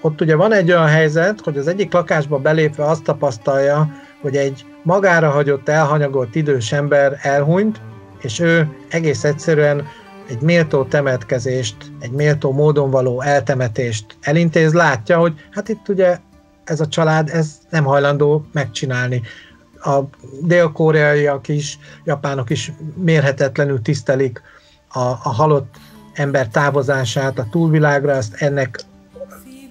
ott 0.00 0.20
ugye 0.20 0.36
van 0.36 0.52
egy 0.52 0.70
olyan 0.70 0.86
helyzet, 0.86 1.40
hogy 1.40 1.58
az 1.58 1.68
egyik 1.68 1.92
lakásba 1.92 2.38
belépve 2.38 2.84
azt 2.84 3.02
tapasztalja, 3.02 3.90
hogy 4.20 4.36
egy 4.36 4.64
magára 4.82 5.30
hagyott, 5.30 5.68
elhanyagolt 5.68 6.34
idős 6.34 6.72
ember 6.72 7.18
elhunyt, 7.22 7.80
és 8.20 8.38
ő 8.38 8.68
egész 8.88 9.24
egyszerűen 9.24 9.86
egy 10.28 10.40
méltó 10.40 10.84
temetkezést, 10.84 11.76
egy 12.00 12.10
méltó 12.10 12.52
módon 12.52 12.90
való 12.90 13.20
eltemetést 13.20 14.16
elintéz, 14.20 14.72
látja, 14.72 15.18
hogy 15.18 15.34
hát 15.50 15.68
itt 15.68 15.88
ugye 15.88 16.18
ez 16.64 16.80
a 16.80 16.88
család 16.88 17.28
ez 17.28 17.58
nem 17.70 17.84
hajlandó 17.84 18.46
megcsinálni. 18.52 19.22
A 19.82 19.98
dél-koreaiak 20.42 21.48
is, 21.48 21.78
japánok 22.04 22.50
is 22.50 22.72
mérhetetlenül 22.94 23.82
tisztelik 23.82 24.42
a, 24.88 24.98
a 25.00 25.32
halott 25.32 25.74
ember 26.12 26.48
távozását 26.48 27.38
a 27.38 27.46
túlvilágra, 27.50 28.12
ezt 28.12 28.34
ennek 28.34 28.80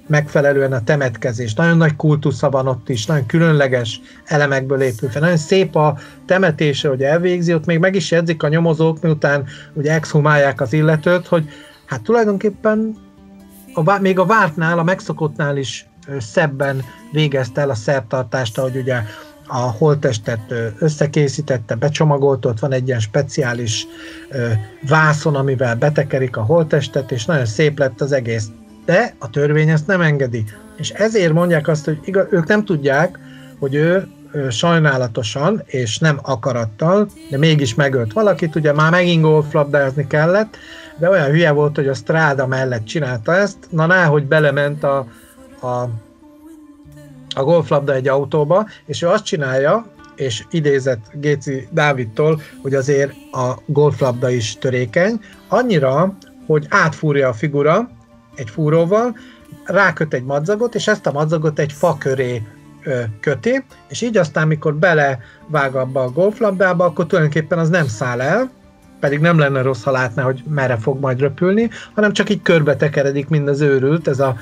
megfelelően 0.08 0.74
a 0.74 0.84
temetkezés. 0.84 1.54
Nagyon 1.54 1.78
nagy 1.78 1.96
kultusza 1.96 2.50
van 2.50 2.68
ott 2.68 2.90
is, 2.90 3.06
nagyon 3.06 3.26
különleges 3.26 4.02
elemekből 4.26 4.82
épül 4.82 5.10
fel. 5.10 5.22
Nagyon 5.22 5.38
szép 5.38 5.76
a 5.76 5.98
temetése, 6.26 6.90
hogy 6.90 7.04
elvégzi, 7.04 7.54
ott 7.54 7.66
még 7.66 7.80
meg 7.80 7.96
is 7.96 8.12
jegyzik 8.12 8.44
a 8.44 8.48
nyomozók, 8.48 9.02
miután 9.02 9.46
ugye 9.74 9.94
exhumálják 9.94 10.62
az 10.62 10.74
illetőt, 10.74 11.28
hogy 11.28 11.50
hát 11.86 12.02
tulajdonképpen 12.02 12.96
a, 13.74 14.00
még 14.00 14.20
a 14.20 14.26
vártnál, 14.26 14.80
a 14.80 14.84
megszokottnál 14.84 15.58
is 15.58 15.88
szebben 16.20 16.84
végezte 17.12 17.62
el 17.62 17.70
a 17.70 17.76
szertartást, 17.76 18.58
ahogy 18.58 18.76
ugye 18.76 19.02
a 19.48 19.58
holttestet 19.58 20.54
összekészítette, 20.80 21.76
becsomagolt, 21.76 22.46
ott 22.46 22.60
van 22.60 22.74
egy 22.74 22.88
ilyen 22.88 23.00
speciális 23.00 23.88
vászon, 24.88 25.36
amivel 25.36 25.76
betekerik 25.76 26.38
a 26.38 26.44
holttestet, 26.44 27.12
és 27.12 27.26
nagyon 27.26 27.46
szép 27.46 27.80
lett 27.80 28.02
az 28.02 28.12
egész. 28.12 28.48
De 28.86 29.16
a 29.20 29.30
törvény 29.30 29.70
ezt 29.70 29.88
nem 29.88 30.02
engedi. 30.02 30.44
És 30.78 30.90
ezért 30.90 31.34
mondják 31.34 31.68
azt, 31.68 31.86
hogy 31.86 32.00
igaz, 32.04 32.26
ők 32.30 32.48
nem 32.48 32.66
tudják, 32.66 33.20
hogy 33.60 33.76
ő, 33.76 34.08
sajnálatosan 34.50 35.62
és 35.66 36.00
nem 36.00 36.20
akarattal, 36.22 37.10
de 37.30 37.38
mégis 37.38 37.76
megölt 37.76 38.14
valakit, 38.14 38.56
ugye 38.56 38.74
már 38.74 38.92
megint 38.92 39.22
golflabdázni 39.22 40.08
kellett, 40.08 40.58
de 40.98 41.10
olyan 41.10 41.30
hülye 41.30 41.52
volt, 41.52 41.76
hogy 41.76 41.88
a 41.88 41.94
stráda 41.94 42.48
mellett 42.48 42.86
csinálta 42.86 43.36
ezt, 43.36 43.58
na 43.70 43.86
ná, 43.86 44.06
hogy 44.06 44.26
belement 44.26 44.84
a, 44.84 45.08
a, 45.62 45.90
a 47.38 47.44
golflabda 47.44 47.94
egy 47.94 48.08
autóba, 48.08 48.68
és 48.86 49.02
ő 49.02 49.08
azt 49.08 49.24
csinálja, 49.24 49.86
és 50.16 50.44
idézett 50.50 51.06
Géci 51.14 51.68
Dávidtól, 51.72 52.42
hogy 52.62 52.74
azért 52.74 53.12
a 53.32 53.54
golflabda 53.66 54.30
is 54.30 54.58
törékeny, 54.58 55.20
annyira, 55.48 56.18
hogy 56.46 56.66
átfúrja 56.70 57.28
a 57.28 57.34
figura, 57.34 57.90
egy 58.36 58.50
fúróval, 58.50 59.18
ráköt 59.66 60.14
egy 60.14 60.24
madzagot, 60.24 60.76
és 60.76 60.88
ezt 60.88 61.06
a 61.06 61.12
madzagot 61.12 61.60
egy 61.60 61.72
fa 61.72 61.98
köré 62.00 62.44
köti, 63.20 63.64
és 63.88 64.02
így 64.02 64.18
aztán, 64.18 64.48
mikor 64.48 64.76
belevág 64.76 65.76
abba 65.76 66.04
a 66.04 66.12
golflabdába, 66.12 66.86
akkor 66.86 67.06
tulajdonképpen 67.06 67.60
az 67.60 67.70
nem 67.70 67.88
száll 67.88 68.22
el, 68.22 68.50
pedig 69.00 69.20
nem 69.20 69.40
lenne 69.40 69.62
rossz, 69.62 69.84
ha 69.84 69.92
látná, 69.92 70.24
hogy 70.24 70.44
merre 70.50 70.78
fog 70.78 71.00
majd 71.00 71.20
röpülni, 71.20 71.70
hanem 71.94 72.14
csak 72.14 72.30
így 72.30 72.42
körbe 72.42 72.76
tekeredik, 72.76 73.28
mind 73.28 73.48
az 73.48 73.62
őrült, 73.62 74.08
ez 74.08 74.20
a 74.20 74.38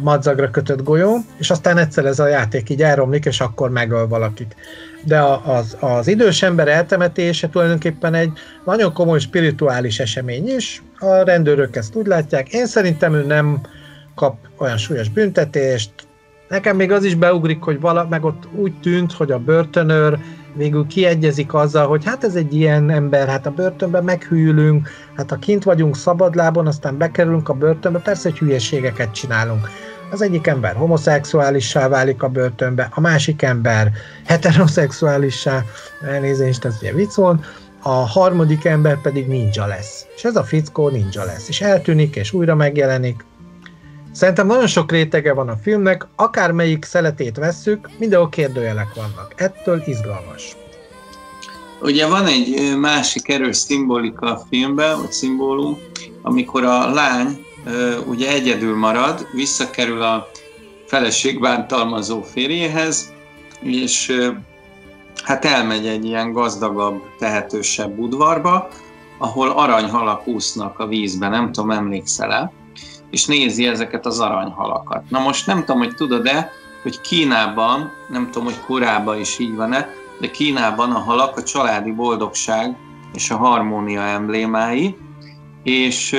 madzagra 0.00 0.50
kötött 0.50 0.82
golyó, 0.82 1.16
és 1.38 1.50
aztán 1.50 1.78
egyszer 1.78 2.04
ez 2.04 2.18
a 2.18 2.26
játék 2.26 2.70
így 2.70 2.82
elromlik, 2.82 3.24
és 3.24 3.40
akkor 3.40 3.70
megöl 3.70 4.08
valakit. 4.08 4.56
De 5.04 5.20
az, 5.44 5.76
az 5.80 6.06
idős 6.06 6.42
ember 6.42 6.68
eltemetése 6.68 7.48
tulajdonképpen 7.48 8.14
egy 8.14 8.32
nagyon 8.64 8.92
komoly 8.92 9.18
spirituális 9.18 9.98
esemény 9.98 10.48
is, 10.48 10.82
a 10.98 11.14
rendőrök 11.14 11.76
ezt 11.76 11.94
úgy 11.94 12.06
látják. 12.06 12.52
Én 12.52 12.66
szerintem 12.66 13.14
ő 13.14 13.24
nem 13.24 13.60
kap 14.14 14.36
olyan 14.58 14.76
súlyos 14.76 15.08
büntetést, 15.08 15.90
Nekem 16.50 16.76
még 16.76 16.92
az 16.92 17.04
is 17.04 17.14
beugrik, 17.14 17.62
hogy 17.62 17.80
vala, 17.80 18.06
meg 18.08 18.24
ott 18.24 18.48
úgy 18.54 18.72
tűnt, 18.80 19.12
hogy 19.12 19.30
a 19.30 19.38
börtönőr 19.38 20.18
végül 20.54 20.86
kiegyezik 20.86 21.54
azzal, 21.54 21.86
hogy 21.86 22.04
hát 22.04 22.24
ez 22.24 22.34
egy 22.34 22.54
ilyen 22.54 22.90
ember, 22.90 23.28
hát 23.28 23.46
a 23.46 23.50
börtönben 23.50 24.04
meghűlünk, 24.04 24.88
hát 25.16 25.30
ha 25.30 25.36
kint 25.36 25.64
vagyunk 25.64 25.96
szabadlábon, 25.96 26.66
aztán 26.66 26.98
bekerülünk 26.98 27.48
a 27.48 27.54
börtönbe, 27.54 27.98
persze, 27.98 28.28
hogy 28.28 28.38
hülyeségeket 28.38 29.12
csinálunk. 29.12 29.68
Az 30.10 30.22
egyik 30.22 30.46
ember 30.46 30.74
homoszexuálissá 30.74 31.88
válik 31.88 32.22
a 32.22 32.28
börtönbe, 32.28 32.88
a 32.94 33.00
másik 33.00 33.42
ember 33.42 33.90
heteroszexuálissá, 34.26 35.62
elnézést, 36.06 36.64
ez 36.64 36.76
ugye 36.80 36.92
vicc 36.92 37.14
volt, 37.14 37.44
a 37.82 37.90
harmadik 37.90 38.64
ember 38.64 39.00
pedig 39.00 39.26
ninja 39.26 39.66
lesz. 39.66 40.06
És 40.16 40.24
ez 40.24 40.36
a 40.36 40.44
fickó 40.44 40.88
ninja 40.88 41.24
lesz. 41.24 41.48
És 41.48 41.60
eltűnik, 41.60 42.16
és 42.16 42.32
újra 42.32 42.54
megjelenik. 42.54 43.24
Szerintem 44.12 44.46
nagyon 44.46 44.66
sok 44.66 44.90
rétege 44.90 45.32
van 45.32 45.48
a 45.48 45.56
filmnek, 45.56 46.06
akármelyik 46.16 46.84
szeletét 46.84 47.36
vesszük, 47.36 47.88
mindenhol 47.98 48.28
kérdőjelek 48.28 48.94
vannak. 48.94 49.32
Ettől 49.36 49.82
izgalmas. 49.86 50.56
Ugye 51.82 52.06
van 52.06 52.26
egy 52.26 52.76
másik 52.78 53.28
erős 53.28 53.56
szimbolika 53.56 54.26
a 54.26 54.42
filmben, 54.48 55.00
vagy 55.00 55.12
szimbólum, 55.12 55.78
amikor 56.22 56.64
a 56.64 56.90
lány 56.90 57.44
ugye 58.06 58.30
egyedül 58.30 58.76
marad, 58.76 59.26
visszakerül 59.32 60.02
a 60.02 60.28
feleség 60.86 61.40
bántalmazó 61.40 62.22
férjéhez, 62.22 63.12
és 63.60 64.16
hát 65.24 65.44
elmegy 65.44 65.86
egy 65.86 66.04
ilyen 66.04 66.32
gazdagabb, 66.32 67.02
tehetősebb 67.18 67.98
udvarba, 67.98 68.68
ahol 69.18 69.50
aranyhalak 69.50 70.26
úsznak 70.26 70.78
a 70.78 70.86
vízben, 70.86 71.30
nem 71.30 71.52
tudom, 71.52 71.70
emlékszel-e, 71.70 72.52
és 73.10 73.26
nézi 73.26 73.66
ezeket 73.66 74.06
az 74.06 74.20
aranyhalakat. 74.20 75.02
Na 75.08 75.18
most 75.18 75.46
nem 75.46 75.58
tudom, 75.58 75.78
hogy 75.78 75.94
tudod-e, 75.94 76.52
hogy 76.82 77.00
Kínában, 77.00 77.92
nem 78.08 78.24
tudom, 78.30 78.44
hogy 78.44 78.60
korábban 78.66 79.18
is 79.18 79.38
így 79.38 79.54
van-e, 79.54 79.88
de 80.20 80.30
Kínában 80.30 80.90
a 80.90 80.98
halak 80.98 81.36
a 81.36 81.42
családi 81.42 81.92
boldogság 81.92 82.76
és 83.14 83.30
a 83.30 83.36
harmónia 83.36 84.00
emblémái, 84.00 84.96
és 85.62 86.16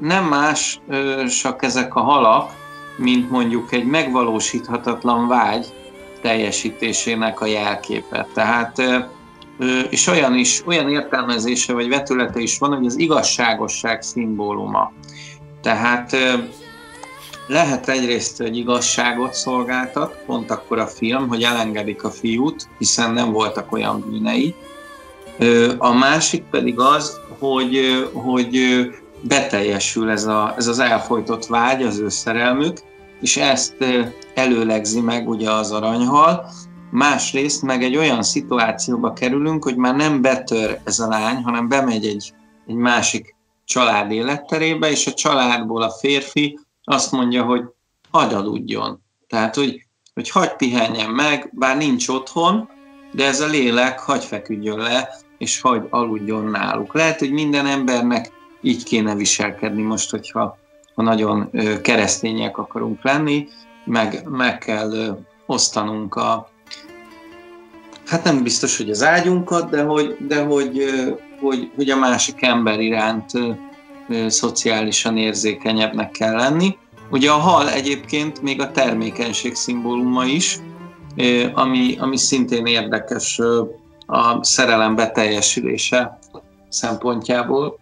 nem 0.00 0.24
más 0.24 0.80
csak 1.40 1.62
ezek 1.62 1.94
a 1.94 2.00
halak, 2.00 2.50
mint 2.96 3.30
mondjuk 3.30 3.72
egy 3.72 3.84
megvalósíthatatlan 3.84 5.28
vágy 5.28 5.66
teljesítésének 6.20 7.40
a 7.40 7.46
jelképe. 7.46 8.26
Tehát 8.34 8.82
és 9.90 10.06
olyan 10.06 10.34
is, 10.34 10.62
olyan 10.66 10.88
értelmezése 10.88 11.72
vagy 11.72 11.88
vetülete 11.88 12.40
is 12.40 12.58
van, 12.58 12.76
hogy 12.76 12.86
az 12.86 12.98
igazságosság 12.98 14.02
szimbóluma. 14.02 14.92
Tehát 15.64 16.16
lehet 17.46 17.88
egyrészt 17.88 18.40
egy 18.40 18.56
igazságot 18.56 19.34
szolgáltat, 19.34 20.22
pont 20.26 20.50
akkor 20.50 20.78
a 20.78 20.86
film, 20.86 21.28
hogy 21.28 21.42
elengedik 21.42 22.04
a 22.04 22.10
fiút, 22.10 22.68
hiszen 22.78 23.12
nem 23.12 23.32
voltak 23.32 23.72
olyan 23.72 24.04
bűnei. 24.08 24.54
A 25.78 25.92
másik 25.92 26.42
pedig 26.42 26.78
az, 26.78 27.20
hogy, 27.38 27.78
hogy 28.12 28.58
beteljesül 29.20 30.10
ez, 30.10 30.24
a, 30.24 30.54
ez 30.56 30.66
az 30.66 30.78
elfolytott 30.78 31.46
vágy, 31.46 31.82
az 31.82 31.98
ő 31.98 32.08
szerelmük, 32.08 32.78
és 33.20 33.36
ezt 33.36 33.74
előlegzi 34.34 35.00
meg 35.00 35.28
ugye 35.28 35.50
az 35.50 35.72
aranyhal. 35.72 36.46
Másrészt 36.90 37.62
meg 37.62 37.82
egy 37.82 37.96
olyan 37.96 38.22
szituációba 38.22 39.12
kerülünk, 39.12 39.64
hogy 39.64 39.76
már 39.76 39.96
nem 39.96 40.22
betör 40.22 40.78
ez 40.84 40.98
a 40.98 41.08
lány, 41.08 41.42
hanem 41.42 41.68
bemegy 41.68 42.06
egy, 42.06 42.32
egy 42.66 42.74
másik 42.74 43.33
család 43.64 44.10
életterébe, 44.10 44.90
és 44.90 45.06
a 45.06 45.12
családból 45.12 45.82
a 45.82 45.90
férfi 45.90 46.58
azt 46.84 47.12
mondja, 47.12 47.44
hogy 47.44 47.62
hadd 48.10 48.32
aludjon. 48.32 49.02
Tehát, 49.28 49.54
hogy, 49.54 49.86
hogy 50.14 50.30
hagy 50.30 50.56
pihenjen 50.56 51.10
meg, 51.10 51.50
bár 51.52 51.76
nincs 51.76 52.08
otthon, 52.08 52.68
de 53.12 53.26
ez 53.26 53.40
a 53.40 53.46
lélek 53.46 54.00
hagy 54.00 54.24
feküdjön 54.24 54.78
le, 54.78 55.08
és 55.38 55.60
hagy 55.60 55.86
aludjon 55.90 56.44
náluk. 56.44 56.94
Lehet, 56.94 57.18
hogy 57.18 57.32
minden 57.32 57.66
embernek 57.66 58.32
így 58.62 58.84
kéne 58.84 59.14
viselkedni 59.14 59.82
most, 59.82 60.10
hogyha 60.10 60.58
ha 60.94 61.02
nagyon 61.02 61.50
keresztények 61.82 62.58
akarunk 62.58 63.02
lenni, 63.02 63.48
meg, 63.84 64.28
meg 64.28 64.58
kell 64.58 65.18
osztanunk 65.46 66.14
a, 66.14 66.48
hát 68.06 68.24
nem 68.24 68.42
biztos, 68.42 68.76
hogy 68.76 68.90
az 68.90 69.02
ágyunkat, 69.02 69.70
de 69.70 69.82
hogy, 69.82 70.16
de 70.20 70.42
hogy, 70.42 70.84
hogy, 71.44 71.70
hogy 71.76 71.90
a 71.90 71.96
másik 71.96 72.42
ember 72.42 72.80
iránt 72.80 73.30
szociálisan 74.26 75.16
érzékenyebbnek 75.16 76.10
kell 76.10 76.34
lenni. 76.34 76.76
Ugye 77.10 77.30
a 77.30 77.38
hal 77.38 77.70
egyébként 77.70 78.42
még 78.42 78.60
a 78.60 78.70
termékenység 78.70 79.54
szimbóluma 79.54 80.24
is, 80.24 80.58
ami, 81.52 81.96
ami 81.98 82.16
szintén 82.16 82.66
érdekes 82.66 83.40
a 84.06 84.44
szerelem 84.44 84.94
beteljesülése 84.94 86.18
szempontjából 86.68 87.78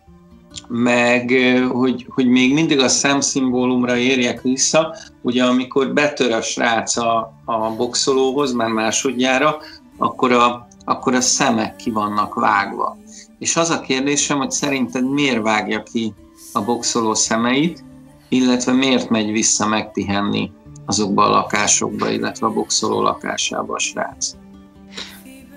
meg 0.68 1.30
hogy, 1.72 2.06
hogy 2.08 2.26
még 2.26 2.52
mindig 2.52 2.78
a 2.78 2.88
szemszimbólumra 2.88 3.96
érjek 3.96 4.42
vissza, 4.42 4.96
ugye 5.20 5.44
amikor 5.44 5.92
betör 5.92 6.32
a 6.32 6.42
srác 6.42 6.96
a, 6.96 7.32
a 7.44 7.70
boxolóhoz, 7.76 8.52
már 8.52 8.68
másodjára, 8.68 9.56
akkor 9.98 10.32
a, 10.32 10.66
akkor 10.84 11.14
a 11.14 11.20
szemek 11.20 11.76
ki 11.76 11.90
vannak 11.90 12.34
vágva. 12.34 12.96
És 13.42 13.56
az 13.56 13.70
a 13.70 13.80
kérdésem, 13.80 14.38
hogy 14.38 14.50
szerinted 14.50 15.10
miért 15.10 15.42
vágja 15.42 15.82
ki 15.82 16.14
a 16.52 16.60
boxoló 16.60 17.14
szemeit, 17.14 17.84
illetve 18.28 18.72
miért 18.72 19.08
megy 19.08 19.32
vissza 19.32 19.66
megpihenni 19.66 20.50
azokba 20.86 21.24
a 21.24 21.30
lakásokba, 21.30 22.10
illetve 22.10 22.46
a 22.46 22.50
boxoló 22.50 23.02
lakásába 23.02 23.74
a 23.74 23.78
srác? 23.78 24.34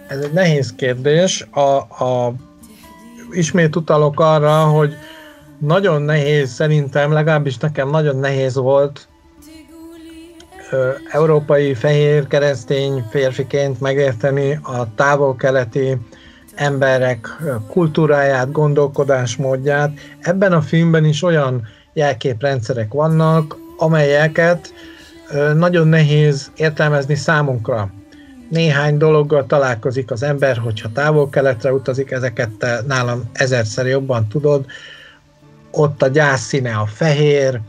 Ez 0.08 0.20
egy 0.20 0.34
nehéz 0.34 0.74
kérdés. 0.76 1.48
A, 1.52 1.78
a 2.06 2.34
ismét 3.32 3.76
utalok 3.76 4.20
arra, 4.20 4.64
hogy 4.64 4.94
nagyon 5.60 6.02
nehéz, 6.02 6.52
szerintem, 6.52 7.12
legalábbis 7.12 7.58
nekem 7.58 7.90
nagyon 7.90 8.16
nehéz 8.16 8.56
volt 8.56 9.08
ö, 10.72 10.90
európai 11.12 11.74
fehér 11.74 12.28
keresztény 12.28 13.04
férfiként 13.10 13.80
megérteni 13.80 14.60
a 14.64 14.94
távol-keleti 14.96 15.98
emberek 16.56 17.28
kultúráját, 17.68 18.52
gondolkodásmódját. 18.52 19.92
Ebben 20.20 20.54
a 20.54 20.62
filmben 20.62 21.06
is 21.06 21.24
olyan 21.24 21.68
jelképrendszerek 21.94 22.94
vannak, 22.94 23.58
amelyeket 23.78 24.74
nagyon 25.56 25.88
nehéz 25.88 26.52
értelmezni 26.56 27.16
számunkra 27.16 27.92
néhány 28.50 28.98
dologgal 28.98 29.46
találkozik 29.46 30.12
az 30.12 30.24
ember, 30.24 30.58
hogyha 30.58 30.92
távol-keletre 30.92 31.74
utazik, 31.74 32.12
ezeket 32.12 32.50
te 32.50 32.82
nálam 32.88 33.30
ezerszer 33.34 33.88
jobban 33.88 34.28
tudod. 34.28 34.66
Ott 35.72 36.02
a 36.02 36.08
gyászszíne 36.08 36.76
a 36.76 36.86
fehér, 36.86 37.60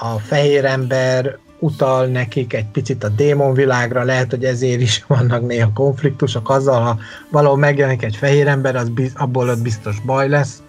a 0.00 0.18
fehér 0.18 0.64
ember 0.64 1.38
utal 1.58 2.06
nekik 2.06 2.52
egy 2.52 2.66
picit 2.66 3.04
a 3.04 3.08
démonvilágra, 3.08 4.02
lehet, 4.02 4.30
hogy 4.30 4.44
ezért 4.44 4.80
is 4.80 5.04
vannak 5.08 5.46
néha 5.46 5.70
konfliktusok 5.74 6.50
azzal, 6.50 6.80
ha 6.80 6.98
valahol 7.30 7.58
megjelenik 7.58 8.02
egy 8.02 8.16
fehér 8.16 8.46
ember, 8.46 8.76
az 8.76 8.88
biz, 8.88 9.12
abból 9.16 9.48
ott 9.48 9.62
biztos 9.62 10.00
baj 10.00 10.28
lesz. 10.28 10.62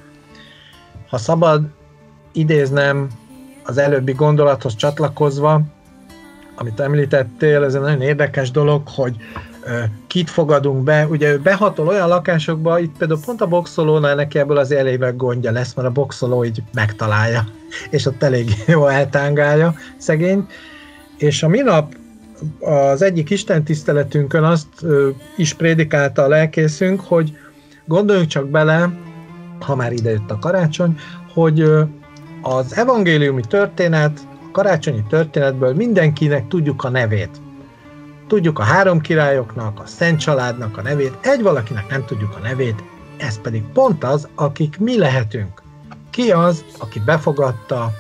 Ha 1.09 1.17
szabad 1.17 1.67
idéznem 2.31 3.07
az 3.63 3.77
előbbi 3.77 4.11
gondolathoz 4.11 4.75
csatlakozva, 4.75 5.61
amit 6.55 6.79
említettél, 6.79 7.63
ez 7.63 7.73
egy 7.75 7.81
nagyon 7.81 8.01
érdekes 8.01 8.51
dolog, 8.51 8.81
hogy 8.87 9.15
kit 10.07 10.29
fogadunk 10.29 10.83
be, 10.83 11.07
ugye 11.07 11.31
ő 11.31 11.39
behatol 11.39 11.87
olyan 11.87 12.07
lakásokba, 12.07 12.79
itt 12.79 12.97
például 12.97 13.19
pont 13.25 13.41
a 13.41 13.47
boxolónál 13.47 14.15
neki 14.15 14.39
ebből 14.39 14.57
az 14.57 14.71
elével 14.71 15.13
gondja 15.13 15.51
lesz, 15.51 15.73
mert 15.73 15.87
a 15.87 15.91
boxoló 15.91 16.43
így 16.43 16.63
megtalálja, 16.73 17.45
és 17.89 18.05
ott 18.05 18.23
elég 18.23 18.55
jó 18.67 18.87
eltángálja 18.87 19.73
szegény. 19.97 20.47
És 21.17 21.43
a 21.43 21.47
minap 21.47 21.95
az 22.59 23.01
egyik 23.01 23.29
Isten 23.29 23.63
tiszteletünkön 23.63 24.43
azt 24.43 24.85
is 25.37 25.53
prédikálta 25.53 26.23
a 26.23 26.27
lelkészünk, 26.27 27.01
hogy 27.01 27.37
gondoljunk 27.85 28.27
csak 28.27 28.49
bele, 28.49 28.89
ha 29.59 29.75
már 29.75 29.91
idejött 29.91 30.31
a 30.31 30.39
karácsony, 30.39 30.99
hogy 31.33 31.61
az 32.41 32.75
evangéliumi 32.75 33.41
történet 33.47 34.27
karácsonyi 34.51 35.03
történetből 35.09 35.73
mindenkinek 35.73 36.47
tudjuk 36.47 36.83
a 36.83 36.89
nevét. 36.89 37.41
Tudjuk 38.27 38.59
a 38.59 38.63
három 38.63 39.01
királyoknak, 39.01 39.79
a 39.79 39.85
Szent 39.85 40.19
Családnak 40.19 40.77
a 40.77 40.81
nevét, 40.81 41.17
egy 41.21 41.41
valakinek 41.41 41.89
nem 41.89 42.05
tudjuk 42.05 42.35
a 42.35 42.39
nevét, 42.39 42.83
ez 43.17 43.41
pedig 43.41 43.63
pont 43.73 44.03
az, 44.03 44.27
akik 44.35 44.79
mi 44.79 44.97
lehetünk. 44.97 45.61
Ki 46.09 46.31
az, 46.31 46.63
aki 46.77 47.01
befogadta 47.05 47.91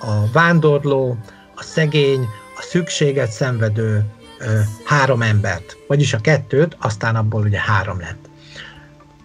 a 0.00 0.30
vándorló, 0.32 1.16
a 1.58 1.62
szegény, 1.62 2.28
a 2.56 2.62
szükséget 2.62 3.30
szenvedő 3.30 4.04
ö, 4.38 4.58
három 4.84 5.22
embert, 5.22 5.76
vagyis 5.86 6.14
a 6.14 6.18
kettőt, 6.20 6.76
aztán 6.80 7.16
abból 7.16 7.42
ugye 7.42 7.60
három 7.60 8.00
lett. 8.00 8.28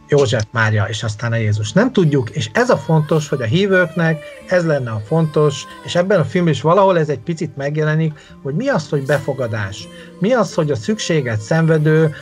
József 0.07 0.45
Mária, 0.51 0.85
és 0.85 1.03
aztán 1.03 1.31
a 1.31 1.35
Jézus. 1.35 1.71
Nem 1.71 1.91
tudjuk, 1.91 2.29
és 2.29 2.49
ez 2.53 2.69
a 2.69 2.77
fontos, 2.77 3.29
hogy 3.29 3.41
a 3.41 3.45
hívőknek 3.45 4.23
ez 4.47 4.65
lenne 4.65 4.91
a 4.91 5.01
fontos, 5.05 5.63
és 5.83 5.95
ebben 5.95 6.19
a 6.19 6.23
filmben 6.23 6.53
is 6.53 6.61
valahol 6.61 6.99
ez 6.99 7.09
egy 7.09 7.19
picit 7.19 7.55
megjelenik, 7.55 8.19
hogy 8.41 8.55
mi 8.55 8.67
az, 8.67 8.89
hogy 8.89 9.05
befogadás, 9.05 9.87
mi 10.19 10.31
az, 10.31 10.53
hogy 10.53 10.71
a 10.71 10.75
szükséget 10.75 11.41
szenvedő, 11.41 12.15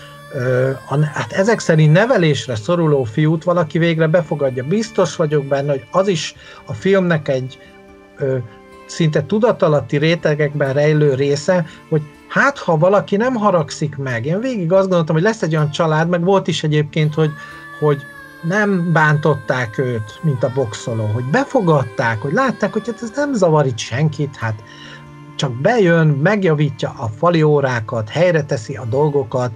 a, 0.89 1.05
hát 1.05 1.31
ezek 1.31 1.59
szerint 1.59 1.93
nevelésre 1.93 2.55
szoruló 2.55 3.03
fiút 3.03 3.43
valaki 3.43 3.77
végre 3.77 4.07
befogadja. 4.07 4.63
Biztos 4.63 5.15
vagyok 5.15 5.45
benne, 5.45 5.71
hogy 5.71 5.85
az 5.91 6.07
is 6.07 6.35
a 6.65 6.73
filmnek 6.73 7.27
egy 7.27 7.59
ö, 8.17 8.37
szinte 8.91 9.23
tudatalatti 9.25 9.97
rétegekben 9.97 10.73
rejlő 10.73 11.13
része, 11.13 11.65
hogy 11.89 12.01
hát 12.27 12.57
ha 12.57 12.77
valaki 12.77 13.15
nem 13.15 13.35
haragszik 13.35 13.97
meg. 13.97 14.25
Én 14.25 14.39
végig 14.39 14.71
azt 14.71 14.87
gondoltam, 14.87 15.15
hogy 15.15 15.23
lesz 15.23 15.41
egy 15.41 15.55
olyan 15.55 15.71
család, 15.71 16.09
meg 16.09 16.23
volt 16.23 16.47
is 16.47 16.63
egyébként, 16.63 17.13
hogy, 17.13 17.31
hogy 17.79 18.01
nem 18.41 18.91
bántották 18.93 19.77
őt, 19.77 20.19
mint 20.21 20.43
a 20.43 20.51
boxoló, 20.53 21.05
hogy 21.05 21.23
befogadták, 21.23 22.21
hogy 22.21 22.33
látták, 22.33 22.73
hogy 22.73 22.85
hát 22.85 23.01
ez 23.01 23.11
nem 23.15 23.33
zavar 23.33 23.65
itt 23.65 23.77
senkit, 23.77 24.35
hát 24.35 24.63
csak 25.35 25.51
bejön, 25.61 26.07
megjavítja 26.07 26.93
a 26.97 27.07
fali 27.17 27.43
órákat, 27.43 28.09
helyre 28.09 28.43
teszi 28.43 28.75
a 28.75 28.85
dolgokat, 28.85 29.51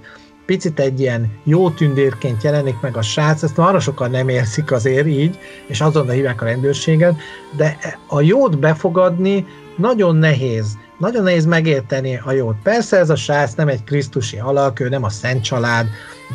picit 0.46 0.80
egy 0.80 1.00
ilyen 1.00 1.30
jó 1.44 1.70
tündérként 1.70 2.42
jelenik 2.42 2.80
meg 2.80 2.96
a 2.96 3.02
srác, 3.02 3.42
ezt 3.42 3.58
arra 3.58 3.80
sokan 3.80 4.10
nem 4.10 4.28
érzik 4.28 4.72
azért 4.72 5.06
így, 5.06 5.38
és 5.66 5.80
azonnal 5.80 6.14
hívják 6.14 6.42
a 6.42 6.44
rendőrséget, 6.44 7.14
de 7.56 7.78
a 8.06 8.20
jót 8.20 8.58
befogadni 8.58 9.46
nagyon 9.76 10.16
nehéz. 10.16 10.78
Nagyon 10.98 11.22
nehéz 11.22 11.46
megérteni 11.46 12.20
a 12.24 12.32
jót. 12.32 12.56
Persze 12.62 12.98
ez 12.98 13.10
a 13.10 13.16
srác 13.16 13.54
nem 13.54 13.68
egy 13.68 13.84
krisztusi 13.84 14.38
alak, 14.38 14.80
ő 14.80 14.88
nem 14.88 15.04
a 15.04 15.08
szent 15.08 15.42
család, 15.42 15.86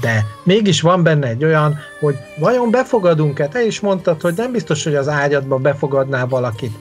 de 0.02 0.26
mégis 0.44 0.82
van 0.82 1.04
benne 1.04 1.28
egy 1.28 1.44
olyan, 1.44 1.78
hogy 2.00 2.16
vajon 2.40 2.72
befogadunk-e? 2.72 3.48
Te 3.48 3.66
is 3.66 3.80
mondtad, 3.80 4.22
hogy 4.22 4.34
nem 4.38 4.52
biztos, 4.52 4.84
hogy 4.84 4.96
az 4.96 5.08
ágyadba 5.08 5.58
befogadnál 5.58 6.28
valakit. 6.28 6.74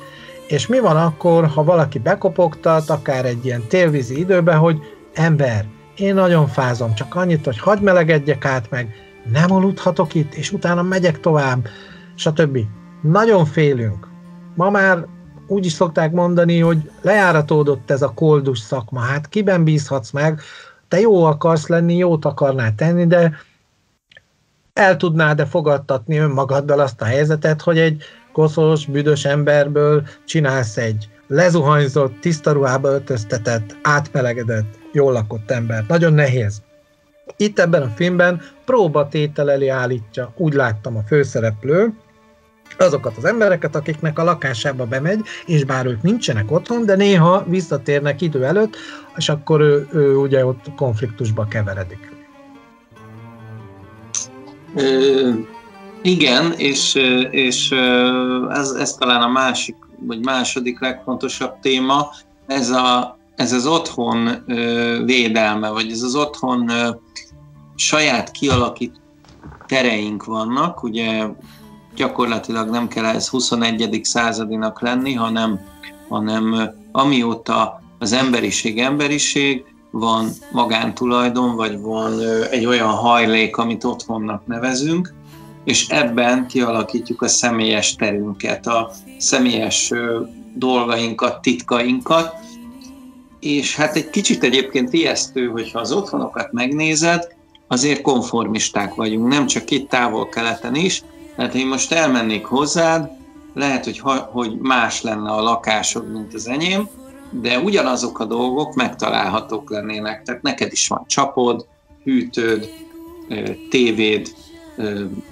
És 0.46 0.66
mi 0.66 0.78
van 0.78 0.96
akkor, 0.96 1.46
ha 1.46 1.64
valaki 1.64 1.98
bekopogtat, 1.98 2.90
akár 2.90 3.24
egy 3.24 3.44
ilyen 3.44 3.66
télvízi 3.68 4.18
időben, 4.18 4.58
hogy 4.58 4.78
ember, 5.14 5.64
én 5.96 6.14
nagyon 6.14 6.46
fázom, 6.46 6.94
csak 6.94 7.14
annyit, 7.14 7.44
hogy 7.44 7.58
hagyd 7.58 7.82
melegedjek 7.82 8.44
át 8.44 8.70
meg, 8.70 8.94
nem 9.32 9.52
aludhatok 9.52 10.14
itt, 10.14 10.34
és 10.34 10.52
utána 10.52 10.82
megyek 10.82 11.20
tovább, 11.20 11.68
stb. 12.14 12.58
Nagyon 13.02 13.44
félünk. 13.44 14.08
Ma 14.54 14.70
már 14.70 15.06
úgy 15.46 15.66
is 15.66 15.72
szokták 15.72 16.12
mondani, 16.12 16.58
hogy 16.58 16.90
lejáratódott 17.02 17.90
ez 17.90 18.02
a 18.02 18.12
koldus 18.14 18.58
szakma. 18.58 19.00
Hát 19.00 19.28
kiben 19.28 19.64
bízhatsz 19.64 20.10
meg? 20.10 20.40
Te 20.88 21.00
jó 21.00 21.24
akarsz 21.24 21.66
lenni, 21.66 21.96
jót 21.96 22.24
akarnál 22.24 22.74
tenni, 22.74 23.06
de 23.06 23.32
el 24.72 24.96
tudnád-e 24.96 25.46
fogadtatni 25.46 26.16
önmagaddal 26.16 26.80
azt 26.80 27.00
a 27.00 27.04
helyzetet, 27.04 27.62
hogy 27.62 27.78
egy 27.78 28.02
koszos, 28.32 28.86
büdös 28.86 29.24
emberből 29.24 30.06
csinálsz 30.24 30.76
egy 30.76 31.08
lezuhanyzott, 31.26 32.20
tiszta 32.20 32.52
ruhába 32.52 32.88
öltöztetett, 32.88 33.76
átmelegedett, 33.82 34.78
jól 34.92 35.12
lakott 35.12 35.50
ember. 35.50 35.84
Nagyon 35.88 36.12
nehéz. 36.12 36.62
Itt 37.36 37.58
ebben 37.58 37.82
a 37.82 37.92
filmben 37.96 38.42
próbatétel 38.64 39.50
elé 39.50 39.68
állítja, 39.68 40.32
úgy 40.36 40.52
láttam 40.52 40.96
a 40.96 41.02
főszereplő, 41.06 41.94
azokat 42.78 43.16
az 43.16 43.24
embereket, 43.24 43.76
akiknek 43.76 44.18
a 44.18 44.24
lakásába 44.24 44.86
bemegy, 44.86 45.20
és 45.46 45.64
bár 45.64 45.86
ők 45.86 46.02
nincsenek 46.02 46.50
otthon, 46.50 46.86
de 46.86 46.96
néha 46.96 47.44
visszatérnek 47.46 48.20
idő 48.20 48.44
előtt, 48.44 48.76
és 49.16 49.28
akkor 49.28 49.60
ő, 49.60 49.88
ő 49.92 50.16
ugye 50.16 50.46
ott 50.46 50.64
konfliktusba 50.76 51.46
keveredik. 51.46 52.12
Ö, 54.76 55.30
igen, 56.02 56.52
és, 56.52 56.94
és 57.30 57.70
ez, 58.50 58.70
ez 58.70 58.92
talán 58.92 59.22
a 59.22 59.28
másik, 59.28 59.76
vagy 60.06 60.24
második 60.24 60.80
legfontosabb 60.80 61.54
téma, 61.60 62.10
ez 62.46 62.70
a, 62.70 63.18
ez 63.36 63.52
az 63.52 63.66
otthon 63.66 64.44
védelme, 65.04 65.68
vagy 65.68 65.90
ez 65.90 66.02
az 66.02 66.14
otthon 66.14 66.70
saját 67.74 68.30
kialakít 68.30 69.00
tereink 69.66 70.24
vannak, 70.24 70.82
ugye 70.82 71.26
gyakorlatilag 71.94 72.70
nem 72.70 72.88
kell 72.88 73.04
ez 73.04 73.28
21. 73.28 74.00
századinak 74.02 74.80
lenni, 74.80 75.12
hanem, 75.12 75.60
hanem 76.08 76.70
amióta 76.92 77.82
az 77.98 78.12
emberiség 78.12 78.78
emberiség, 78.78 79.64
van 79.90 80.28
magántulajdon, 80.52 81.56
vagy 81.56 81.80
van 81.80 82.20
egy 82.50 82.66
olyan 82.66 82.88
hajlék, 82.88 83.56
amit 83.56 83.84
otthonnak 83.84 84.46
nevezünk, 84.46 85.14
és 85.64 85.88
ebben 85.88 86.46
kialakítjuk 86.46 87.22
a 87.22 87.28
személyes 87.28 87.94
terünket, 87.94 88.66
a 88.66 88.90
személyes 89.18 89.92
dolgainkat, 90.54 91.42
titkainkat, 91.42 92.34
és 93.40 93.76
hát 93.76 93.96
egy 93.96 94.10
kicsit 94.10 94.42
egyébként 94.42 94.92
ijesztő, 94.92 95.46
hogyha 95.46 95.78
az 95.78 95.92
otthonokat 95.92 96.52
megnézed, 96.52 97.34
azért 97.66 98.00
konformisták 98.00 98.94
vagyunk, 98.94 99.28
nem 99.28 99.46
csak 99.46 99.70
itt 99.70 99.88
távol-keleten 99.88 100.74
is, 100.74 101.02
tehát 101.36 101.54
én 101.54 101.66
most 101.66 101.92
elmennék 101.92 102.44
hozzád, 102.44 103.10
lehet, 103.54 103.84
hogy, 103.84 104.02
hogy 104.30 104.58
más 104.58 105.02
lenne 105.02 105.30
a 105.30 105.42
lakásod, 105.42 106.12
mint 106.12 106.34
az 106.34 106.48
enyém, 106.48 106.88
de 107.30 107.58
ugyanazok 107.58 108.18
a 108.18 108.24
dolgok 108.24 108.74
megtalálhatók 108.74 109.70
lennének. 109.70 110.22
Tehát 110.22 110.42
neked 110.42 110.72
is 110.72 110.88
van 110.88 111.04
csapod, 111.06 111.66
hűtőd, 112.04 112.68
tévéd, 113.70 114.34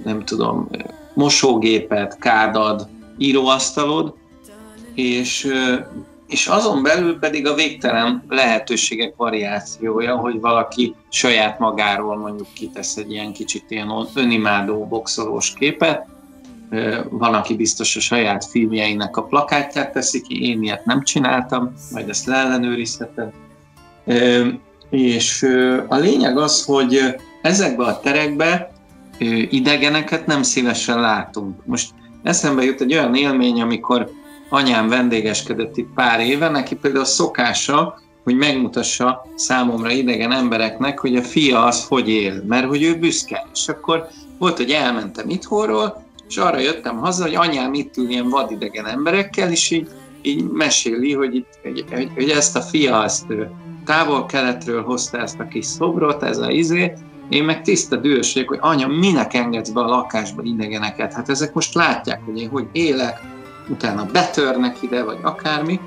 nem 0.05 0.25
tudom, 0.25 0.69
mosógéped, 1.15 2.17
kádad, 2.19 2.89
íróasztalod, 3.19 4.15
és 4.95 5.49
és 6.29 6.47
azon 6.47 6.83
belül 6.83 7.19
pedig 7.19 7.47
a 7.47 7.55
végtelen 7.55 8.25
lehetőségek 8.29 9.17
variációja, 9.17 10.17
hogy 10.17 10.41
valaki 10.41 10.95
saját 11.09 11.59
magáról 11.59 12.17
mondjuk 12.17 12.49
kitesz 12.55 12.97
egy 12.97 13.13
ilyen 13.13 13.33
kicsit 13.33 13.65
ilyen 13.69 14.09
önimádó 14.15 14.87
boxolós 14.87 15.53
képet, 15.53 16.07
van, 17.11 17.35
aki 17.35 17.55
biztos 17.55 17.97
a 17.97 18.01
saját 18.01 18.45
filmjeinek 18.45 19.17
a 19.17 19.23
plakátját 19.23 19.93
teszi 19.93 20.21
ki, 20.21 20.49
én 20.49 20.63
ilyet 20.63 20.85
nem 20.85 21.03
csináltam, 21.03 21.75
majd 21.93 22.09
ezt 22.09 22.27
leellenőrizheted. 22.27 23.33
És 24.91 25.43
a 25.89 25.97
lényeg 25.97 26.39
az, 26.39 26.65
hogy 26.65 27.15
ezekbe 27.43 27.85
a 27.85 28.01
terekbe 28.01 28.73
idegeneket 29.51 30.27
nem 30.27 30.43
szívesen 30.43 31.01
látunk. 31.01 31.67
Most 31.67 31.91
eszembe 32.23 32.65
jut 32.65 32.81
egy 32.81 32.93
olyan 32.93 33.15
élmény, 33.15 33.61
amikor 33.61 34.11
anyám 34.49 34.89
vendégeskedett 34.89 35.77
itt 35.77 35.89
pár 35.95 36.21
éve, 36.21 36.49
neki 36.49 36.75
például 36.75 37.05
szokása, 37.05 38.01
hogy 38.25 38.37
megmutassa 38.37 39.27
számomra 39.35 39.91
idegen 39.91 40.33
embereknek, 40.33 40.99
hogy 40.99 41.17
a 41.17 41.23
fia 41.23 41.65
az 41.65 41.87
hogy 41.89 42.09
él, 42.09 42.43
mert 42.47 42.67
hogy 42.67 42.83
ő 42.83 42.99
büszke. 42.99 43.47
És 43.55 43.69
akkor 43.69 44.07
volt, 44.39 44.57
hogy 44.57 44.71
elmentem 44.71 45.29
itthonról, 45.29 46.05
és 46.29 46.37
arra 46.37 46.59
jöttem 46.59 46.97
haza, 46.97 47.23
hogy 47.23 47.35
anyám 47.35 47.75
itt 47.75 47.97
ül 47.97 48.11
ilyen 48.11 48.29
vadidegen 48.29 48.87
emberekkel, 48.87 49.51
és 49.51 49.71
így, 49.71 49.89
így 50.23 50.45
meséli, 50.45 51.15
hogy, 51.15 51.35
itt, 51.35 51.59
hogy, 51.63 52.11
hogy 52.15 52.31
ezt 52.31 52.57
a 52.57 52.61
fia, 52.61 53.05
ezt 53.05 53.27
távol-keletről 53.85 54.83
hozta 54.83 55.19
ezt 55.19 55.41
a 55.41 55.49
kis 55.49 55.67
szobrot, 55.67 56.23
ez 56.23 56.39
a 56.39 56.51
izé, 56.51 56.93
én 57.29 57.45
meg 57.45 57.63
tiszta 57.63 57.97
dühös 57.97 58.45
hogy 58.47 58.59
anya, 58.61 58.87
minek 58.87 59.35
engedsz 59.35 59.71
be 59.71 59.81
a 59.81 59.87
lakásba 59.87 60.43
idegeneket? 60.43 61.13
Hát 61.13 61.29
ezek 61.29 61.53
most 61.55 61.75
látják, 61.75 62.21
hogy 62.25 62.41
én 62.41 62.49
hogy 62.49 62.67
élek, 62.73 63.21
utána 63.69 64.05
betörnek 64.13 64.83
ide, 64.83 65.05
vagy 65.05 65.19
akármi. 65.23 65.81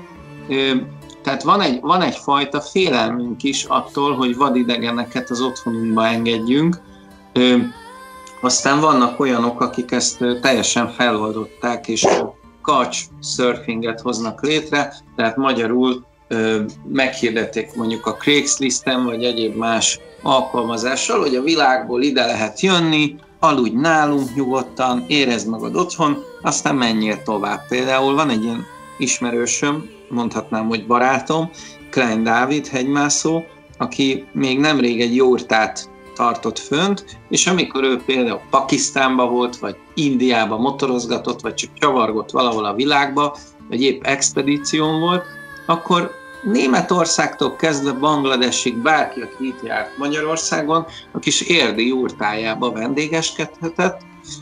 Tehát 1.22 1.42
van, 1.42 1.60
egy, 1.60 1.80
van 1.80 2.02
egyfajta 2.02 2.60
félelmünk 2.60 3.42
is 3.42 3.64
attól, 3.64 4.14
hogy 4.14 4.36
vadidegeneket 4.36 5.30
az 5.30 5.40
otthonunkba 5.40 6.06
engedjünk. 6.06 6.80
Aztán 8.40 8.80
vannak 8.80 9.20
olyanok, 9.20 9.60
akik 9.60 9.92
ezt 9.92 10.24
teljesen 10.40 10.88
feloldották, 10.88 11.88
és 11.88 12.06
kacs 12.62 12.98
surfinget 13.22 14.00
hoznak 14.00 14.42
létre, 14.42 14.94
tehát 15.16 15.36
magyarul 15.36 16.06
meghirdették 16.88 17.74
mondjuk 17.74 18.06
a 18.06 18.14
Craigslisten, 18.14 19.04
vagy 19.04 19.24
egyéb 19.24 19.56
más 19.56 20.00
alkalmazással, 20.22 21.20
hogy 21.20 21.34
a 21.34 21.42
világból 21.42 22.02
ide 22.02 22.26
lehet 22.26 22.60
jönni, 22.60 23.16
aludj 23.40 23.76
nálunk 23.76 24.34
nyugodtan, 24.34 25.04
érezd 25.08 25.48
magad 25.48 25.76
otthon, 25.76 26.24
aztán 26.42 26.74
menjél 26.74 27.22
tovább. 27.22 27.66
Például 27.68 28.14
van 28.14 28.30
egy 28.30 28.44
ilyen 28.44 28.66
ismerősöm, 28.98 29.90
mondhatnám, 30.08 30.68
hogy 30.68 30.86
barátom, 30.86 31.50
Klein 31.90 32.22
Dávid, 32.22 32.66
hegymászó, 32.66 33.42
aki 33.78 34.24
még 34.32 34.58
nemrég 34.58 35.00
egy 35.00 35.14
jórtát 35.14 35.90
tartott 36.14 36.58
fönt, 36.58 37.04
és 37.28 37.46
amikor 37.46 37.84
ő 37.84 38.02
például 38.06 38.40
Pakisztánba 38.50 39.28
volt, 39.28 39.56
vagy 39.56 39.76
Indiába 39.94 40.58
motorozgatott, 40.58 41.40
vagy 41.40 41.54
csak 41.54 41.70
csavargott 41.74 42.30
valahol 42.30 42.64
a 42.64 42.74
világba, 42.74 43.36
vagy 43.68 43.82
épp 43.82 44.04
expedíción 44.04 45.00
volt, 45.00 45.24
akkor 45.66 46.10
Németországtól 46.42 47.56
kezdve 47.56 47.92
Bangladesig 47.92 48.76
bárki, 48.76 49.20
aki 49.20 49.46
itt 49.46 49.62
járt 49.64 49.98
Magyarországon, 49.98 50.86
a 51.12 51.18
kis 51.18 51.40
érdi 51.40 51.86
jurtájába 51.86 52.72
vendégeskedhetett, 52.72 54.00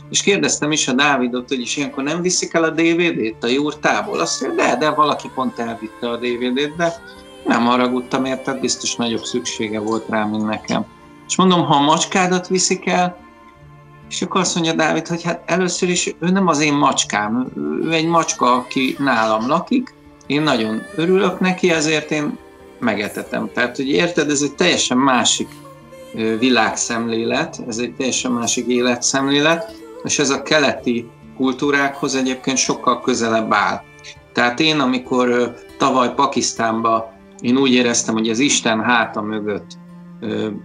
és 0.09 0.21
kérdeztem 0.21 0.71
is 0.71 0.87
a 0.87 0.93
Dávidot, 0.93 1.47
hogy 1.47 1.59
is 1.59 1.77
ilyenkor 1.77 2.03
nem 2.03 2.21
viszik 2.21 2.53
el 2.53 2.63
a 2.63 2.69
DVD-t 2.69 3.43
a 3.43 3.47
jurtából. 3.47 4.19
Azt 4.19 4.41
mondja, 4.41 4.65
de, 4.65 4.75
de 4.75 4.89
valaki 4.89 5.29
pont 5.35 5.59
elvitte 5.59 6.09
a 6.09 6.17
DVD-t, 6.17 6.75
de 6.75 6.93
nem 7.45 7.65
haragudtam 7.65 8.25
érted, 8.25 8.59
biztos 8.59 8.95
nagyobb 8.95 9.23
szüksége 9.23 9.79
volt 9.79 10.09
rá, 10.09 10.25
mint 10.25 10.45
nekem. 10.45 10.85
És 11.27 11.35
mondom, 11.35 11.65
ha 11.65 11.75
a 11.75 11.81
macskádat 11.81 12.47
viszik 12.47 12.87
el, 12.87 13.17
és 14.09 14.21
akkor 14.21 14.41
azt 14.41 14.55
mondja 14.55 14.73
Dávid, 14.73 15.07
hogy 15.07 15.23
hát 15.23 15.43
először 15.45 15.89
is 15.89 16.15
ő 16.19 16.29
nem 16.29 16.47
az 16.47 16.59
én 16.59 16.73
macskám, 16.73 17.51
ő 17.83 17.91
egy 17.91 18.07
macska, 18.07 18.53
aki 18.53 18.95
nálam 18.99 19.47
lakik, 19.47 19.93
én 20.25 20.41
nagyon 20.41 20.81
örülök 20.95 21.39
neki, 21.39 21.71
ezért 21.71 22.11
én 22.11 22.37
megetetem. 22.79 23.49
Tehát, 23.53 23.75
hogy 23.75 23.89
érted, 23.89 24.29
ez 24.29 24.41
egy 24.41 24.55
teljesen 24.55 24.97
másik 24.97 25.47
világszemlélet, 26.13 27.61
ez 27.67 27.77
egy 27.77 27.93
teljesen 27.95 28.31
másik 28.31 28.67
életszemlélet, 28.67 29.75
és 30.03 30.19
ez 30.19 30.29
a 30.29 30.41
keleti 30.41 31.09
kultúrákhoz 31.35 32.15
egyébként 32.15 32.57
sokkal 32.57 33.01
közelebb 33.01 33.53
áll. 33.53 33.81
Tehát 34.33 34.59
én, 34.59 34.79
amikor 34.79 35.55
tavaly 35.77 36.13
Pakisztánba 36.13 37.13
én 37.39 37.57
úgy 37.57 37.73
éreztem, 37.73 38.13
hogy 38.13 38.29
az 38.29 38.39
Isten 38.39 38.83
háta 38.83 39.21
mögött 39.21 39.77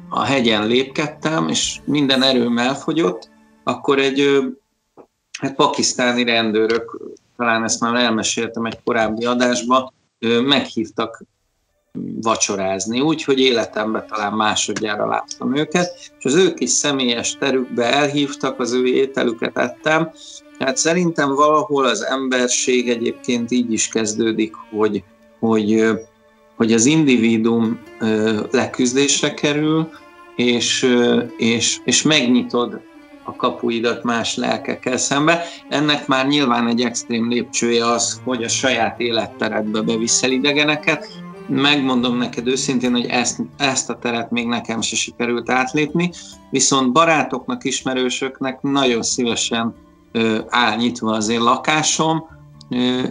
a 0.08 0.24
hegyen 0.24 0.66
lépkedtem, 0.66 1.48
és 1.48 1.80
minden 1.84 2.22
erőm 2.22 2.58
elfogyott, 2.58 3.30
akkor 3.64 3.98
egy 3.98 4.40
hát 5.40 5.54
pakisztáni 5.54 6.24
rendőrök, 6.24 7.00
talán 7.36 7.64
ezt 7.64 7.80
már 7.80 7.94
elmeséltem 7.94 8.64
egy 8.64 8.78
korábbi 8.84 9.24
adásban, 9.24 9.92
meghívtak 10.44 11.22
vacsorázni, 12.22 13.00
úgyhogy 13.00 13.40
életemben 13.40 14.04
talán 14.08 14.32
másodjára 14.32 15.06
láttam 15.08 15.56
őket, 15.56 16.10
és 16.18 16.24
az 16.24 16.34
ő 16.34 16.54
kis 16.54 16.70
személyes 16.70 17.36
terükbe 17.38 17.92
elhívtak, 17.92 18.60
az 18.60 18.72
ő 18.72 18.86
ételüket 18.86 19.58
ettem. 19.58 20.10
Hát 20.58 20.76
szerintem 20.76 21.34
valahol 21.34 21.84
az 21.84 22.04
emberség 22.04 22.88
egyébként 22.88 23.50
így 23.50 23.72
is 23.72 23.88
kezdődik, 23.88 24.54
hogy, 24.70 25.04
hogy, 25.38 25.84
hogy 26.56 26.72
az 26.72 26.84
individuum 26.84 27.80
leküzdésre 28.50 29.34
kerül, 29.34 29.88
és, 30.36 30.86
és, 31.36 31.76
és 31.84 32.02
megnyitod 32.02 32.80
a 33.24 33.36
kapuidat 33.36 34.02
más 34.02 34.36
lelkekkel 34.36 34.96
szembe. 34.96 35.42
Ennek 35.68 36.06
már 36.06 36.26
nyilván 36.26 36.68
egy 36.68 36.80
extrém 36.80 37.28
lépcsője 37.28 37.86
az, 37.86 38.20
hogy 38.24 38.42
a 38.42 38.48
saját 38.48 39.00
életteredbe 39.00 39.80
beviszel 39.80 40.30
idegeneket. 40.30 41.08
Megmondom 41.48 42.16
neked 42.16 42.46
őszintén, 42.46 42.90
hogy 42.90 43.06
ezt, 43.06 43.40
ezt 43.56 43.90
a 43.90 43.98
teret 43.98 44.30
még 44.30 44.46
nekem 44.46 44.80
se 44.80 44.96
sikerült 44.96 45.50
átlépni, 45.50 46.10
viszont 46.50 46.92
barátoknak, 46.92 47.64
ismerősöknek 47.64 48.62
nagyon 48.62 49.02
szívesen 49.02 49.74
áll 50.48 50.76
nyitva 50.76 51.12
az 51.12 51.28
én 51.28 51.42
lakásom, 51.42 52.24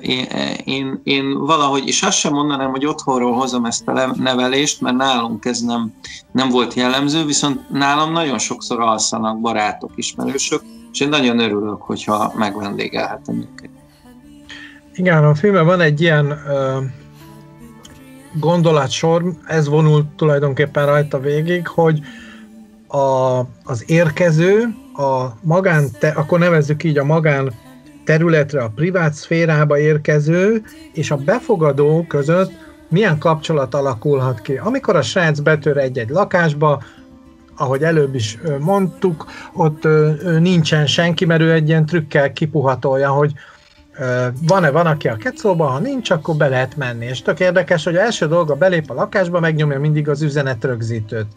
én, 0.01 0.27
én, 0.63 1.01
én 1.03 1.45
valahogy, 1.45 1.87
és 1.87 2.01
azt 2.01 2.17
sem 2.17 2.33
mondanám, 2.33 2.69
hogy 2.71 2.85
otthonról 2.85 3.33
hozom 3.33 3.65
ezt 3.65 3.87
a 3.87 4.13
nevelést, 4.15 4.81
mert 4.81 4.95
nálunk 4.95 5.45
ez 5.45 5.59
nem, 5.59 5.93
nem 6.31 6.49
volt 6.49 6.73
jellemző, 6.73 7.25
viszont 7.25 7.69
nálam 7.69 8.11
nagyon 8.11 8.39
sokszor 8.39 8.79
alszanak 8.79 9.41
barátok, 9.41 9.91
ismerősök, 9.95 10.61
és 10.91 10.99
én 10.99 11.09
nagyon 11.09 11.39
örülök, 11.39 11.81
hogyha 11.81 12.33
megvendégelhetem 12.37 13.35
őket. 13.35 13.69
Igen, 14.93 15.23
a 15.23 15.35
filmben 15.35 15.65
van 15.65 15.81
egy 15.81 16.01
ilyen 16.01 16.25
ö, 16.25 16.79
gondolatsor, 18.39 19.23
ez 19.47 19.67
vonult 19.67 20.05
tulajdonképpen 20.05 20.85
rajta 20.85 21.19
végig, 21.19 21.67
hogy 21.67 21.99
a, 22.87 23.39
az 23.63 23.83
érkező, 23.85 24.63
a 24.93 25.25
magán, 25.41 25.87
te, 25.99 26.07
akkor 26.07 26.39
nevezzük 26.39 26.83
így 26.83 26.97
a 26.97 27.03
magán 27.03 27.53
területre, 28.05 28.63
a 28.63 28.71
privát 28.75 29.13
szférába 29.13 29.79
érkező 29.79 30.63
és 30.93 31.11
a 31.11 31.15
befogadó 31.15 32.05
között 32.07 32.51
milyen 32.87 33.17
kapcsolat 33.17 33.73
alakulhat 33.73 34.41
ki. 34.41 34.57
Amikor 34.57 34.95
a 34.95 35.01
srác 35.01 35.39
betör 35.39 35.77
egy-egy 35.77 36.09
lakásba, 36.09 36.83
ahogy 37.57 37.83
előbb 37.83 38.15
is 38.15 38.37
mondtuk, 38.59 39.25
ott 39.53 39.87
nincsen 40.39 40.87
senki, 40.87 41.25
mert 41.25 41.41
ő 41.41 41.51
egy 41.51 41.67
ilyen 41.67 41.85
trükkel 41.85 42.33
kipuhatolja, 42.33 43.09
hogy 43.09 43.33
van-e 44.41 44.69
van, 44.71 44.85
aki 44.85 45.07
a 45.07 45.15
kecóban, 45.15 45.71
ha 45.71 45.79
nincs, 45.79 46.09
akkor 46.09 46.35
be 46.35 46.47
lehet 46.47 46.75
menni. 46.75 47.05
És 47.05 47.21
tök 47.21 47.39
érdekes, 47.39 47.83
hogy 47.83 47.95
első 47.95 48.27
dolga 48.27 48.55
belép 48.55 48.89
a 48.89 48.93
lakásba, 48.93 49.39
megnyomja 49.39 49.79
mindig 49.79 50.09
az 50.09 50.21
üzenet 50.21 50.63
rögzítőt 50.63 51.27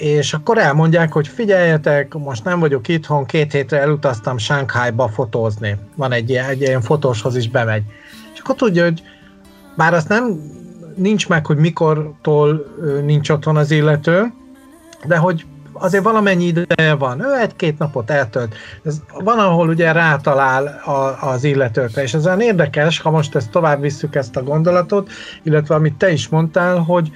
és 0.00 0.32
akkor 0.32 0.58
elmondják, 0.58 1.12
hogy 1.12 1.28
figyeljetek, 1.28 2.14
most 2.14 2.44
nem 2.44 2.60
vagyok 2.60 2.88
itthon, 2.88 3.24
két 3.24 3.52
hétre 3.52 3.80
elutaztam 3.80 4.38
Sánkhájba 4.38 5.08
fotózni. 5.08 5.76
Van 5.96 6.12
egy, 6.12 6.32
egy 6.32 6.60
ilyen 6.60 6.80
fotóshoz 6.80 7.36
is 7.36 7.48
bemegy. 7.48 7.82
És 8.34 8.40
akkor 8.40 8.54
tudja, 8.54 8.84
hogy 8.84 9.02
bár 9.76 9.94
azt 9.94 10.08
nem 10.08 10.40
nincs 10.94 11.28
meg, 11.28 11.46
hogy 11.46 11.56
mikortól 11.56 12.66
nincs 13.04 13.30
otthon 13.30 13.56
az 13.56 13.70
illető, 13.70 14.32
de 15.06 15.16
hogy 15.16 15.44
azért 15.80 16.04
valamennyi 16.04 16.44
ideje 16.44 16.94
van. 16.94 17.20
Ő 17.20 17.34
egy-két 17.40 17.78
napot 17.78 18.10
eltölt. 18.10 18.54
Ez 18.84 19.00
van, 19.24 19.38
ahol 19.38 19.68
ugye 19.68 19.92
rátalál 19.92 20.66
a, 20.84 21.28
az 21.28 21.44
illetőkre, 21.44 22.02
és 22.02 22.14
ez 22.14 22.26
olyan 22.26 22.40
érdekes, 22.40 23.00
ha 23.00 23.10
most 23.10 23.34
ezt 23.34 23.50
tovább 23.50 23.80
visszük 23.80 24.14
ezt 24.14 24.36
a 24.36 24.42
gondolatot, 24.42 25.10
illetve 25.42 25.74
amit 25.74 25.94
te 25.94 26.12
is 26.12 26.28
mondtál, 26.28 26.78
hogy, 26.78 27.10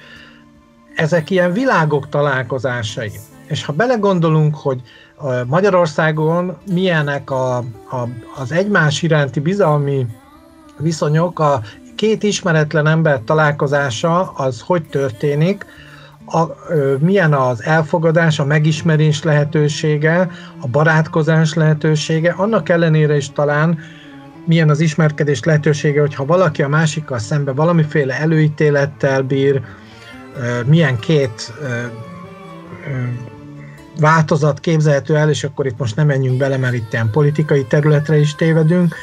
ezek 0.95 1.29
ilyen 1.29 1.53
világok 1.53 2.09
találkozásai. 2.09 3.11
És 3.47 3.65
ha 3.65 3.73
belegondolunk, 3.73 4.55
hogy 4.55 4.81
Magyarországon 5.45 6.57
milyenek 6.71 7.31
a, 7.31 7.57
a, 7.57 8.07
az 8.35 8.51
egymás 8.51 9.01
iránti 9.01 9.39
bizalmi 9.39 10.05
viszonyok, 10.77 11.39
a 11.39 11.61
két 11.95 12.23
ismeretlen 12.23 12.87
ember 12.87 13.21
találkozása 13.25 14.31
az 14.31 14.61
hogy 14.61 14.83
történik, 14.83 15.65
a, 16.25 16.43
ö, 16.69 16.95
milyen 16.99 17.33
az 17.33 17.63
elfogadás, 17.63 18.39
a 18.39 18.45
megismerés 18.45 19.23
lehetősége, 19.23 20.29
a 20.61 20.67
barátkozás 20.67 21.53
lehetősége, 21.53 22.33
annak 22.37 22.69
ellenére 22.69 23.15
is 23.15 23.31
talán 23.31 23.79
milyen 24.45 24.69
az 24.69 24.79
ismerkedés 24.79 25.43
lehetősége, 25.43 25.99
hogyha 25.99 26.25
valaki 26.25 26.61
a 26.61 26.67
másikkal 26.67 27.19
szembe 27.19 27.51
valamiféle 27.51 28.19
előítélettel 28.19 29.21
bír, 29.21 29.61
milyen 30.65 30.99
két 30.99 31.53
változat 33.99 34.59
képzelhető 34.59 35.15
el, 35.15 35.29
és 35.29 35.43
akkor 35.43 35.65
itt 35.65 35.77
most 35.77 35.95
nem 35.95 36.07
menjünk 36.07 36.37
bele, 36.37 36.57
mert 36.57 36.73
itt 36.73 36.93
ilyen 36.93 37.09
politikai 37.09 37.65
területre 37.65 38.17
is 38.17 38.35
tévedünk, 38.35 38.95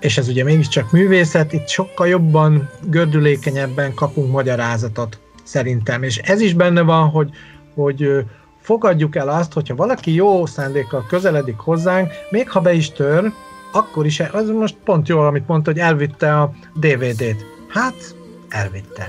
és 0.00 0.18
ez 0.18 0.28
ugye 0.28 0.44
mégiscsak 0.44 0.92
művészet, 0.92 1.52
itt 1.52 1.68
sokkal 1.68 2.08
jobban, 2.08 2.70
gördülékenyebben 2.82 3.94
kapunk 3.94 4.30
magyarázatot 4.30 5.18
szerintem, 5.50 6.02
és 6.02 6.18
ez 6.18 6.40
is 6.40 6.54
benne 6.54 6.80
van, 6.80 7.08
hogy, 7.08 7.30
hogy 7.74 8.24
fogadjuk 8.60 9.16
el 9.16 9.28
azt, 9.28 9.52
hogyha 9.52 9.74
valaki 9.74 10.14
jó 10.14 10.46
szándékkal 10.46 11.06
közeledik 11.08 11.56
hozzánk, 11.56 12.12
még 12.30 12.50
ha 12.50 12.60
be 12.60 12.72
is 12.72 12.90
tör, 12.90 13.32
akkor 13.72 14.06
is, 14.06 14.20
az 14.20 14.48
most 14.48 14.76
pont 14.84 15.08
jó, 15.08 15.20
amit 15.20 15.46
mondta, 15.46 15.70
hogy 15.70 15.80
elvitte 15.80 16.38
a 16.40 16.52
DVD-t. 16.74 17.44
Hát, 17.68 18.14
elvitte. 18.48 19.08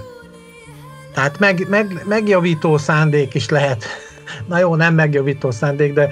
Tehát 1.13 1.39
meg, 1.39 1.65
meg, 1.69 2.03
megjavító 2.07 2.77
szándék 2.77 3.33
is 3.33 3.49
lehet. 3.49 3.85
Na 4.49 4.59
jó, 4.59 4.75
nem 4.75 4.93
megjavító 4.93 5.51
szándék, 5.51 5.93
de 5.93 6.09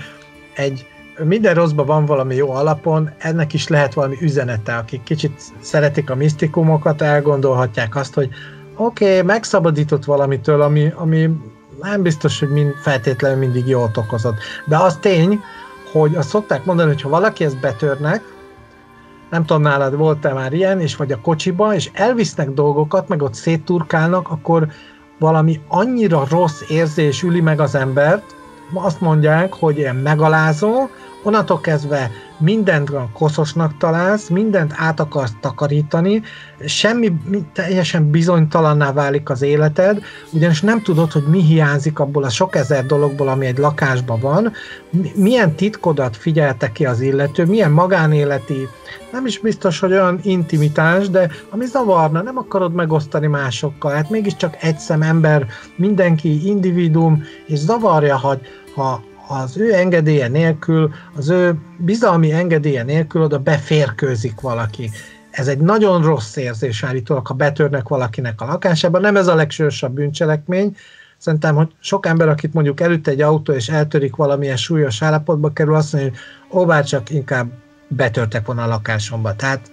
egy 0.56 0.86
minden 1.24 1.54
rosszban 1.54 1.86
van 1.86 2.06
valami 2.06 2.36
jó 2.36 2.52
alapon, 2.52 3.10
ennek 3.18 3.54
is 3.54 3.68
lehet 3.68 3.94
valami 3.94 4.18
üzenete, 4.22 4.76
akik 4.76 5.04
kicsit 5.04 5.42
szeretik 5.60 6.10
a 6.10 6.16
misztikumokat, 6.16 7.02
elgondolhatják 7.02 7.96
azt, 7.96 8.14
hogy 8.14 8.30
oké, 8.80 9.12
okay, 9.12 9.22
megszabadított 9.22 10.06
valamitől, 10.06 10.62
ami, 10.62 10.92
ami 10.96 11.30
nem 11.82 12.02
biztos, 12.02 12.40
hogy 12.40 12.50
mind, 12.50 12.74
feltétlenül 12.82 13.38
mindig 13.38 13.68
jót 13.68 13.98
okozott. 13.98 14.38
De 14.66 14.78
az 14.78 14.98
tény, 15.02 15.40
hogy 15.92 16.16
azt 16.16 16.30
szokták 16.30 16.66
mondani, 16.66 16.90
hogy 16.90 17.02
ha 17.02 17.10
valaki 17.10 17.44
ezt 17.44 17.60
betörnek, 17.60 18.38
nem 19.30 19.46
tudom, 19.46 19.62
nálad 19.62 19.96
volt-e 19.96 20.34
már 20.34 20.54
ilyen, 20.54 20.80
és 20.80 20.96
vagy 20.96 21.12
a 21.12 21.22
kocsiba, 21.22 21.74
és 21.74 21.90
elvisznek 21.94 22.50
dolgokat, 22.50 23.08
meg 23.08 23.22
ott 23.22 23.34
szétturkálnak, 23.34 24.30
akkor 24.30 24.68
valami 25.20 25.62
annyira 25.68 26.26
rossz 26.30 26.62
érzés 26.68 27.24
üli 27.24 27.42
meg 27.42 27.60
az 27.60 27.76
embert, 27.76 28.36
azt 28.74 29.02
mondják, 29.02 29.54
hogy 29.54 29.78
ilyen 29.78 29.96
megalázó, 29.96 30.90
onnantól 31.24 31.60
kezdve 31.60 32.12
mindent 32.40 32.92
koszosnak 33.14 33.78
találsz, 33.78 34.28
mindent 34.28 34.74
át 34.76 35.00
akarsz 35.00 35.34
takarítani, 35.40 36.22
semmi 36.66 37.14
teljesen 37.54 38.10
bizonytalanná 38.10 38.94
válik 38.94 39.30
az 39.30 39.42
életed, 39.42 40.02
ugyanis 40.32 40.62
nem 40.62 40.82
tudod, 40.82 41.12
hogy 41.12 41.24
mi 41.28 41.42
hiányzik 41.42 42.00
abból 42.00 42.24
a 42.24 42.30
sok 42.30 42.56
ezer 42.56 42.86
dologból, 42.86 43.28
ami 43.28 43.46
egy 43.46 43.58
lakásban 43.58 44.20
van, 44.20 44.54
milyen 45.16 45.56
titkodat 45.56 46.18
figyelte 46.18 46.72
ki 46.72 46.86
az 46.86 47.02
illető, 47.02 47.46
milyen 47.46 47.72
magánéleti, 47.72 48.68
nem 49.12 49.26
is 49.26 49.40
biztos, 49.40 49.80
hogy 49.80 49.92
olyan 49.92 50.20
intimitás, 50.24 51.10
de 51.10 51.32
ami 51.50 51.66
zavarna, 51.66 52.22
nem 52.22 52.38
akarod 52.38 52.74
megosztani 52.74 53.28
másokkal, 53.28 53.92
hát 53.92 54.10
mégiscsak 54.10 54.58
egy 54.60 54.78
szem 54.78 55.02
ember, 55.02 55.48
mindenki 55.76 56.48
individuum, 56.48 57.24
és 57.46 57.58
zavarja, 57.58 58.20
hogy 58.20 58.40
ha 58.76 59.04
az 59.30 59.58
ő 59.58 59.74
engedélye 59.74 60.28
nélkül, 60.28 60.94
az 61.16 61.30
ő 61.30 61.56
bizalmi 61.78 62.32
engedélye 62.32 62.84
nélkül 62.84 63.22
oda 63.22 63.40
beférkőzik 63.40 64.42
valaki. 64.42 64.90
Ez 65.30 65.48
egy 65.48 65.60
nagyon 65.60 66.04
rossz 66.04 66.36
érzés 66.36 66.84
állítólag, 66.84 67.28
ha 67.28 67.34
betörnek 67.34 67.88
valakinek 67.88 68.42
a 68.42 68.46
lakásába. 68.46 69.00
Nem 69.00 69.16
ez 69.16 69.28
a 69.28 69.36
legsősabb 69.36 69.94
bűncselekmény. 69.94 70.76
Szerintem, 71.18 71.56
hogy 71.56 71.68
sok 71.80 72.06
ember, 72.06 72.30
akit 72.30 72.54
mondjuk 72.54 72.80
előtt 72.80 73.08
egy 73.08 73.22
autó, 73.22 73.54
és 73.54 73.70
eltörik 73.70 74.16
valamilyen 74.16 74.58
súlyos 74.58 75.02
állapotba 75.02 75.54
kerül, 75.54 75.76
azt 75.76 75.94
mondja, 75.94 76.12
hogy 76.12 76.20
ó, 76.60 76.66
bár 76.66 76.86
csak 76.86 77.10
inkább 77.10 77.52
betörtek 77.88 78.46
volna 78.46 78.64
a 78.64 78.68
lakásomba. 78.68 79.36
Tehát 79.36 79.72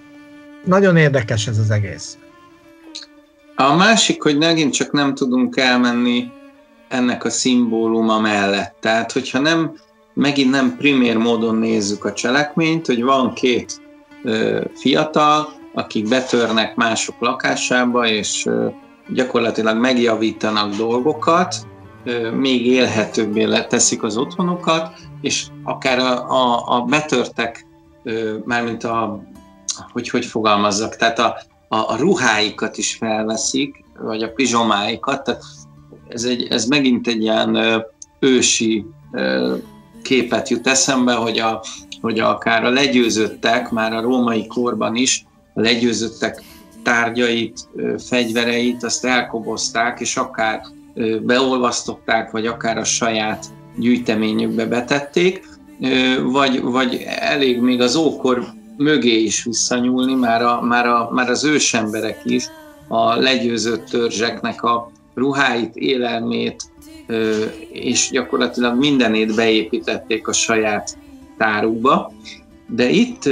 nagyon 0.65 0.97
érdekes 0.97 1.47
ez 1.47 1.59
az 1.59 1.71
egész. 1.71 2.19
A 3.57 3.75
másik, 3.75 4.23
hogy 4.23 4.37
megint 4.37 4.73
csak 4.73 4.93
nem 4.93 5.15
tudunk 5.15 5.57
elmenni 5.57 6.31
ennek 6.89 7.25
a 7.25 7.31
szimbóluma 7.31 8.21
mellett. 8.21 8.77
Tehát, 8.81 9.13
hogyha 9.13 9.39
nem, 9.39 9.75
megint 10.15 10.51
nem 10.51 10.77
primér 10.77 11.17
módon 11.17 11.57
nézzük 11.57 12.05
a 12.05 12.13
cselekményt, 12.13 12.87
hogy 12.87 13.03
van 13.03 13.33
két 13.35 13.81
ö, 14.23 14.65
fiatal, 14.75 15.49
akik 15.75 16.09
betörnek 16.09 16.75
mások 16.75 17.15
lakásába, 17.19 18.07
és 18.07 18.47
ö, 18.47 18.69
gyakorlatilag 19.09 19.79
megjavítanak 19.79 20.75
dolgokat, 20.75 21.55
még 22.33 22.67
élhetőbbé 22.67 23.65
teszik 23.69 24.03
az 24.03 24.17
otthonukat, 24.17 24.91
és 25.21 25.47
akár 25.63 25.99
a, 25.99 26.31
a, 26.31 26.65
a 26.67 26.81
betörtek, 26.81 27.67
ö, 28.03 28.37
mármint 28.45 28.85
a, 28.85 29.23
hogy 29.93 30.09
hogy 30.09 30.25
fogalmazzak, 30.25 30.97
tehát 30.97 31.19
a, 31.19 31.37
a, 31.69 31.77
a 31.77 31.97
ruháikat 31.97 32.79
is 32.79 32.95
felveszik, 32.95 33.85
vagy 33.99 34.23
a 34.23 34.33
pizsomáikat, 34.33 35.25
tehát 35.25 35.43
ez, 36.09 36.25
egy, 36.25 36.47
ez 36.51 36.65
megint 36.65 37.07
egy 37.07 37.23
ilyen 37.23 37.59
ősi 38.19 38.85
képet 40.03 40.49
jut 40.49 40.67
eszembe, 40.67 41.13
hogy, 41.13 41.39
a, 41.39 41.63
hogy 42.01 42.19
akár 42.19 42.65
a 42.65 42.71
legyőzöttek, 42.71 43.71
már 43.71 43.93
a 43.93 44.01
római 44.01 44.47
korban 44.47 44.97
is, 44.97 45.25
a 45.55 45.61
legyőzöttek 45.61 46.43
tárgyait, 46.83 47.69
fegyvereit, 47.99 48.85
azt 48.85 49.05
elkobozták, 49.05 50.01
és 50.01 50.17
akár 50.17 50.61
beolvasztották, 51.23 52.31
vagy 52.31 52.47
akár 52.47 52.79
a 52.79 52.85
saját 52.85 53.45
gyűjteményükbe 53.79 54.67
betették, 54.67 55.49
vagy, 56.23 56.63
vagy 56.63 57.05
elég 57.07 57.61
még 57.61 57.81
az 57.81 57.97
ókor 57.97 58.47
mögé 58.77 59.23
is 59.23 59.45
visszanyúlni, 59.45 60.15
már, 60.15 60.43
a, 60.43 60.61
már, 60.63 60.87
a, 60.87 61.09
már 61.13 61.31
az 61.31 61.45
ősemberek 61.45 62.21
is 62.25 62.49
a 62.89 63.15
legyőzött 63.15 63.85
törzseknek 63.85 64.63
a, 64.63 64.91
ruháit, 65.17 65.77
élelmét, 65.77 66.63
és 67.73 68.09
gyakorlatilag 68.11 68.79
mindenét 68.79 69.35
beépítették 69.35 70.29
a 70.29 70.33
saját 70.33 70.99
tárukba. 71.39 72.13
De 72.69 72.91
itt, 72.91 73.23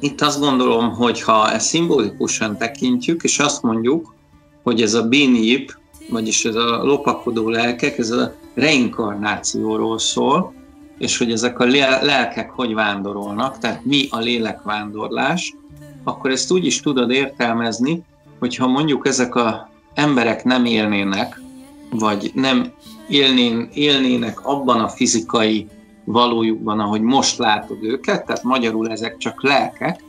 itt 0.00 0.20
azt 0.20 0.40
gondolom, 0.40 0.90
hogy 0.90 1.22
ha 1.22 1.52
ezt 1.52 1.66
szimbolikusan 1.66 2.56
tekintjük, 2.56 3.22
és 3.22 3.38
azt 3.38 3.62
mondjuk, 3.62 4.14
hogy 4.62 4.82
ez 4.82 4.94
a 4.94 5.08
binjip, 5.08 5.78
vagyis 6.10 6.44
ez 6.44 6.54
a 6.54 6.84
lopakodó 6.84 7.48
lelkek, 7.48 7.98
ez 7.98 8.10
a 8.10 8.34
reinkarnációról 8.54 9.98
szól, 9.98 10.52
és 10.98 11.18
hogy 11.18 11.32
ezek 11.32 11.58
a 11.58 11.64
lelkek 12.02 12.50
hogy 12.50 12.74
vándorolnak, 12.74 13.58
tehát 13.58 13.84
mi 13.84 14.06
a 14.10 14.18
lélekvándorlás, 14.18 15.54
akkor 16.04 16.30
ezt 16.30 16.52
úgy 16.52 16.66
is 16.66 16.80
tudod 16.80 17.10
értelmezni, 17.10 18.02
hogyha 18.38 18.66
mondjuk 18.66 19.06
ezek 19.06 19.34
a 19.34 19.70
emberek 19.94 20.44
nem 20.44 20.64
élnének, 20.64 21.40
vagy 21.90 22.30
nem 22.34 22.72
élnén, 23.08 23.68
élnének 23.72 24.46
abban 24.46 24.80
a 24.80 24.88
fizikai 24.88 25.66
valójukban, 26.04 26.80
ahogy 26.80 27.00
most 27.00 27.38
látod 27.38 27.84
őket, 27.84 28.26
tehát 28.26 28.42
magyarul 28.42 28.90
ezek 28.90 29.16
csak 29.16 29.42
lelkek, 29.42 30.02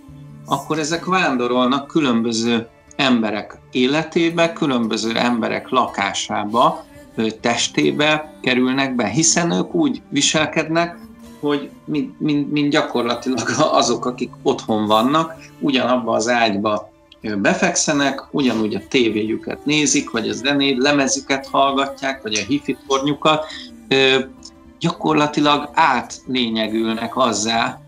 akkor 0.45 0.79
ezek 0.79 1.05
vándorolnak 1.05 1.87
különböző 1.87 2.67
emberek 2.95 3.57
életébe, 3.71 4.53
különböző 4.53 5.15
emberek 5.15 5.69
lakásába, 5.69 6.85
testébe 7.41 8.33
kerülnek 8.41 8.95
be, 8.95 9.07
hiszen 9.07 9.51
ők 9.51 9.73
úgy 9.73 10.01
viselkednek, 10.09 10.97
hogy 11.39 11.69
mind, 11.85 12.09
mind, 12.17 12.51
mind 12.51 12.71
gyakorlatilag 12.71 13.49
azok, 13.57 14.05
akik 14.05 14.31
otthon 14.43 14.85
vannak, 14.85 15.35
ugyanabba 15.59 16.13
az 16.13 16.27
ágyba 16.27 16.90
befekszenek, 17.21 18.23
ugyanúgy 18.31 18.75
a 18.75 18.81
tévéjüket 18.89 19.65
nézik, 19.65 20.09
vagy 20.09 20.29
a 20.29 20.33
zenét, 20.33 20.77
lemezüket 20.77 21.47
hallgatják, 21.47 22.21
vagy 22.21 22.33
a 22.33 22.45
hifi 22.47 22.77
tornyukat, 22.87 23.45
gyakorlatilag 24.79 25.69
átlényegülnek 25.73 27.17
azzá, 27.17 27.79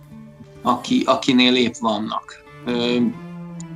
aki, 0.61 1.03
akinél 1.05 1.55
épp 1.55 1.73
vannak. 1.79 2.43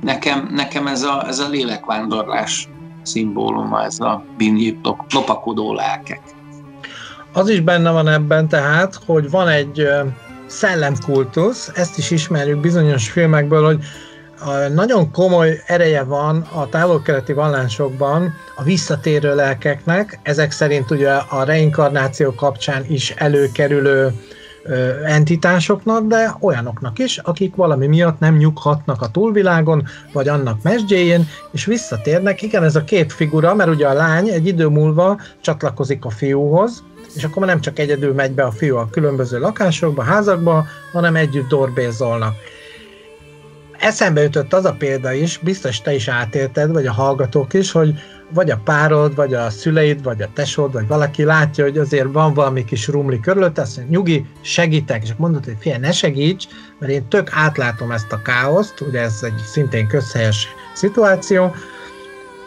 Nekem, 0.02 0.48
nekem 0.50 0.86
ez, 0.86 1.02
a, 1.02 1.26
ez 1.26 1.38
a 1.38 1.48
lélekvándorlás 1.48 2.68
szimbóluma, 3.02 3.82
ez 3.82 4.00
a 4.00 4.24
binyi 4.36 4.78
lopakodó 5.10 5.74
lelkek. 5.74 6.20
Az 7.32 7.48
is 7.48 7.60
benne 7.60 7.90
van 7.90 8.08
ebben 8.08 8.48
tehát, 8.48 8.98
hogy 9.06 9.30
van 9.30 9.48
egy 9.48 9.88
szellemkultusz, 10.46 11.70
ezt 11.74 11.98
is 11.98 12.10
ismerjük 12.10 12.60
bizonyos 12.60 13.10
filmekből, 13.10 13.64
hogy 13.64 13.84
nagyon 14.74 15.10
komoly 15.10 15.62
ereje 15.66 16.02
van 16.02 16.46
a 16.52 16.68
távol-keleti 16.68 17.32
vallásokban 17.32 18.34
a 18.56 18.62
visszatérő 18.62 19.34
lelkeknek, 19.34 20.18
ezek 20.22 20.50
szerint 20.50 20.90
ugye 20.90 21.10
a 21.10 21.44
reinkarnáció 21.44 22.34
kapcsán 22.34 22.84
is 22.88 23.10
előkerülő 23.10 24.12
entitásoknak, 25.04 26.06
de 26.06 26.36
olyanoknak 26.40 26.98
is, 26.98 27.18
akik 27.18 27.54
valami 27.54 27.86
miatt 27.86 28.18
nem 28.18 28.36
nyughatnak 28.36 29.02
a 29.02 29.08
túlvilágon, 29.08 29.86
vagy 30.12 30.28
annak 30.28 30.62
mesdjéjén, 30.62 31.28
és 31.52 31.64
visszatérnek. 31.64 32.42
Igen, 32.42 32.64
ez 32.64 32.76
a 32.76 32.84
két 32.84 33.12
figura, 33.12 33.54
mert 33.54 33.70
ugye 33.70 33.86
a 33.86 33.92
lány 33.92 34.28
egy 34.28 34.46
idő 34.46 34.66
múlva 34.66 35.20
csatlakozik 35.40 36.04
a 36.04 36.10
fiúhoz, 36.10 36.82
és 37.14 37.24
akkor 37.24 37.46
nem 37.46 37.60
csak 37.60 37.78
egyedül 37.78 38.14
megy 38.14 38.32
be 38.32 38.42
a 38.42 38.50
fiú 38.50 38.76
a 38.76 38.88
különböző 38.90 39.38
lakásokba, 39.38 40.02
házakba, 40.02 40.66
hanem 40.92 41.16
együtt 41.16 41.48
dorbézolnak 41.48 42.34
eszembe 43.78 44.22
jutott 44.22 44.52
az 44.52 44.64
a 44.64 44.72
példa 44.72 45.12
is, 45.12 45.38
biztos 45.38 45.80
te 45.80 45.94
is 45.94 46.08
átélted, 46.08 46.72
vagy 46.72 46.86
a 46.86 46.92
hallgatók 46.92 47.54
is, 47.54 47.72
hogy 47.72 47.94
vagy 48.30 48.50
a 48.50 48.60
párod, 48.64 49.14
vagy 49.14 49.34
a 49.34 49.50
szüleid, 49.50 50.02
vagy 50.02 50.22
a 50.22 50.28
tesód, 50.34 50.72
vagy 50.72 50.86
valaki 50.86 51.24
látja, 51.24 51.64
hogy 51.64 51.78
azért 51.78 52.12
van 52.12 52.34
valami 52.34 52.64
kis 52.64 52.88
rumli 52.88 53.20
körülött, 53.20 53.58
azt 53.58 53.76
mondja, 53.76 53.98
nyugi, 53.98 54.26
segítek, 54.40 55.02
és 55.02 55.12
mondod, 55.16 55.44
hogy 55.44 55.56
figyelj, 55.60 55.80
ne 55.80 55.92
segíts, 55.92 56.46
mert 56.78 56.92
én 56.92 57.08
tök 57.08 57.28
átlátom 57.32 57.90
ezt 57.90 58.12
a 58.12 58.22
káoszt, 58.22 58.80
ugye 58.80 59.00
ez 59.00 59.18
egy 59.22 59.36
szintén 59.46 59.86
közhelyes 59.86 60.46
szituáció, 60.74 61.54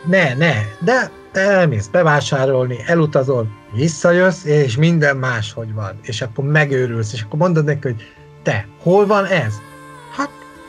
ne, 0.06 0.34
ne, 0.34 0.54
de 0.80 1.12
te 1.32 1.40
elmész 1.40 1.88
bevásárolni, 1.88 2.78
elutazol, 2.86 3.48
visszajössz, 3.74 4.44
és 4.44 4.78
minden 4.78 5.18
máshogy 5.18 5.74
van, 5.74 6.00
és 6.02 6.22
akkor 6.22 6.46
megőrülsz, 6.46 7.14
és 7.14 7.22
akkor 7.22 7.40
mondod 7.40 7.66
neki, 7.66 7.88
hogy 7.88 8.04
te, 8.44 8.68
hol 8.82 9.06
van 9.06 9.26
ez? 9.26 9.54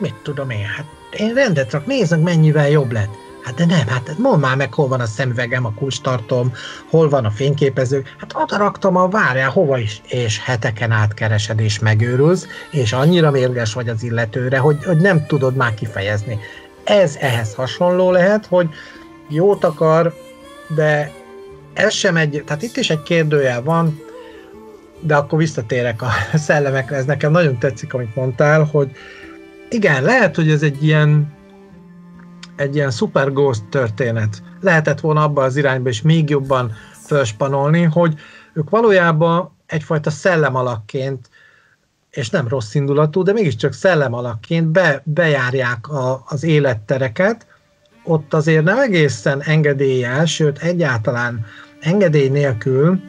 Mit 0.03 0.15
tudom 0.23 0.49
én, 0.49 0.65
hát 0.65 0.85
én 1.17 1.33
rendet 1.33 1.71
rak, 1.71 1.85
nézzük 1.85 2.23
mennyivel 2.23 2.69
jobb 2.69 2.91
lett. 2.91 3.13
Hát 3.43 3.55
de 3.55 3.65
nem, 3.65 3.87
hát 3.87 4.17
mondd 4.17 4.39
már 4.39 4.55
meg, 4.55 4.73
hol 4.73 4.87
van 4.87 4.99
a 4.99 5.05
szemüvegem, 5.05 5.65
a 5.65 5.73
kulcstartom, 5.73 6.53
hol 6.89 7.09
van 7.09 7.25
a 7.25 7.29
fényképező. 7.29 8.03
Hát 8.19 8.33
oda 8.35 8.57
raktam 8.57 8.95
a 8.95 9.07
várjál, 9.07 9.49
hova 9.49 9.77
is. 9.77 10.01
És 10.07 10.39
heteken 10.43 10.91
át 10.91 11.13
keresed 11.13 11.59
és 11.59 11.79
megőrülsz, 11.79 12.47
és 12.71 12.93
annyira 12.93 13.31
mérges 13.31 13.73
vagy 13.73 13.89
az 13.89 14.03
illetőre, 14.03 14.57
hogy, 14.57 14.83
hogy 14.85 14.97
nem 14.97 15.25
tudod 15.25 15.55
már 15.55 15.73
kifejezni. 15.73 16.39
Ez 16.83 17.17
ehhez 17.19 17.53
hasonló 17.53 18.11
lehet, 18.11 18.45
hogy 18.45 18.69
jót 19.29 19.63
akar, 19.63 20.13
de 20.75 21.11
ez 21.73 21.93
sem 21.93 22.17
egy, 22.17 22.43
tehát 22.45 22.61
itt 22.61 22.77
is 22.77 22.89
egy 22.89 23.03
kérdőjel 23.03 23.63
van, 23.63 24.01
de 24.99 25.15
akkor 25.15 25.39
visszatérek 25.39 26.01
a 26.01 26.09
szellemekre, 26.37 26.95
ez 26.95 27.05
nekem 27.05 27.31
nagyon 27.31 27.59
tetszik, 27.59 27.93
amit 27.93 28.15
mondtál, 28.15 28.63
hogy, 28.63 28.91
igen, 29.73 30.03
lehet, 30.03 30.35
hogy 30.35 30.49
ez 30.49 30.63
egy 30.63 30.83
ilyen 30.83 31.33
egy 32.55 32.75
ilyen 32.75 32.91
super 32.91 33.33
ghost 33.33 33.63
történet. 33.65 34.43
Lehetett 34.61 34.99
volna 34.99 35.23
abba 35.23 35.43
az 35.43 35.55
irányba 35.55 35.89
is 35.89 36.01
még 36.01 36.29
jobban 36.29 36.71
felspanolni, 36.91 37.83
hogy 37.83 38.13
ők 38.53 38.69
valójában 38.69 39.51
egyfajta 39.65 40.09
szellemalakként 40.09 41.29
és 42.09 42.29
nem 42.29 42.47
rossz 42.47 42.73
indulatú, 42.73 43.23
de 43.23 43.33
mégiscsak 43.33 43.73
szellemalakként 43.73 44.67
be, 44.67 45.01
bejárják 45.05 45.87
a, 45.87 46.23
az 46.27 46.43
élettereket, 46.43 47.47
ott 48.03 48.33
azért 48.33 48.63
nem 48.63 48.77
egészen 48.77 49.41
engedéllyel, 49.41 50.25
sőt 50.25 50.57
egyáltalán 50.57 51.45
engedély 51.79 52.29
nélkül 52.29 52.99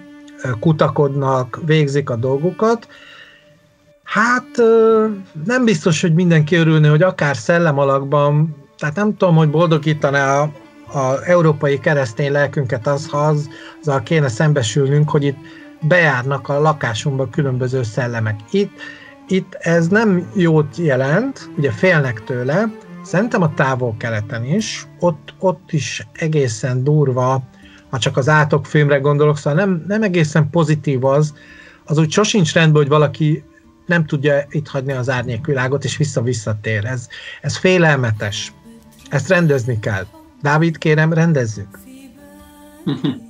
kutakodnak, 0.61 1.61
végzik 1.67 2.11
a 2.11 2.17
dolgokat. 2.17 2.89
Hát 4.05 4.47
nem 5.45 5.65
biztos, 5.65 6.01
hogy 6.01 6.15
mindenki 6.15 6.57
örülne, 6.57 6.89
hogy 6.89 7.03
akár 7.03 7.37
szellemalakban, 7.37 8.57
tehát 8.79 8.95
nem 8.95 9.17
tudom, 9.17 9.37
hogy 9.37 9.51
boldogítaná 9.51 10.41
a, 10.41 10.53
a 10.99 11.25
európai 11.25 11.79
keresztény 11.79 12.33
lelkünket 12.33 12.87
az, 12.87 13.09
ha 13.09 13.19
az, 13.19 13.49
azzal 13.81 14.03
kéne 14.03 14.29
szembesülnünk, 14.29 15.11
hogy 15.11 15.25
itt 15.25 15.39
bejárnak 15.81 16.49
a 16.49 16.61
lakásunkba 16.61 17.29
különböző 17.29 17.83
szellemek. 17.83 18.41
Itt, 18.51 18.73
itt 19.29 19.55
ez 19.55 19.89
nem 19.89 20.31
jót 20.35 20.77
jelent, 20.77 21.51
ugye 21.57 21.71
félnek 21.71 22.25
tőle, 22.25 22.65
szerintem 23.03 23.43
a 23.43 23.55
távol-keleten 23.55 24.45
is, 24.45 24.87
ott, 25.01 25.35
ott 25.39 25.73
is 25.73 26.07
egészen 26.13 26.85
durva, 26.85 27.43
ha 27.91 27.99
csak 27.99 28.17
az 28.17 28.29
átok 28.29 28.67
filmre 28.67 28.99
gondolok, 28.99 29.39
szóval 29.39 29.65
nem, 29.65 29.85
nem 29.89 30.03
egészen 30.03 30.51
pozitív 30.51 31.05
az, 31.05 31.35
az 31.85 31.99
úgy 31.99 32.11
sosincs 32.11 32.55
rendben, 32.55 32.83
hogy 32.83 32.91
valaki 32.91 33.45
nem 33.87 34.07
tudja 34.07 34.47
itt 34.51 34.69
hagyni 34.69 34.93
az 34.93 35.09
árnyékvilágot, 35.09 35.85
és 35.85 35.97
vissza-visszatér. 35.97 36.85
Ez, 36.85 37.09
ez 37.41 37.57
félelmetes. 37.57 38.53
Ezt 39.11 39.29
rendezni 39.29 39.79
kell. 39.81 40.07
Dávid, 40.43 40.79
kérem, 40.79 41.13
rendezzük. 41.13 41.79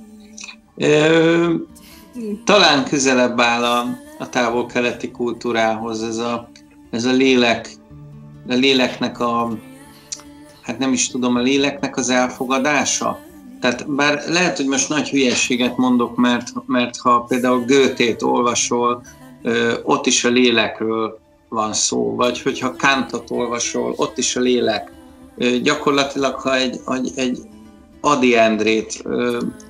Talán 2.45 2.85
közelebb 2.85 3.39
áll 3.39 3.63
a, 3.63 3.97
a 4.19 4.29
távol-keleti 4.29 5.11
kultúrához 5.11 6.03
ez 6.03 6.17
a, 6.17 6.49
ez 6.91 7.05
a 7.05 7.11
lélek, 7.11 7.69
a 8.47 8.53
léleknek 8.53 9.19
a, 9.19 9.57
hát 10.61 10.79
nem 10.79 10.93
is 10.93 11.07
tudom, 11.07 11.35
a 11.35 11.41
léleknek 11.41 11.97
az 11.97 12.09
elfogadása. 12.09 13.19
Tehát 13.61 13.91
bár 13.91 14.23
lehet, 14.27 14.57
hogy 14.57 14.67
most 14.67 14.89
nagy 14.89 15.09
hülyeséget 15.09 15.77
mondok, 15.77 16.15
mert, 16.15 16.51
mert 16.65 16.97
ha 16.97 17.19
például 17.19 17.65
Götét 17.65 18.21
olvasol, 18.21 19.03
ott 19.83 20.05
is 20.05 20.23
a 20.23 20.29
lélekről 20.29 21.19
van 21.49 21.73
szó, 21.73 22.15
vagy 22.15 22.41
hogyha 22.41 22.75
Kantot 22.75 23.31
olvasol, 23.31 23.93
ott 23.95 24.17
is 24.17 24.35
a 24.35 24.39
lélek. 24.39 24.91
Gyakorlatilag, 25.61 26.35
ha 26.35 26.55
egy, 26.55 26.79
egy, 26.87 27.11
egy 27.15 27.39
Adi 28.01 28.35
Endrét 28.35 29.03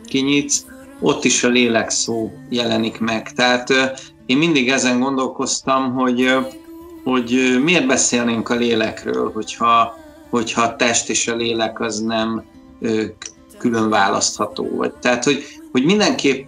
kinyitsz, 0.05 0.65
ott 0.99 1.23
is 1.23 1.43
a 1.43 1.47
lélek 1.47 1.89
szó 1.89 2.31
jelenik 2.49 2.99
meg. 2.99 3.33
Tehát 3.33 3.73
én 4.25 4.37
mindig 4.37 4.69
ezen 4.69 4.99
gondolkoztam, 4.99 5.93
hogy, 5.93 6.35
hogy 7.03 7.59
miért 7.63 7.87
beszélnénk 7.87 8.49
a 8.49 8.55
lélekről, 8.55 9.31
hogyha, 9.31 9.97
hogyha 10.29 10.61
a 10.61 10.75
test 10.75 11.09
és 11.09 11.27
a 11.27 11.35
lélek 11.35 11.79
az 11.79 11.99
nem 11.99 12.43
külön 13.57 13.89
választható. 13.89 14.85
Tehát, 15.01 15.23
hogy, 15.23 15.43
hogy 15.71 15.85
mindenképp 15.85 16.47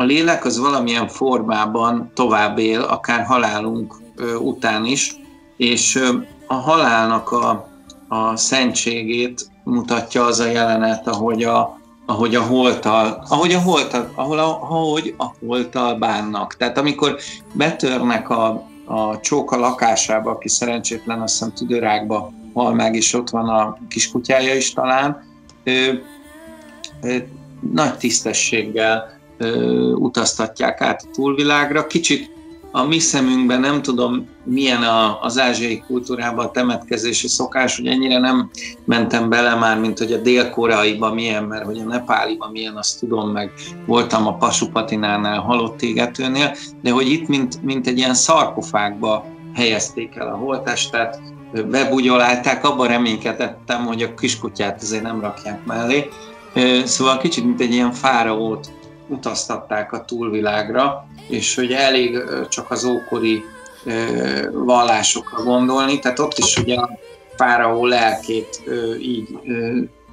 a 0.00 0.04
lélek 0.04 0.44
az 0.44 0.58
valamilyen 0.58 1.08
formában 1.08 2.10
tovább 2.14 2.58
él, 2.58 2.80
akár 2.80 3.24
halálunk 3.24 3.94
után 4.40 4.84
is, 4.84 5.16
és 5.56 6.00
a 6.46 6.54
halálnak 6.54 7.30
a, 7.32 7.68
a 8.08 8.36
szentségét 8.36 9.50
mutatja 9.64 10.24
az 10.24 10.40
a 10.40 10.46
jelenet, 10.46 11.06
ahogy 11.06 11.42
a, 11.42 11.78
ahogy 12.06 12.34
a 12.34 12.42
holtal, 12.42 13.24
ahogy 13.28 13.52
a 13.52 13.60
holtal, 13.60 14.10
ahol 14.14 14.38
a, 14.38 14.62
ahogy 14.62 15.14
a 15.16 15.24
holtal 15.46 15.94
bánnak. 15.94 16.56
Tehát 16.56 16.78
amikor 16.78 17.16
betörnek 17.52 18.30
a, 18.30 18.66
a 18.84 19.20
csóka 19.20 19.56
lakásába, 19.56 20.30
aki 20.30 20.48
szerencsétlen, 20.48 21.20
azt 21.20 21.32
hiszem 21.32 21.52
tüdőrákba 21.54 22.32
hal 22.54 22.74
meg, 22.74 22.94
és 22.94 23.14
ott 23.14 23.30
van 23.30 23.48
a 23.48 23.78
kiskutyája 23.88 24.54
is 24.54 24.72
talán, 24.72 25.22
ő, 25.64 26.04
ő, 27.02 27.28
nagy 27.72 27.96
tisztességgel 27.96 29.17
utaztatják 29.94 30.80
át 30.80 31.02
a 31.04 31.10
túlvilágra. 31.12 31.86
Kicsit 31.86 32.36
a 32.70 32.84
mi 32.84 32.98
szemünkben 32.98 33.60
nem 33.60 33.82
tudom, 33.82 34.28
milyen 34.44 34.82
a, 34.82 35.22
az 35.22 35.38
ázsiai 35.38 35.82
kultúrában 35.86 36.46
a 36.46 36.50
temetkezési 36.50 37.28
szokás, 37.28 37.76
hogy 37.76 37.86
ennyire 37.86 38.18
nem 38.18 38.50
mentem 38.84 39.28
bele 39.28 39.54
már, 39.54 39.80
mint 39.80 39.98
hogy 39.98 40.12
a 40.12 40.20
dél-koreaiban 40.20 41.14
milyen, 41.14 41.44
mert 41.44 41.64
hogy 41.64 41.78
a 41.78 41.88
nepáliban 41.88 42.50
milyen, 42.50 42.76
azt 42.76 42.98
tudom, 42.98 43.30
meg 43.30 43.52
voltam 43.86 44.26
a 44.26 44.36
Pasupatinánál, 44.36 45.40
halott 45.40 45.82
égetőnél, 45.82 46.54
de 46.82 46.90
hogy 46.90 47.08
itt, 47.10 47.28
mint, 47.28 47.62
mint 47.62 47.86
egy 47.86 47.98
ilyen 47.98 48.14
szarkofágba 48.14 49.24
helyezték 49.54 50.16
el 50.16 50.28
a 50.28 50.36
holtestet, 50.36 51.20
bebugyolálták, 51.70 52.64
abban 52.64 52.88
reménykedettem, 52.88 53.86
hogy 53.86 54.02
a 54.02 54.14
kiskutyát 54.14 54.82
azért 54.82 55.02
nem 55.02 55.20
rakják 55.20 55.64
mellé. 55.64 56.08
Szóval 56.84 57.18
kicsit, 57.18 57.44
mint 57.44 57.60
egy 57.60 57.72
ilyen 57.72 57.92
fáraót 57.92 58.70
utaztatták 59.08 59.92
a 59.92 60.04
túlvilágra, 60.04 61.06
és 61.28 61.54
hogy 61.54 61.72
elég 61.72 62.18
csak 62.48 62.70
az 62.70 62.84
ókori 62.84 63.44
vallásokra 64.52 65.42
gondolni, 65.42 65.98
tehát 65.98 66.18
ott 66.18 66.38
is 66.38 66.56
ugye 66.56 66.74
a 66.74 66.90
fáraó 67.36 67.86
lelkét 67.86 68.62
így 69.00 69.28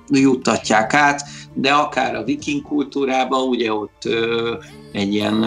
juttatják 0.10 0.94
át, 0.94 1.22
de 1.54 1.72
akár 1.72 2.16
a 2.16 2.24
viking 2.24 2.62
kultúrába, 2.62 3.44
ugye 3.44 3.74
ott 3.74 4.10
egy 4.92 5.14
ilyen 5.14 5.46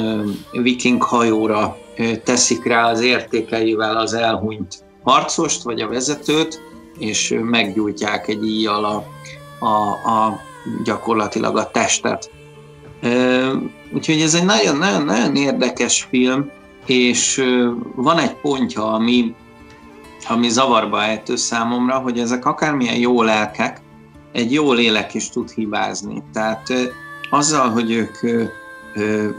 viking 0.53 1.03
hajóra 1.03 1.77
teszik 2.25 2.65
rá 2.65 2.91
az 2.91 3.01
értékeivel 3.01 3.97
az 3.97 4.15
elhunyt 4.15 4.85
harcost, 5.03 5.63
vagy 5.63 5.81
a 5.81 5.89
vezetőt, 5.89 6.61
és 6.99 7.39
meggyújtják 7.43 8.29
egy 8.29 8.45
íjjal 8.45 8.85
a, 8.85 9.05
a, 9.65 9.91
a 10.11 10.41
gyakorlatilag 10.85 11.57
a 11.57 11.71
testet. 11.71 12.31
Úgyhogy 13.93 14.21
ez 14.21 14.35
egy 14.35 14.45
nagyon-nagyon 14.45 15.37
érdekes 15.37 16.07
film, 16.11 16.51
és 16.87 17.45
van 17.95 18.19
egy 18.19 18.35
pontja, 18.35 18.93
ami, 18.93 19.35
ami 20.29 20.49
zavarba 20.49 21.03
ejtő 21.03 21.37
számomra, 21.37 21.99
hogy 21.99 22.19
ezek 22.19 22.45
akármilyen 22.47 22.97
jó 22.97 23.23
lelkek, 23.23 23.81
egy 24.33 24.53
jó 24.53 24.73
lélek 24.73 25.15
is 25.15 25.29
tud 25.29 25.51
hibázni. 25.51 26.23
Tehát 26.33 26.73
azzal, 27.31 27.71
hogy 27.71 27.91
ők 27.91 28.23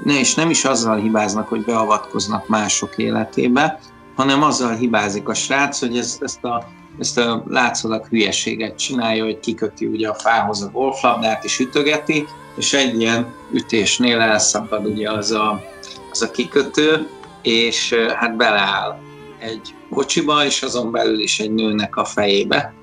ne, 0.03 0.19
és 0.19 0.35
nem 0.35 0.49
is 0.49 0.65
azzal 0.65 0.97
hibáznak, 0.97 1.47
hogy 1.47 1.65
beavatkoznak 1.65 2.47
mások 2.47 2.97
életébe, 2.97 3.79
hanem 4.15 4.43
azzal 4.43 4.75
hibázik 4.75 5.27
a 5.27 5.33
srác, 5.33 5.79
hogy 5.79 5.97
ez, 5.97 6.17
ezt 6.21 6.43
a 6.43 6.67
ezt 6.99 7.17
a 7.17 7.43
látszólag 7.47 8.05
hülyeséget 8.05 8.77
csinálja, 8.77 9.23
hogy 9.23 9.39
kiköti 9.39 9.85
ugye 9.85 10.09
a 10.09 10.13
fához 10.13 10.61
a 10.61 10.69
golflabdát 10.69 11.43
és 11.43 11.59
ütögeti, 11.59 12.27
és 12.59 12.73
egy 12.73 13.01
ilyen 13.01 13.33
ütésnél 13.51 14.19
elszabad 14.19 14.85
ugye 14.85 15.11
az 15.11 15.31
a, 15.31 15.63
az 16.11 16.21
a 16.21 16.31
kikötő, 16.31 17.07
és 17.41 17.95
hát 18.15 18.35
beleáll 18.35 18.99
egy 19.39 19.75
kocsiba, 19.89 20.45
és 20.45 20.61
azon 20.61 20.91
belül 20.91 21.19
is 21.19 21.39
egy 21.39 21.51
nőnek 21.51 21.95
a 21.95 22.05
fejébe, 22.05 22.73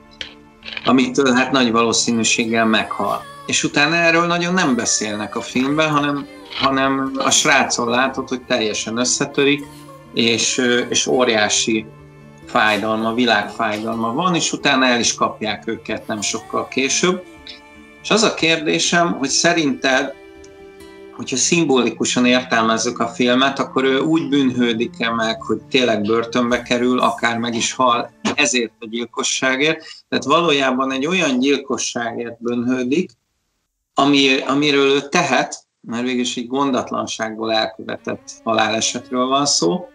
amitől 0.85 1.33
hát 1.33 1.53
nagy 1.53 1.73
valószínűséggel 1.73 2.67
meghal. 2.67 3.23
És 3.47 3.65
utána 3.65 3.95
erről 3.95 4.27
nagyon 4.27 4.55
nem 4.55 4.75
beszélnek 4.75 5.37
a 5.37 5.41
filmben, 5.41 5.91
hanem, 5.91 6.27
hanem 6.61 7.13
a 7.19 7.31
srácon 7.31 7.89
látod, 7.89 8.29
hogy 8.29 8.43
teljesen 8.43 8.97
összetörik, 8.97 9.65
és, 10.15 10.63
és 10.89 11.07
óriási 11.07 11.87
fájdalma, 12.47 13.15
világfájdalma 13.15 14.13
van, 14.13 14.35
és 14.35 14.53
utána 14.53 14.87
el 14.87 15.01
is 15.01 15.15
kapják 15.15 15.63
őket 15.67 16.07
nem 16.07 16.21
sokkal 16.21 16.69
később. 16.69 17.23
És 18.07 18.13
az 18.13 18.23
a 18.23 18.35
kérdésem, 18.35 19.13
hogy 19.13 19.29
szerinted, 19.29 20.15
hogyha 21.17 21.37
szimbolikusan 21.37 22.27
értelmezzük 22.27 22.99
a 22.99 23.09
filmet, 23.09 23.59
akkor 23.59 23.85
ő 23.85 23.99
úgy 23.99 24.29
bűnhődik-e 24.29 25.11
meg, 25.11 25.43
hogy 25.43 25.63
tényleg 25.71 26.03
börtönbe 26.03 26.63
kerül, 26.63 26.99
akár 26.99 27.39
meg 27.39 27.55
is 27.55 27.73
hal 27.73 28.11
ezért 28.35 28.73
a 28.81 28.87
gyilkosságért. 28.89 29.85
Tehát 30.09 30.25
valójában 30.25 30.93
egy 30.93 31.07
olyan 31.07 31.39
gyilkosságért 31.39 32.43
bűnhődik, 32.43 33.11
ami, 33.95 34.39
amiről 34.41 34.91
ő 34.91 35.09
tehet, 35.09 35.65
mert 35.81 36.03
végülis 36.03 36.37
egy 36.37 36.47
gondatlanságból 36.47 37.53
elkövetett 37.53 38.31
halálesetről 38.45 39.27
van 39.27 39.47
szó, 39.47 39.89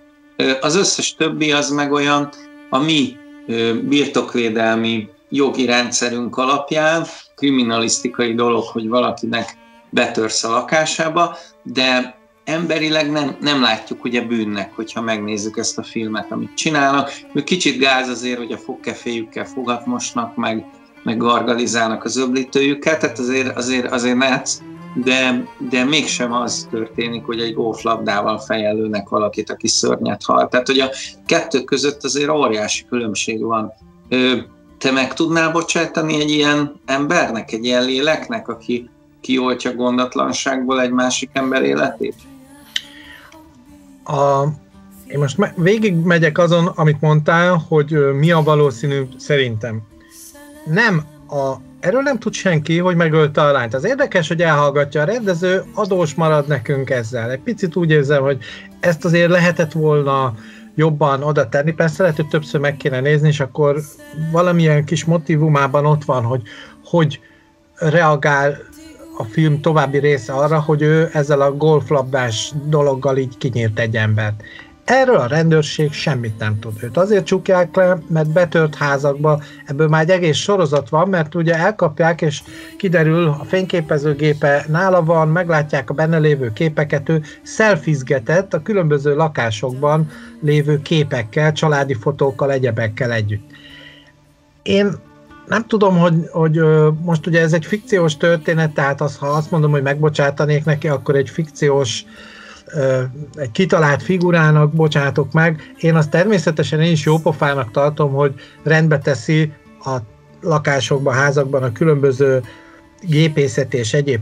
az 0.61 0.75
összes 0.75 1.15
többi 1.15 1.51
az 1.51 1.69
meg 1.69 1.91
olyan 1.91 2.29
a 2.69 2.77
mi 2.77 3.17
birtokvédelmi 3.83 5.09
jogi 5.29 5.65
rendszerünk 5.65 6.37
alapján 6.37 7.05
kriminalisztikai 7.41 8.33
dolog, 8.33 8.63
hogy 8.63 8.87
valakinek 8.87 9.57
betörsz 9.89 10.43
a 10.43 10.49
lakásába, 10.49 11.37
de 11.63 12.15
emberileg 12.43 13.11
nem, 13.11 13.35
nem 13.39 13.61
látjuk 13.61 14.03
ugye 14.03 14.21
bűnnek, 14.21 14.75
hogyha 14.75 15.01
megnézzük 15.01 15.57
ezt 15.57 15.77
a 15.77 15.83
filmet, 15.83 16.31
amit 16.31 16.53
csinálnak. 16.53 17.11
Ő 17.33 17.43
kicsit 17.43 17.79
gáz 17.79 18.07
azért, 18.09 18.37
hogy 18.37 18.51
a 18.51 18.57
fogkeféjükkel 18.57 19.45
fogat 19.45 19.85
mosnak, 19.85 20.35
meg, 20.35 20.65
meg 21.03 21.17
gargalizálnak 21.17 22.03
az 22.03 22.17
öblítőjükkel, 22.17 22.97
tehát 22.97 23.19
azért, 23.19 23.57
azért, 23.57 23.91
azért 23.91 24.17
ne 24.17 24.41
de, 24.93 25.47
de 25.69 25.83
mégsem 25.83 26.33
az 26.33 26.67
történik, 26.71 27.25
hogy 27.25 27.39
egy 27.39 27.53
golflabdával 27.53 28.39
fejelőnek 28.39 29.09
valakit, 29.09 29.49
aki 29.49 29.67
szörnyet 29.67 30.23
hal. 30.23 30.47
Tehát, 30.47 30.67
hogy 30.67 30.79
a 30.79 30.89
kettő 31.25 31.63
között 31.63 32.03
azért 32.03 32.29
óriási 32.29 32.85
különbség 32.85 33.43
van. 33.43 33.73
Te 34.81 34.91
meg 34.91 35.13
tudnál 35.13 35.51
bocsátani 35.51 36.21
egy 36.21 36.29
ilyen 36.29 36.79
embernek, 36.85 37.51
egy 37.51 37.65
ilyen 37.65 37.85
léleknek, 37.85 38.47
aki 38.47 38.89
kioltja 39.21 39.73
gondatlanságból 39.73 40.81
egy 40.81 40.91
másik 40.91 41.29
ember 41.33 41.63
életét? 41.63 42.15
A, 44.03 44.43
én 45.07 45.19
most 45.19 45.37
végig 45.55 45.95
megyek 45.95 46.37
azon, 46.37 46.67
amit 46.67 47.01
mondtál, 47.01 47.65
hogy 47.67 48.13
mi 48.13 48.31
a 48.31 48.41
valószínű 48.41 49.01
szerintem. 49.17 49.81
Nem 50.65 51.03
a 51.29 51.55
Erről 51.81 52.01
nem 52.01 52.19
tud 52.19 52.33
senki, 52.33 52.77
hogy 52.77 52.95
megölte 52.95 53.41
a 53.41 53.51
lányt. 53.51 53.73
Az 53.73 53.85
érdekes, 53.85 54.27
hogy 54.27 54.41
elhallgatja 54.41 55.01
a 55.01 55.05
rendező, 55.05 55.63
adós 55.73 56.13
marad 56.13 56.47
nekünk 56.47 56.89
ezzel. 56.89 57.31
Egy 57.31 57.39
picit 57.39 57.75
úgy 57.75 57.89
érzem, 57.89 58.21
hogy 58.21 58.37
ezt 58.79 59.05
azért 59.05 59.29
lehetett 59.29 59.71
volna 59.71 60.33
jobban 60.75 61.23
oda 61.23 61.49
tenni. 61.49 61.71
Persze 61.71 62.01
lehet, 62.01 62.17
hogy 62.17 62.27
többször 62.27 62.61
meg 62.61 62.77
kéne 62.77 62.99
nézni, 62.99 63.27
és 63.27 63.39
akkor 63.39 63.81
valamilyen 64.31 64.85
kis 64.85 65.05
motivumában 65.05 65.85
ott 65.85 66.03
van, 66.03 66.23
hogy 66.23 66.41
hogy 66.83 67.19
reagál 67.75 68.57
a 69.17 69.23
film 69.23 69.61
további 69.61 69.97
része 69.97 70.33
arra, 70.33 70.59
hogy 70.59 70.81
ő 70.81 71.09
ezzel 71.13 71.41
a 71.41 71.55
golflabdás 71.55 72.53
dologgal 72.65 73.17
így 73.17 73.37
kinyírt 73.37 73.79
egy 73.79 73.95
embert. 73.95 74.43
Erről 74.85 75.15
a 75.15 75.27
rendőrség 75.27 75.91
semmit 75.91 76.37
nem 76.37 76.59
tud. 76.59 76.83
Őt 76.83 76.97
azért 76.97 77.25
csukják 77.25 77.75
le, 77.75 77.97
mert 78.07 78.31
betört 78.31 78.75
házakba, 78.75 79.41
ebből 79.65 79.87
már 79.87 80.01
egy 80.01 80.09
egész 80.09 80.37
sorozat 80.37 80.89
van, 80.89 81.09
mert 81.09 81.35
ugye 81.35 81.55
elkapják, 81.55 82.21
és 82.21 82.43
kiderül, 82.77 83.27
a 83.27 83.43
fényképezőgépe 83.43 84.65
nála 84.67 85.03
van, 85.03 85.27
meglátják 85.27 85.89
a 85.89 85.93
benne 85.93 86.17
lévő 86.17 86.53
képeket, 86.53 87.09
ő 87.09 87.21
szelfizgetett 87.41 88.53
a 88.53 88.61
különböző 88.61 89.15
lakásokban 89.15 90.09
lévő 90.41 90.81
képekkel, 90.81 91.51
családi 91.51 91.93
fotókkal, 91.93 92.51
egyebekkel 92.51 93.11
együtt. 93.11 93.49
Én 94.61 94.91
nem 95.47 95.67
tudom, 95.67 95.97
hogy, 95.97 96.15
hogy 96.31 96.61
most 97.01 97.27
ugye 97.27 97.41
ez 97.41 97.53
egy 97.53 97.65
fikciós 97.65 98.17
történet, 98.17 98.73
tehát 98.73 99.01
az, 99.01 99.17
ha 99.17 99.27
azt 99.27 99.51
mondom, 99.51 99.71
hogy 99.71 99.81
megbocsátanék 99.81 100.65
neki, 100.65 100.87
akkor 100.87 101.15
egy 101.15 101.29
fikciós 101.29 102.05
egy 103.35 103.51
kitalált 103.51 104.03
figurának 104.03 104.73
bocsátok 104.73 105.31
meg. 105.31 105.73
Én 105.79 105.95
azt 105.95 106.09
természetesen 106.09 106.81
én 106.81 106.91
is 106.91 107.05
jópofának 107.05 107.71
tartom, 107.71 108.11
hogy 108.11 108.33
rendbe 108.63 108.97
teszi 108.97 109.53
a 109.83 109.97
lakásokban, 110.41 111.13
házakban 111.13 111.63
a 111.63 111.71
különböző 111.71 112.41
gépészeti 113.01 113.77
és 113.77 113.93
egyéb 113.93 114.21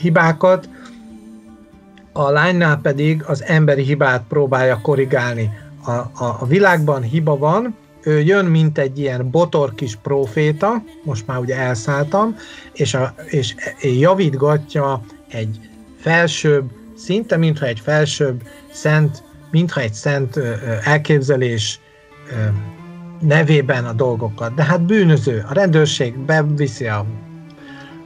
hibákat, 0.00 0.68
a 2.12 2.30
lánynál 2.30 2.78
pedig 2.82 3.22
az 3.26 3.42
emberi 3.42 3.82
hibát 3.82 4.24
próbálja 4.28 4.80
korrigálni. 4.82 5.50
A, 5.84 5.90
a, 5.90 6.36
a 6.40 6.46
világban 6.46 7.02
hiba 7.02 7.36
van, 7.36 7.76
ő 8.04 8.20
jön, 8.20 8.44
mint 8.44 8.78
egy 8.78 8.98
ilyen 8.98 9.30
botor 9.30 9.74
kis 9.74 9.96
proféta, 9.96 10.82
most 11.04 11.26
már 11.26 11.38
ugye 11.38 11.56
elszálltam, 11.56 12.36
és, 12.72 12.94
a, 12.94 13.14
és 13.26 13.54
javítgatja 13.80 15.00
egy 15.28 15.60
felsőbb, 15.98 16.70
szinte 17.04 17.36
mintha 17.36 17.66
egy 17.66 17.80
felsőbb 17.80 18.42
szent, 18.72 19.22
mintha 19.50 19.80
egy 19.80 19.94
szent 19.94 20.40
elképzelés 20.84 21.80
nevében 23.20 23.84
a 23.84 23.92
dolgokat. 23.92 24.54
De 24.54 24.62
hát 24.62 24.86
bűnöző, 24.86 25.44
a 25.48 25.52
rendőrség 25.52 26.18
beviszi 26.18 26.86
a 26.86 27.06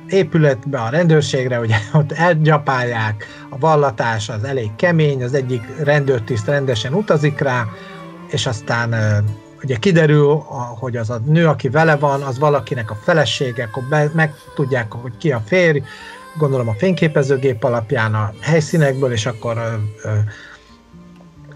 épületbe, 0.09 0.79
a 0.79 0.89
rendőrségre, 0.89 1.61
ugye 1.61 1.77
ott 1.93 2.13
elgyapálják, 2.13 3.27
a 3.51 3.59
vallatás 3.59 4.29
az 4.29 4.45
elég 4.45 4.71
kemény, 4.77 5.23
az 5.23 5.35
egyik 5.35 5.63
rendőrtiszt 5.85 6.47
rendesen 6.47 6.95
utazik 6.95 7.41
rá, 7.41 7.67
és 8.31 8.47
aztán 8.47 8.95
ugye 9.63 9.77
kiderül, 9.77 10.45
hogy 10.79 10.97
az 10.97 11.11
a 11.11 11.21
nő, 11.27 11.47
aki 11.47 11.69
vele 11.69 11.97
van, 11.97 12.23
az 12.23 12.39
valakinek 12.39 12.91
a 12.91 12.99
felesége, 13.03 13.65
akkor 13.65 14.11
meg 14.15 14.35
tudják, 14.55 14.93
hogy 14.93 15.17
ki 15.19 15.33
a 15.33 15.43
férj, 15.47 15.83
gondolom 16.39 16.69
a 16.69 16.75
fényképezőgép 16.75 17.65
alapján 17.65 18.15
a 18.15 18.33
helyszínekből, 18.41 19.13
és 19.13 19.27
akkor 19.27 19.57
ö, 19.57 20.09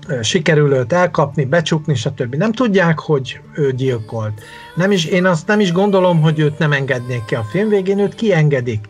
ö, 0.09 0.23
sikerül 0.23 0.73
őt 0.73 0.93
elkapni, 0.93 1.45
becsukni, 1.45 1.95
stb. 1.95 2.35
Nem 2.35 2.53
tudják, 2.53 2.99
hogy 2.99 3.41
ő 3.55 3.73
gyilkolt. 3.73 4.41
Nem 4.75 4.91
is, 4.91 5.05
én 5.05 5.27
azt 5.27 5.47
nem 5.47 5.61
is 5.61 5.73
gondolom, 5.73 6.21
hogy 6.21 6.39
őt 6.39 6.59
nem 6.59 6.73
engednék 6.73 7.25
ki 7.25 7.35
a 7.35 7.43
film 7.51 7.69
végén, 7.69 7.99
őt 7.99 8.15
kiengedik. 8.15 8.89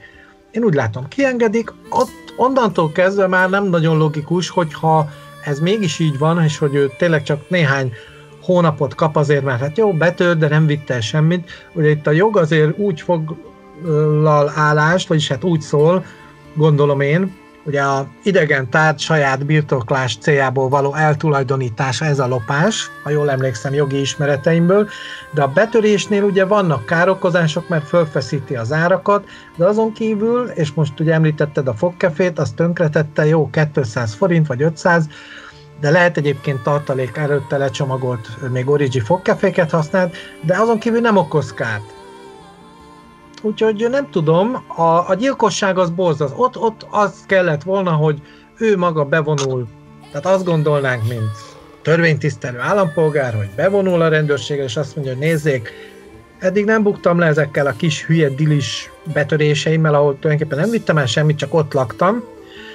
Én 0.51 0.63
úgy 0.63 0.75
látom, 0.75 1.09
kiengedik, 1.09 1.73
ott 1.91 2.35
onnantól 2.37 2.93
kezdve 2.93 3.27
már 3.27 3.51
nem 3.51 3.65
nagyon 3.65 3.97
logikus, 3.97 4.49
hogyha 4.49 5.11
ez 5.45 5.61
mégis 5.61 5.99
így 5.99 6.19
van, 6.19 6.43
és 6.43 6.59
hogy 6.59 6.75
ő 6.75 6.91
tényleg 6.99 7.23
csak 7.23 7.49
néhány 7.49 7.93
hónapot 8.43 8.95
kap 8.95 9.17
azért, 9.17 9.45
mert 9.45 9.61
hát 9.61 9.79
jó, 9.79 9.93
betört, 9.93 10.39
de 10.39 10.49
nem 10.49 10.67
vitte 10.67 10.95
el 10.95 11.01
semmit. 11.01 11.51
Ugye 11.73 11.91
itt 11.91 12.07
a 12.07 12.11
jog 12.11 12.37
azért 12.37 12.79
úgy 12.79 13.01
fog 13.01 13.50
lal 14.23 14.53
állást, 14.55 15.09
vagyis 15.09 15.29
hát 15.29 15.45
úgy 15.45 15.61
szól, 15.61 16.05
gondolom 16.55 17.01
én, 17.01 17.39
ugye 17.65 17.83
a 17.83 18.07
idegen 18.23 18.71
tárgy 18.71 18.99
saját 18.99 19.47
birtoklás 19.47 20.17
céljából 20.17 20.69
való 20.69 20.95
eltulajdonítása 20.95 22.05
ez 22.05 22.19
a 22.19 22.27
lopás, 22.27 22.91
ha 23.03 23.11
jól 23.11 23.31
emlékszem 23.31 23.75
jogi 23.75 24.01
ismereteimből, 24.01 24.89
de 25.35 25.43
a 25.43 25.49
betörésnél 25.49 26.23
ugye 26.23 26.45
vannak 26.45 26.87
károkozások, 26.87 27.69
mert 27.69 27.89
fölfeszíti 27.89 28.57
az 28.57 28.73
árakat, 28.73 29.25
de 29.57 29.65
azon 29.65 29.93
kívül, 29.93 30.49
és 30.49 30.73
most 30.73 31.01
ugye 31.01 31.13
említetted 31.13 31.69
a 31.69 31.75
fogkefét, 31.75 32.39
azt 32.39 32.55
tönkretette, 32.55 33.27
jó, 33.27 33.51
200 33.75 34.15
forint 34.15 34.47
vagy 34.47 34.63
500, 34.63 35.09
de 35.81 35.91
lehet 35.91 36.17
egyébként 36.17 36.63
tartalék 36.63 37.17
előtte 37.17 37.57
lecsomagolt, 37.57 38.51
még 38.53 38.69
Origi 38.69 39.01
fogkeféket 39.01 39.71
használt, 39.71 40.17
de 40.41 40.57
azon 40.57 40.79
kívül 40.79 41.01
nem 41.01 41.17
okoz 41.17 41.53
kárt 41.53 42.00
úgyhogy 43.43 43.87
nem 43.91 44.11
tudom, 44.11 44.65
a, 44.67 45.09
a 45.09 45.15
gyilkosság 45.15 45.79
az 45.79 45.91
borzaz. 45.91 46.33
Ott, 46.37 46.57
ott 46.57 46.87
az 46.91 47.25
kellett 47.27 47.63
volna, 47.63 47.91
hogy 47.91 48.23
ő 48.59 48.77
maga 48.77 49.05
bevonul. 49.05 49.67
Tehát 50.11 50.27
azt 50.27 50.45
gondolnánk, 50.45 51.09
mint 51.09 51.31
törvénytisztelő 51.83 52.59
állampolgár, 52.59 53.35
hogy 53.35 53.49
bevonul 53.57 54.01
a 54.03 54.09
rendőrségre, 54.09 54.65
és 54.65 54.77
azt 54.77 54.97
mondja, 54.97 55.15
hogy 55.15 55.23
nézzék, 55.23 55.73
eddig 56.39 56.65
nem 56.65 56.83
buktam 56.83 57.19
le 57.19 57.27
ezekkel 57.27 57.67
a 57.67 57.73
kis 57.77 58.05
hülye 58.05 58.29
dilis 58.29 58.91
betöréseimmel, 59.13 59.95
ahol 59.95 60.19
tulajdonképpen 60.19 60.59
nem 60.59 60.71
vittem 60.71 60.99
el 60.99 61.07
semmit, 61.07 61.39
csak 61.39 61.55
ott 61.55 61.73
laktam. 61.73 62.25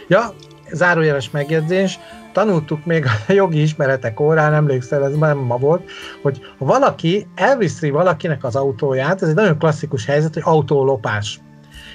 Ja, 0.07 0.33
zárójeles 0.71 1.29
megjegyzés, 1.29 1.99
tanultuk 2.31 2.85
még 2.85 3.05
a 3.05 3.31
jogi 3.31 3.61
ismeretek 3.61 4.19
órán, 4.19 4.53
emlékszel, 4.53 5.05
ez 5.05 5.15
nem 5.15 5.37
ma 5.37 5.57
volt, 5.57 5.89
hogy 6.21 6.41
ha 6.57 6.65
valaki 6.65 7.27
elviszi 7.35 7.89
valakinek 7.89 8.43
az 8.43 8.55
autóját, 8.55 9.21
ez 9.21 9.29
egy 9.29 9.35
nagyon 9.35 9.57
klasszikus 9.57 10.05
helyzet, 10.05 10.33
hogy 10.33 10.43
autólopás. 10.45 11.39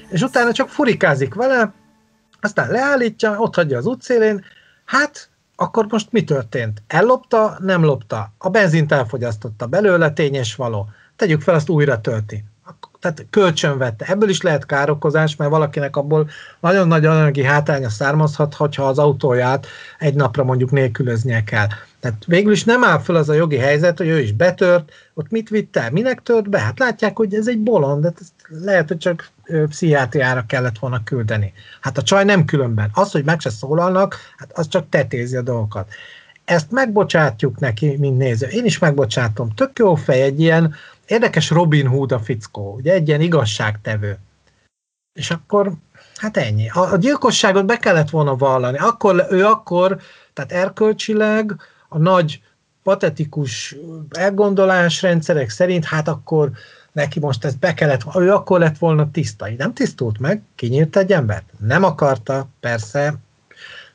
És 0.08 0.22
utána 0.22 0.52
csak 0.52 0.68
furikázik 0.68 1.34
vele, 1.34 1.72
aztán 2.40 2.70
leállítja, 2.70 3.38
ott 3.38 3.54
hagyja 3.54 3.78
az 3.78 3.86
útszélén, 3.86 4.44
hát 4.84 5.28
akkor 5.56 5.86
most 5.88 6.12
mi 6.12 6.24
történt? 6.24 6.82
Ellopta, 6.86 7.56
nem 7.58 7.84
lopta, 7.84 8.32
a 8.38 8.48
benzint 8.48 8.92
elfogyasztotta 8.92 9.66
belőle, 9.66 10.10
tényes 10.10 10.54
való. 10.54 10.88
Tegyük 11.16 11.40
fel, 11.40 11.54
azt 11.54 11.68
újra 11.68 12.00
tölti 12.00 12.44
tehát 13.00 13.26
kölcsönvette. 13.30 14.04
Ebből 14.08 14.28
is 14.28 14.42
lehet 14.42 14.66
károkozás, 14.66 15.36
mert 15.36 15.50
valakinek 15.50 15.96
abból 15.96 16.28
nagyon 16.60 16.88
nagy 16.88 17.04
anyagi 17.04 17.42
hátránya 17.42 17.88
származhat, 17.88 18.54
hogyha 18.54 18.84
az 18.84 18.98
autóját 18.98 19.66
egy 19.98 20.14
napra 20.14 20.44
mondjuk 20.44 20.70
nélkülöznie 20.70 21.44
kell. 21.44 21.66
Tehát 22.00 22.24
végül 22.26 22.52
is 22.52 22.64
nem 22.64 22.84
áll 22.84 22.98
fel 22.98 23.14
az 23.14 23.28
a 23.28 23.34
jogi 23.34 23.56
helyzet, 23.56 23.98
hogy 23.98 24.06
ő 24.06 24.20
is 24.20 24.32
betört, 24.32 24.92
ott 25.14 25.30
mit 25.30 25.48
vitt 25.48 25.76
el, 25.76 25.90
minek 25.90 26.22
tört 26.22 26.50
be? 26.50 26.58
Hát 26.58 26.78
látják, 26.78 27.16
hogy 27.16 27.34
ez 27.34 27.48
egy 27.48 27.58
bolond, 27.58 28.02
de 28.02 28.12
lehet, 28.48 28.88
hogy 28.88 28.98
csak 28.98 29.30
pszichiátriára 29.68 30.44
kellett 30.46 30.78
volna 30.78 31.02
küldeni. 31.04 31.52
Hát 31.80 31.98
a 31.98 32.02
csaj 32.02 32.24
nem 32.24 32.44
különben. 32.44 32.90
Az, 32.92 33.10
hogy 33.10 33.24
meg 33.24 33.40
se 33.40 33.50
szólalnak, 33.50 34.16
hát 34.36 34.50
az 34.52 34.68
csak 34.68 34.88
tetézi 34.88 35.36
a 35.36 35.42
dolgokat. 35.42 35.88
Ezt 36.50 36.70
megbocsátjuk 36.70 37.58
neki, 37.58 37.96
mint 37.96 38.18
néző. 38.18 38.46
Én 38.46 38.64
is 38.64 38.78
megbocsátom. 38.78 39.54
Tök 39.54 39.78
jó 39.78 39.94
fej, 39.94 40.22
egy 40.22 40.40
ilyen 40.40 40.74
érdekes 41.06 41.50
Robin 41.50 41.86
Hood 41.86 42.12
a 42.12 42.18
fickó, 42.18 42.74
ugye 42.74 42.92
egy 42.92 43.08
ilyen 43.08 43.20
igazságtevő. 43.20 44.18
És 45.12 45.30
akkor, 45.30 45.72
hát 46.16 46.36
ennyi. 46.36 46.68
A, 46.68 46.92
a 46.92 46.96
gyilkosságot 46.96 47.66
be 47.66 47.76
kellett 47.76 48.10
volna 48.10 48.36
vallani. 48.36 48.78
Akkor, 48.78 49.26
ő 49.30 49.44
akkor, 49.44 50.00
tehát 50.32 50.52
erkölcsileg 50.52 51.56
a 51.88 51.98
nagy 51.98 52.42
patetikus 52.82 53.76
elgondolás 54.10 55.02
rendszerek 55.02 55.50
szerint, 55.50 55.84
hát 55.84 56.08
akkor 56.08 56.50
neki 56.92 57.20
most 57.20 57.44
ezt 57.44 57.58
be 57.58 57.74
kellett, 57.74 58.02
ő 58.16 58.32
akkor 58.32 58.58
lett 58.58 58.78
volna 58.78 59.10
tiszta. 59.10 59.48
Nem 59.56 59.74
tisztult 59.74 60.18
meg, 60.18 60.42
kinyírt 60.54 60.96
egy 60.96 61.12
embert. 61.12 61.44
Nem 61.58 61.84
akarta, 61.84 62.46
persze, 62.60 63.14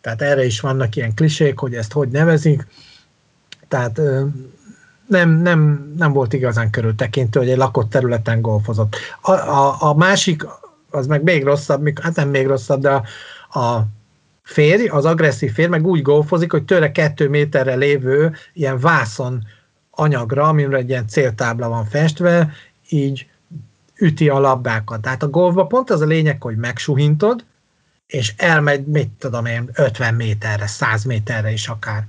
tehát 0.05 0.21
erre 0.21 0.45
is 0.45 0.59
vannak 0.59 0.95
ilyen 0.95 1.13
klisék, 1.13 1.59
hogy 1.59 1.73
ezt 1.73 1.91
hogy 1.91 2.09
nevezik. 2.09 2.67
Tehát 3.67 4.01
nem, 5.07 5.29
nem, 5.29 5.91
nem 5.97 6.13
volt 6.13 6.33
igazán 6.33 6.69
körültekintő, 6.69 7.39
hogy 7.39 7.49
egy 7.49 7.57
lakott 7.57 7.89
területen 7.89 8.41
golfozott. 8.41 8.95
A, 9.21 9.31
a, 9.31 9.75
a 9.79 9.93
másik 9.93 10.45
az 10.89 11.07
meg 11.07 11.23
még 11.23 11.43
rosszabb, 11.43 11.99
hát 11.99 12.15
nem 12.15 12.29
még 12.29 12.47
rosszabb, 12.47 12.81
de 12.81 12.89
a, 12.89 13.03
a 13.59 13.87
férj, 14.43 14.87
az 14.87 15.05
agresszív 15.05 15.53
férj 15.53 15.69
meg 15.69 15.87
úgy 15.87 16.01
golfozik, 16.01 16.51
hogy 16.51 16.63
tőle 16.63 16.91
kettő 16.91 17.29
méterre 17.29 17.75
lévő 17.75 18.33
ilyen 18.53 18.79
vászon 18.79 19.43
anyagra, 19.91 20.47
amire 20.47 20.77
egy 20.77 20.89
ilyen 20.89 21.07
céltábla 21.07 21.69
van 21.69 21.85
festve, 21.85 22.51
így 22.89 23.27
üti 23.95 24.29
a 24.29 24.39
labdákat. 24.39 25.01
Tehát 25.01 25.23
a 25.23 25.29
golfban 25.29 25.67
pont 25.67 25.89
az 25.89 26.01
a 26.01 26.05
lényeg, 26.05 26.41
hogy 26.41 26.55
megsuhintod, 26.55 27.45
és 28.07 28.33
elmegy, 28.37 28.85
mit 28.85 29.09
tudom 29.09 29.45
én, 29.45 29.69
50 29.73 30.13
méterre, 30.13 30.67
100 30.67 31.03
méterre 31.03 31.51
is 31.51 31.67
akár. 31.67 32.03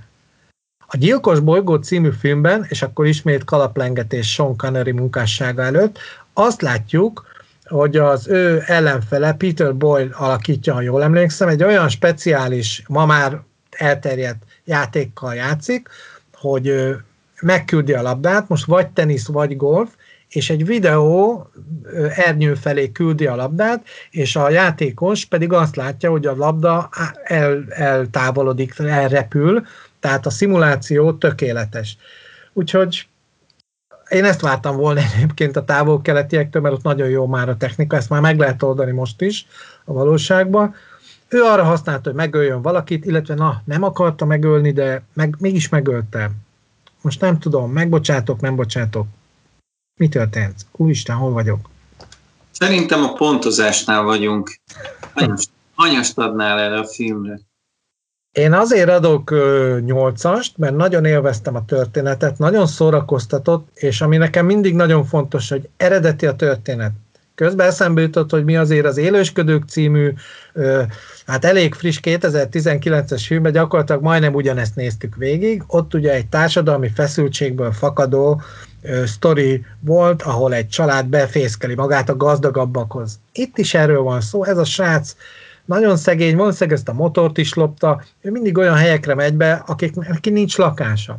A 0.89 0.97
Gyilkos 0.97 1.39
bolygó 1.39 1.75
című 1.75 2.11
filmben, 2.11 2.65
és 2.69 2.81
akkor 2.81 3.05
ismét 3.05 3.43
kalaplengetés 3.43 4.33
Sean 4.33 4.57
Connery 4.57 4.91
munkássága 4.91 5.61
előtt, 5.61 5.99
azt 6.33 6.61
látjuk, 6.61 7.25
hogy 7.65 7.97
az 7.97 8.27
ő 8.27 8.63
ellenfele 8.65 9.33
Peter 9.33 9.75
Boyle 9.75 10.09
alakítja, 10.13 10.73
ha 10.73 10.81
jól 10.81 11.03
emlékszem, 11.03 11.47
egy 11.47 11.63
olyan 11.63 11.89
speciális, 11.89 12.83
ma 12.87 13.05
már 13.05 13.41
elterjedt 13.69 14.43
játékkal 14.65 15.35
játszik, 15.35 15.89
hogy 16.33 16.95
megküldi 17.41 17.93
a 17.93 18.01
labdát, 18.01 18.47
most 18.47 18.65
vagy 18.65 18.87
tenisz, 18.87 19.27
vagy 19.27 19.55
golf, 19.55 19.89
és 20.29 20.49
egy 20.49 20.65
videó 20.65 21.47
ernyő 22.15 22.53
felé 22.53 22.91
küldi 22.91 23.25
a 23.25 23.35
labdát, 23.35 23.85
és 24.09 24.35
a 24.35 24.49
játékos 24.49 25.25
pedig 25.25 25.53
azt 25.53 25.75
látja, 25.75 26.09
hogy 26.09 26.25
a 26.25 26.35
labda 26.35 26.89
el, 27.23 27.63
eltávolodik, 27.69 28.79
elrepül, 28.79 29.65
tehát 29.99 30.25
a 30.25 30.29
szimuláció 30.29 31.13
tökéletes. 31.13 31.97
Úgyhogy 32.53 33.07
én 34.09 34.23
ezt 34.23 34.41
vártam 34.41 34.75
volna 34.75 35.01
egyébként 35.15 35.55
a 35.55 35.63
távol-keletiektől, 35.63 36.61
mert 36.61 36.75
ott 36.75 36.83
nagyon 36.83 37.09
jó 37.09 37.27
már 37.27 37.49
a 37.49 37.57
technika, 37.57 37.95
ezt 37.95 38.09
már 38.09 38.21
meg 38.21 38.39
lehet 38.39 38.63
oldani 38.63 38.91
most 38.91 39.21
is 39.21 39.47
a 39.85 39.93
valóságban. 39.93 40.75
Ő 41.27 41.41
arra 41.41 41.63
használta, 41.63 42.09
hogy 42.09 42.17
megöljön 42.17 42.61
valakit, 42.61 43.05
illetve 43.05 43.33
na, 43.33 43.61
nem 43.65 43.83
akarta 43.83 44.25
megölni, 44.25 44.71
de 44.71 45.01
meg, 45.13 45.35
mégis 45.39 45.69
megölte. 45.69 46.31
Most 47.01 47.21
nem 47.21 47.39
tudom, 47.39 47.71
megbocsátok, 47.71 48.41
nem 48.41 48.55
bocsátok. 48.55 49.07
Mi 49.97 50.07
történt? 50.07 50.55
Úristen, 50.71 51.15
hol 51.15 51.31
vagyok? 51.31 51.69
Szerintem 52.51 53.03
a 53.03 53.13
pontozásnál 53.13 54.03
vagyunk. 54.03 54.59
Anyast, 55.13 55.49
anyast 55.75 56.17
adnál 56.17 56.59
el 56.59 56.77
a 56.77 56.85
filmre. 56.85 57.39
Én 58.31 58.53
azért 58.53 58.89
adok 58.89 59.33
nyolcast, 59.85 60.57
mert 60.57 60.75
nagyon 60.75 61.05
élveztem 61.05 61.55
a 61.55 61.65
történetet, 61.65 62.37
nagyon 62.37 62.67
szórakoztatott, 62.67 63.67
és 63.73 64.01
ami 64.01 64.17
nekem 64.17 64.45
mindig 64.45 64.75
nagyon 64.75 65.05
fontos, 65.05 65.49
hogy 65.49 65.69
eredeti 65.77 66.25
a 66.25 66.35
történet. 66.35 66.91
Közben 67.35 67.67
eszembe 67.67 68.01
jutott, 68.01 68.29
hogy 68.29 68.43
mi 68.43 68.57
azért 68.57 68.85
az 68.85 68.97
Élősködők 68.97 69.67
című, 69.67 70.13
hát 71.25 71.45
elég 71.45 71.73
friss 71.73 71.99
2019-es 72.03 73.23
filmben 73.25 73.51
gyakorlatilag 73.51 74.01
majdnem 74.01 74.33
ugyanezt 74.33 74.75
néztük 74.75 75.15
végig. 75.15 75.63
Ott 75.67 75.93
ugye 75.93 76.13
egy 76.13 76.27
társadalmi 76.27 76.89
feszültségből 76.89 77.71
fakadó 77.71 78.41
sztori 79.05 79.65
volt, 79.79 80.21
ahol 80.21 80.53
egy 80.53 80.69
család 80.69 81.05
befészkeli 81.05 81.75
magát 81.75 82.09
a 82.09 82.17
gazdagabbakhoz. 82.17 83.19
Itt 83.31 83.57
is 83.57 83.73
erről 83.73 84.01
van 84.01 84.21
szó, 84.21 84.43
ez 84.43 84.57
a 84.57 84.65
srác 84.65 85.15
nagyon 85.65 85.97
szegény, 85.97 86.35
valószínűleg 86.35 86.77
ezt 86.77 86.89
a 86.89 86.93
motort 86.93 87.37
is 87.37 87.53
lopta, 87.53 88.03
ő 88.21 88.31
mindig 88.31 88.57
olyan 88.57 88.75
helyekre 88.75 89.15
megy 89.15 89.33
be, 89.33 89.63
akik, 89.65 89.93
aki 89.97 90.29
nincs 90.29 90.57
lakása. 90.57 91.17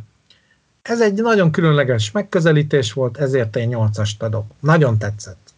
Ez 0.81 1.01
egy 1.01 1.13
nagyon 1.13 1.51
különleges 1.51 2.11
megközelítés 2.11 2.93
volt, 2.93 3.17
ezért 3.17 3.55
én 3.55 3.67
nyolcast 3.67 4.23
adok. 4.23 4.45
Nagyon 4.59 4.97
tetszett. 4.97 5.53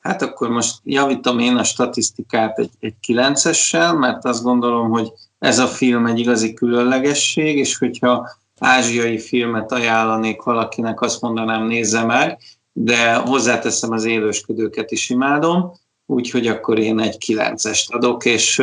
Hát 0.00 0.22
akkor 0.22 0.48
most 0.48 0.80
javítom 0.84 1.38
én 1.38 1.56
a 1.56 1.64
statisztikát 1.64 2.58
egy, 2.58 2.70
egy 2.80 2.94
kilencessel, 3.00 3.94
mert 3.94 4.24
azt 4.24 4.42
gondolom, 4.42 4.90
hogy 4.90 5.12
ez 5.38 5.58
a 5.58 5.66
film 5.66 6.06
egy 6.06 6.18
igazi 6.18 6.54
különlegesség, 6.54 7.58
és 7.58 7.78
hogyha 7.78 8.28
ázsiai 8.58 9.18
filmet 9.18 9.72
ajánlanék 9.72 10.42
valakinek, 10.42 11.00
azt 11.00 11.20
mondanám, 11.20 11.66
nézze 11.66 12.04
meg, 12.04 12.38
de 12.72 13.14
hozzáteszem 13.14 13.90
az 13.90 14.04
élősködőket 14.04 14.90
is 14.90 15.10
imádom 15.10 15.72
úgyhogy 16.10 16.46
akkor 16.46 16.78
én 16.78 17.00
egy 17.00 17.18
kilencest 17.18 17.92
adok, 17.92 18.24
és 18.24 18.62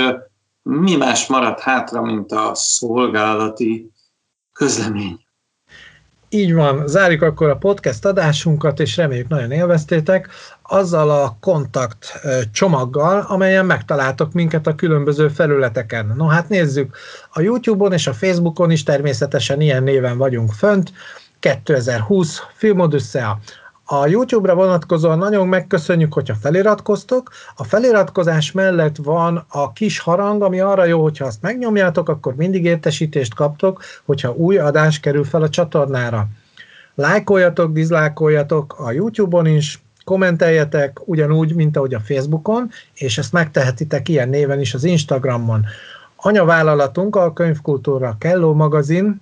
mi 0.61 0.95
más 0.95 1.27
maradt 1.27 1.59
hátra, 1.59 2.01
mint 2.01 2.31
a 2.31 2.55
szolgálati 2.55 3.91
közlemény. 4.51 5.24
Így 6.35 6.53
van, 6.53 6.87
zárjuk 6.87 7.21
akkor 7.21 7.49
a 7.49 7.57
podcast 7.57 8.05
adásunkat, 8.05 8.79
és 8.79 8.97
reméljük 8.97 9.27
nagyon 9.27 9.51
élveztétek, 9.51 10.29
azzal 10.61 11.09
a 11.09 11.37
kontakt 11.39 12.19
csomaggal, 12.51 13.25
amelyen 13.27 13.65
megtaláltok 13.65 14.33
minket 14.33 14.67
a 14.67 14.75
különböző 14.75 15.27
felületeken. 15.27 16.13
No 16.17 16.27
hát 16.27 16.49
nézzük, 16.49 16.97
a 17.33 17.41
YouTube-on 17.41 17.93
és 17.93 18.07
a 18.07 18.13
Facebookon 18.13 18.71
is 18.71 18.83
természetesen 18.83 19.61
ilyen 19.61 19.83
néven 19.83 20.17
vagyunk 20.17 20.51
fönt, 20.51 20.91
2020 21.39 22.41
Filmodüsszea. 22.53 23.39
A 23.87 24.07
YouTube-ra 24.07 24.55
vonatkozóan 24.55 25.17
nagyon 25.17 25.47
megköszönjük, 25.47 26.13
hogyha 26.13 26.35
feliratkoztok. 26.35 27.29
A 27.55 27.63
feliratkozás 27.63 28.51
mellett 28.51 28.95
van 28.95 29.45
a 29.49 29.73
kis 29.73 29.99
harang, 29.99 30.41
ami 30.41 30.59
arra 30.59 30.85
jó, 30.85 31.01
hogyha 31.01 31.25
azt 31.25 31.41
megnyomjátok, 31.41 32.09
akkor 32.09 32.35
mindig 32.35 32.65
értesítést 32.65 33.33
kaptok, 33.33 33.83
hogyha 34.05 34.33
új 34.33 34.57
adás 34.57 34.99
kerül 34.99 35.23
fel 35.23 35.41
a 35.41 35.49
csatornára. 35.49 36.27
Lájkoljatok, 36.95 37.71
dizlájkoljatok 37.71 38.75
a 38.79 38.91
YouTube-on 38.91 39.45
is, 39.45 39.83
kommenteljetek 40.03 41.01
ugyanúgy, 41.05 41.55
mint 41.55 41.77
ahogy 41.77 41.93
a 41.93 41.99
Facebookon, 41.99 42.69
és 42.93 43.17
ezt 43.17 43.31
megtehetitek 43.31 44.09
ilyen 44.09 44.29
néven 44.29 44.59
is 44.59 44.73
az 44.73 44.83
Instagramon. 44.83 45.65
Anyavállalatunk 46.15 47.15
a 47.15 47.33
Könyvkultúra 47.33 48.15
Kelló 48.19 48.53
magazin, 48.53 49.21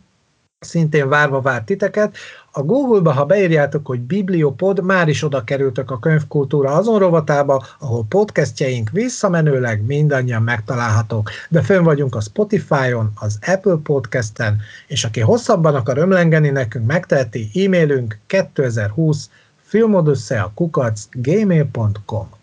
szintén 0.63 1.09
várva 1.09 1.41
vár 1.41 1.63
titeket. 1.63 2.15
A 2.51 2.61
Google-ba, 2.61 3.11
ha 3.11 3.25
beírjátok, 3.25 3.85
hogy 3.85 3.99
Bibliopod, 3.99 4.83
már 4.83 5.07
is 5.07 5.23
oda 5.23 5.43
kerültök 5.43 5.91
a 5.91 5.99
könyvkultúra 5.99 6.71
azon 6.71 6.99
rovatába, 6.99 7.65
ahol 7.79 8.05
podcastjeink 8.09 8.89
visszamenőleg 8.89 9.85
mindannyian 9.85 10.41
megtalálhatók. 10.41 11.29
De 11.49 11.61
fönn 11.61 11.83
vagyunk 11.83 12.15
a 12.15 12.21
Spotify-on, 12.21 13.11
az 13.15 13.39
Apple 13.45 13.77
Podcast-en, 13.83 14.61
és 14.87 15.03
aki 15.03 15.19
hosszabban 15.19 15.75
akar 15.75 15.97
ömlengeni 15.97 16.49
nekünk, 16.49 16.85
megteheti 16.85 17.49
e-mailünk 17.65 18.19
2020 18.27 19.29
filmodössze 19.61 20.41
a 20.41 20.51
kukac 20.55 21.07
gmail.com. 21.11 22.41